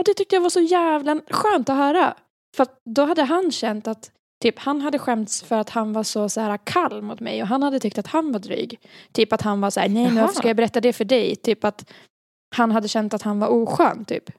[0.00, 2.14] Och det tyckte jag var så jävla skönt att höra.
[2.56, 4.12] För att då hade han känt att
[4.42, 7.48] Typ han hade skämts för att han var så, så här kall mot mig och
[7.48, 8.80] han hade tyckt att han var dryg.
[9.12, 10.22] Typ att han var så här, nej men Jaha.
[10.22, 11.36] varför ska jag berätta det för dig?
[11.36, 11.90] Typ att
[12.56, 14.30] han hade känt att han var oskön typ.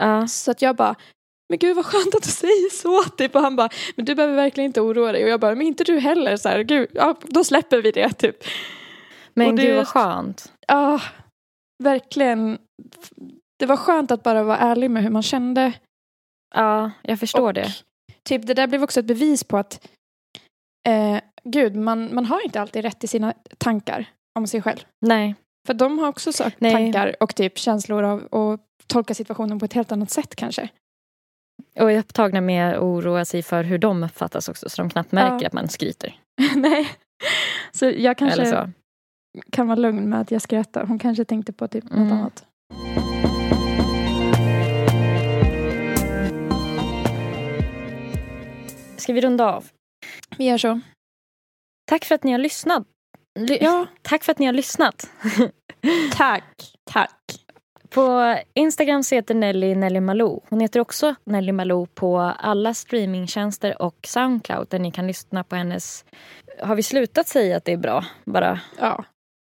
[0.00, 0.26] Ja.
[0.26, 0.94] Så att jag bara,
[1.48, 3.02] men gud vad skönt att du säger så.
[3.16, 3.34] Typ.
[3.34, 5.24] Och han bara, men du behöver verkligen inte oroa dig.
[5.24, 6.36] Och jag bara, men inte du heller.
[6.36, 8.36] Så här, gud, ja, då släpper vi det typ.
[9.34, 10.52] Men Och det- gud vad skönt.
[10.68, 11.00] Ja,
[11.84, 12.58] verkligen.
[13.58, 15.72] Det var skönt att bara vara ärlig med hur man kände.
[16.54, 17.72] Ja, jag förstår Och det.
[18.22, 19.88] Typ det där blev också ett bevis på att
[20.88, 24.80] eh, gud, man, man har inte alltid rätt i sina tankar om sig själv.
[25.06, 25.34] Nej.
[25.66, 26.72] För de har också sökt Nej.
[26.72, 30.68] tankar och typ känslor av och tolka situationen på ett helt annat sätt kanske.
[31.80, 35.12] Och är upptagna med att oroa sig för hur de uppfattas också så de knappt
[35.12, 35.46] märker Ja.
[35.46, 36.18] att man skryter.
[36.56, 36.88] Nej.
[37.72, 38.70] Så jag kanske så.
[39.52, 40.84] kan vara lugn med att jag skrattar.
[40.86, 42.12] Hon kanske tänkte på typ något Mm.
[42.12, 42.44] annat.
[48.96, 49.64] Ska vi runda av?
[50.38, 50.80] Vi gör så.
[51.86, 52.86] Tack för att ni har lyssnat.
[53.38, 55.10] Ly- Ja, Tack för att ni har lyssnat.
[56.12, 56.74] tack.
[56.84, 57.10] Tack.
[57.94, 60.40] På Instagram så heter Nelly Nelly Malou.
[60.50, 65.56] Hon heter också Nelly Malou på alla streamingtjänster och Soundcloud där ni kan lyssna på
[65.56, 66.04] hennes...
[66.62, 68.04] Har vi slutat säga att det är bra?
[68.24, 69.04] Bara Ja.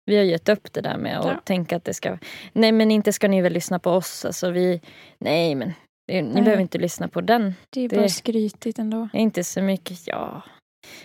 [0.07, 1.41] Vi har gett upp det där med att Ja.
[1.45, 2.19] tänka att det ska...
[2.53, 4.25] Nej men inte ska ni väl lyssna på oss.
[4.25, 4.81] Alltså vi...
[5.19, 5.73] Nej men
[6.09, 6.43] ni Nej.
[6.43, 7.55] behöver inte lyssna på den.
[7.71, 9.09] Det är Det- bara skrytigt ändå.
[9.13, 10.07] Inte så mycket...
[10.07, 10.43] Ja.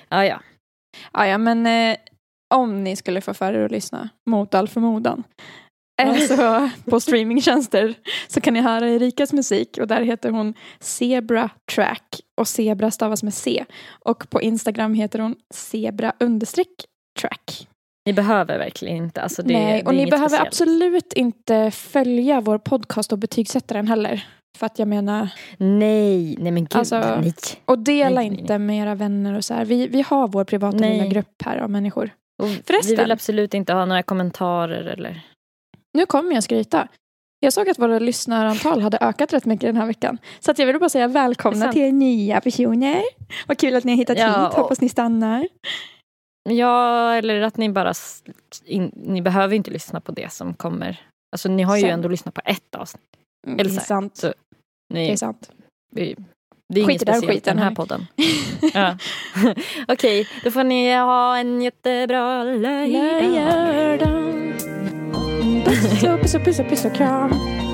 [0.09, 0.39] Ja ja.
[1.13, 1.97] Ja, ja men eh,
[2.53, 5.23] om ni skulle få för er att lyssna mot all förmodan.
[6.01, 7.93] Eh, så på streamingtjänster
[8.27, 13.23] så kan ni höra Erikas musik och där heter hon Zebra Track och Zebra stavas
[13.23, 13.65] med C.
[14.05, 16.85] Och på Instagram heter hon Zebra understreck
[17.22, 17.67] track.
[18.05, 19.22] Ni behöver verkligen inte.
[19.22, 20.47] Alltså det, Nej, det och ni behöver speciellt.
[20.47, 24.27] absolut inte följa vår podcast och betygsätta den heller.
[24.57, 26.76] För att jag menar, Nej, nej men gud.
[26.76, 27.34] Alltså, nej.
[27.65, 29.65] och dela Nej, nej, inte med era vänner och så här.
[29.65, 32.09] Vi, vi har vår privata lilla grupp här av människor.
[32.43, 32.97] Och Vi Förresten.
[32.97, 35.22] vill absolut inte ha några kommentarer eller...
[35.95, 36.88] Nu kommer jag skryta.
[37.39, 40.17] Jag såg att våra lyssnarantal hade ökat rätt mycket den här veckan.
[40.39, 43.01] Så att jag vill bara säga välkomna till er nya personer.
[43.47, 44.38] Vad kul att ni har hittat Ja, hit.
[44.38, 45.47] och- Hoppas ni stannar.
[46.49, 47.93] Ja, eller att ni bara...
[48.65, 51.01] In, ni behöver inte lyssna på det som kommer.
[51.31, 51.89] Alltså ni har ju Sen.
[51.91, 53.03] ändå lyssnat på ett avsnitt.
[53.47, 54.17] Mm, Eller det är sant.
[54.17, 54.34] Så-
[54.93, 55.51] Ni, Det är sant.
[55.91, 56.15] vi,
[56.73, 57.76] det är Skit inget speciellt skiten, den här hörni.
[57.76, 58.07] podden.
[58.73, 58.97] Ja.
[59.88, 64.05] Okej, då får ni ha en jättebra lördag.
[65.81, 67.64] Så puss och puss och puss och kram.